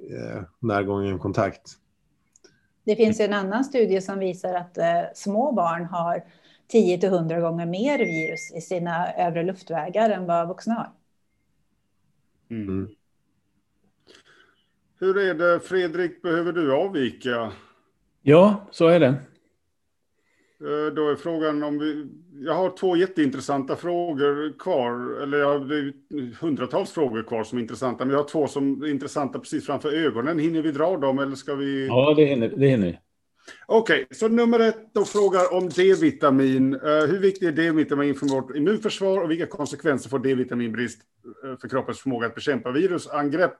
[0.09, 1.77] eh, närgången kontakt.
[2.91, 6.23] Det finns en annan studie som visar att eh, små barn har
[6.67, 10.91] 10 till 100 gånger mer virus i sina övre luftvägar än vad vuxna har.
[12.49, 12.69] Mm.
[12.69, 12.89] mm.
[14.99, 17.51] Hur är det, Fredrik, behöver du avvika?
[18.21, 19.15] Ja, så är det.
[20.61, 22.07] Eh, då är frågan om vi...
[22.33, 25.21] Jag har två jätteintressanta frågor kvar.
[25.23, 25.93] Eller jag har
[26.41, 28.05] hundratals frågor kvar som är intressanta.
[28.05, 30.39] Men jag har två som är intressanta precis framför ögonen.
[30.39, 31.87] Hinner vi dra dem eller ska vi?
[31.87, 32.99] Ja, det hinner, det hinner vi.
[33.65, 36.75] Okej, okay, så nummer ett då frågar om D-vitamin.
[36.75, 41.01] Uh, hur viktig är D-vitamin för vårt immunförsvar och vilka konsekvenser får D-vitaminbrist
[41.61, 43.53] för kroppens förmåga att bekämpa virusangrepp?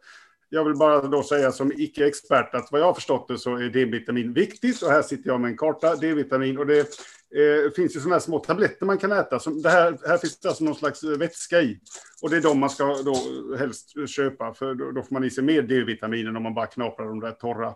[0.54, 3.70] Jag vill bara då säga som icke-expert att vad jag har förstått det så är
[3.70, 4.82] D-vitamin viktigt.
[4.82, 6.58] Och här sitter jag med en karta, D-vitamin.
[6.58, 9.40] Och det eh, finns ju sådana här små tabletter man kan äta.
[9.40, 11.80] Som det här, här finns det alltså någon slags vätska i.
[12.22, 13.16] Och det är de man ska då
[13.60, 14.54] helst köpa.
[14.54, 17.20] För då, då får man i sig mer D-vitamin än om man bara knaprar de
[17.20, 17.74] där torra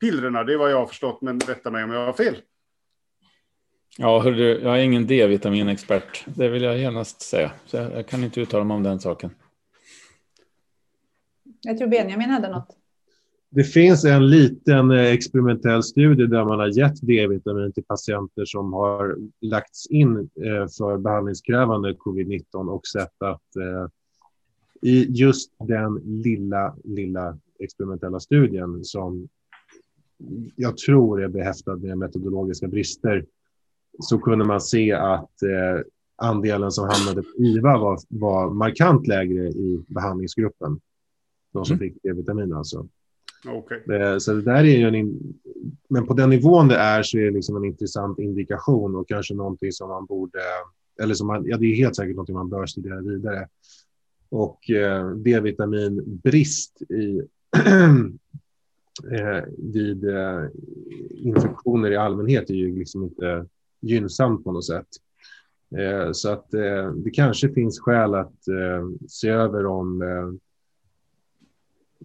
[0.00, 0.44] pillerna.
[0.44, 2.36] Det är vad jag har förstått, men rätta mig om jag har fel.
[3.98, 6.24] Ja, hörru, jag är ingen D-vitaminexpert.
[6.26, 7.50] Det vill jag genast säga.
[7.66, 9.30] Så jag, jag kan inte uttala mig om den saken.
[11.62, 12.76] Jag tror Benjamin hade något.
[13.50, 18.72] Det finns en liten eh, experimentell studie där man har gett D-vitamin till patienter som
[18.72, 23.88] har lagts in eh, för behandlingskrävande covid-19 och sett att eh,
[24.82, 29.28] i just den lilla, lilla experimentella studien som
[30.56, 33.24] jag tror är behäftad med metodologiska brister
[33.98, 35.32] så kunde man se att
[36.16, 40.80] andelen som hamnade på IVA var, var markant lägre i behandlingsgruppen.
[41.56, 41.88] De som mm.
[41.88, 42.88] fick D-vitamin alltså.
[43.48, 43.96] Okay.
[43.96, 45.18] Eh, så det där är ju en...
[45.88, 49.34] Men på den nivån det är så är det liksom en intressant indikation och kanske
[49.34, 50.38] någonting som man borde...
[51.02, 53.48] Eller som man, ja, det är helt säkert någonting man bör studera vidare.
[54.28, 57.20] Och eh, D-vitaminbrist i,
[59.12, 60.44] eh, vid eh,
[61.10, 63.46] infektioner i allmänhet är ju liksom inte
[63.80, 64.88] gynnsamt på något sätt.
[65.78, 70.02] Eh, så att eh, det kanske finns skäl att eh, se över om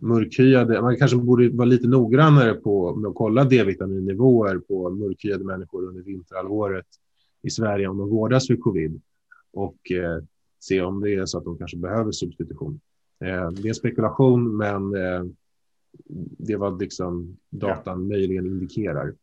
[0.01, 5.87] mörkhyade, man kanske borde vara lite noggrannare på med att kolla D-vitaminnivåer på mörkhyade människor
[5.87, 6.85] under vinterhalvåret
[7.43, 9.01] i Sverige om de vårdas för covid
[9.53, 10.23] och eh,
[10.59, 12.79] se om det är så att de kanske behöver substitution.
[13.23, 15.23] Eh, det är spekulation, men eh,
[16.37, 18.07] det vad liksom datan ja.
[18.07, 19.13] möjligen indikerar.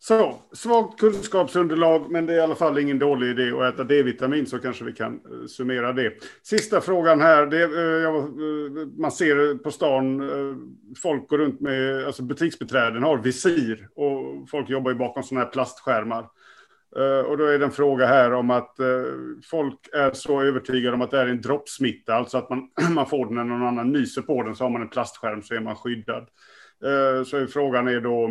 [0.00, 4.46] Så, svagt kunskapsunderlag, men det är i alla fall ingen dålig idé att äta D-vitamin,
[4.46, 6.12] så kanske vi kan uh, summera det.
[6.42, 7.46] Sista frågan här.
[7.46, 10.22] Det, uh, jag, eh, man ser på stan,
[11.02, 15.52] folk går runt med, alltså butiksbeträden har visir och folk jobbar ju bakom sådana här
[15.52, 16.28] plastskärmar.
[17.26, 18.76] och då är det en fråga här om att
[19.50, 23.26] folk är så övertygade om att det är en droppsmitta, alltså att man, man får
[23.26, 25.76] den när någon annan nyser på den så har man en plastskärm så är man
[25.76, 26.28] skyddad.
[27.26, 28.30] så frågan är då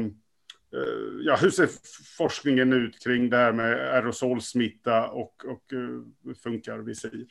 [0.78, 1.70] Eh, ja, hur ser
[2.18, 5.80] forskningen ut kring det här med aerosolsmitta och, och eh,
[6.24, 7.26] hur funkar visir?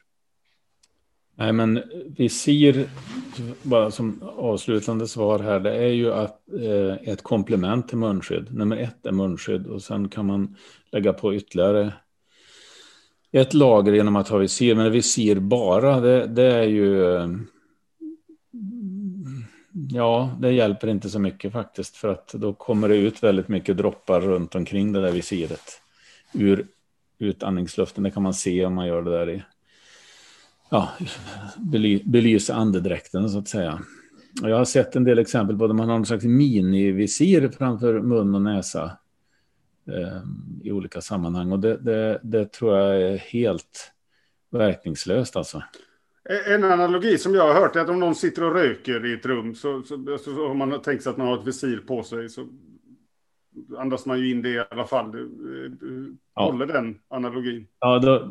[1.38, 1.82] Nej, men
[2.16, 2.88] visir,
[3.62, 8.54] bara som avslutande svar här, det är ju att, eh, ett komplement till munskydd.
[8.54, 10.56] Nummer ett är munskydd och sen kan man
[10.92, 11.92] lägga på ytterligare
[13.32, 14.74] ett lager genom att ha visir.
[14.74, 17.28] Men visir bara, det, det är ju eh,
[19.90, 23.76] Ja, det hjälper inte så mycket faktiskt för att då kommer det ut väldigt mycket
[23.76, 25.80] droppar runt omkring det där visiret
[26.34, 26.66] ur
[27.18, 28.04] utandningsluften.
[28.04, 29.42] Det kan man se om man gör det där i
[30.70, 30.88] ja,
[31.56, 33.80] bely, belysa andedräkten så att säga.
[34.42, 38.00] Och jag har sett en del exempel på där man har någon slags minivisir framför
[38.00, 38.98] mun och näsa
[39.86, 40.22] eh,
[40.62, 43.92] i olika sammanhang och det, det, det tror jag är helt
[44.50, 45.62] verkningslöst alltså.
[46.46, 49.26] En analogi som jag har hört är att om någon sitter och röker i ett
[49.26, 52.02] rum så, så, så, så har man tänkt sig att man har ett visir på
[52.02, 52.46] sig så
[53.78, 55.12] andas man ju in det i alla fall.
[56.34, 56.42] Ja.
[56.50, 57.66] Håller den analogin?
[57.80, 58.30] Ja, då,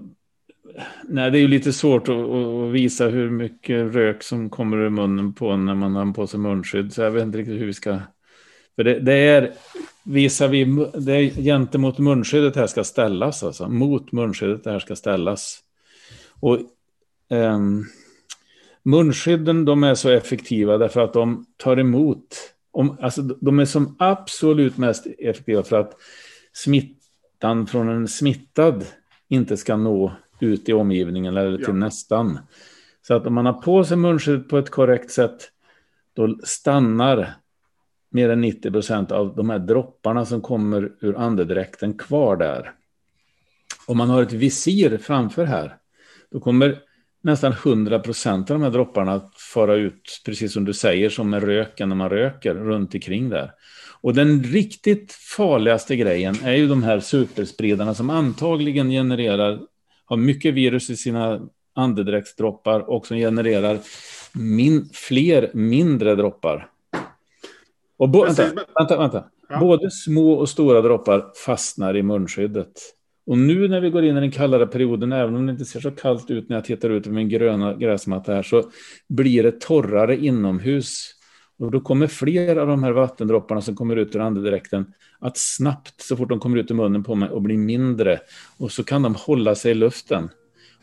[1.03, 4.89] nej, det är ju lite svårt att, att, visa hur mycket rök som kommer ur
[4.89, 6.93] munnen på när man har på sig munskydd.
[6.93, 7.99] Så jag vet inte riktigt hur vi ska...
[8.76, 9.53] För det, det är
[10.03, 14.95] visar vi, det är gentemot munskyddet här ska ställas, alltså mot munskyddet det här ska
[14.95, 15.59] ställas.
[16.39, 16.59] Och
[17.30, 17.85] Um,
[18.84, 22.53] munskydden de är så effektiva därför att de tar emot.
[22.72, 25.93] Om, alltså, de är som absolut mest effektiva för att
[26.53, 28.85] smittan från en smittad
[29.27, 31.73] inte ska nå ut i omgivningen eller till ja.
[31.73, 32.39] nästan.
[33.02, 35.52] Så att om man har på sig munskydd på ett korrekt sätt
[36.14, 37.34] då stannar
[38.10, 42.72] mer än 90 procent av de här dropparna som kommer ur andedräkten kvar där.
[43.85, 45.77] Om man har ett visir framför här,
[46.31, 46.80] då kommer
[47.26, 49.22] nästan 100 procent av de här dropparna
[49.53, 53.52] fara ut, precis som du säger, som med röken när man röker, runt omkring där.
[54.02, 59.60] Och den riktigt farligaste grejen är ju de här superspridarna som antagligen genererar,
[60.06, 61.41] har mycket virus i sina
[61.76, 63.80] andedräktsdroppar och som genererar
[64.34, 66.69] min, fler mindre droppar.
[67.97, 69.26] Och bo, vänta, vänta, vänta.
[69.49, 69.60] Ja.
[69.60, 72.73] Både små och stora droppar fastnar i munskyddet.
[73.26, 75.80] Och nu när vi går in i den kallare perioden, även om det inte ser
[75.80, 78.64] så kallt ut när jag tittar ut över min gröna gräsmatta här, så
[79.07, 81.11] blir det torrare inomhus.
[81.60, 84.85] Och då kommer fler av de här vattendropparna som kommer ut ur andedräkten
[85.19, 88.19] att snabbt, så fort de kommer ut ur munnen på mig, och bli mindre.
[88.57, 90.30] Och så kan de hålla sig i luften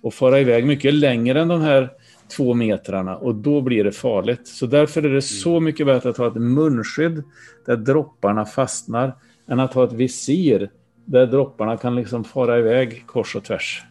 [0.02, 1.90] och fara iväg mycket längre än de här
[2.36, 4.46] två metrarna och då blir det farligt.
[4.48, 5.64] Så därför är det så mm.
[5.64, 7.22] mycket bättre att ha ett munskydd
[7.66, 9.12] där dropparna fastnar
[9.48, 10.70] än att ha ett visir
[11.04, 13.84] där dropparna kan liksom fara iväg kors och tvärs.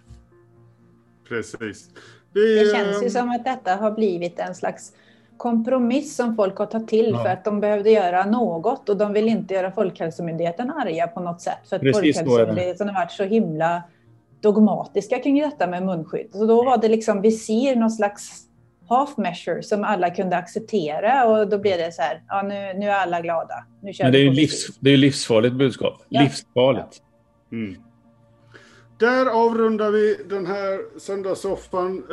[1.29, 1.89] Precis.
[2.33, 4.93] Vi, det känns ju som att detta har blivit en slags
[5.37, 7.23] kompromiss som folk har tagit till ja.
[7.23, 11.41] för att de behövde göra något och de vill inte göra Folkhälsomyndigheten arga på något
[11.41, 11.57] sätt.
[11.69, 13.83] För att Precis Folkhälsomyndigheten har varit så himla
[14.41, 16.29] dogmatiska kring detta med munskydd.
[16.31, 18.47] Så då var det liksom visir, någon slags
[18.95, 22.85] half measure som alla kunde acceptera och då blev det så här, ja nu, nu
[22.89, 23.65] är alla glada.
[23.81, 26.01] Nu kör Men det är ju livs, det är livsfarligt budskap.
[26.09, 26.21] Ja.
[26.21, 27.01] Livsfarligt.
[27.49, 27.57] Ja.
[27.57, 27.75] Mm.
[28.99, 32.03] Där avrundar vi den här söndagssoffan.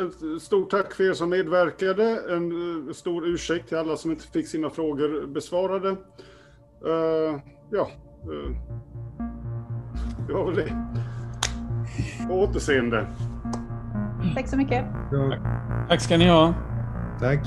[0.41, 2.21] Stort tack för er som medverkade.
[2.35, 2.51] En
[2.87, 5.89] eh, stor ursäkt till alla som inte fick sina frågor besvarade.
[5.89, 7.39] Uh,
[7.71, 7.89] ja,
[8.29, 8.55] uh,
[10.27, 10.75] det var väl det.
[12.27, 13.07] På återseende.
[14.35, 14.85] Tack så mycket.
[15.89, 16.68] Tack ska ni ha.
[17.19, 17.43] Tac.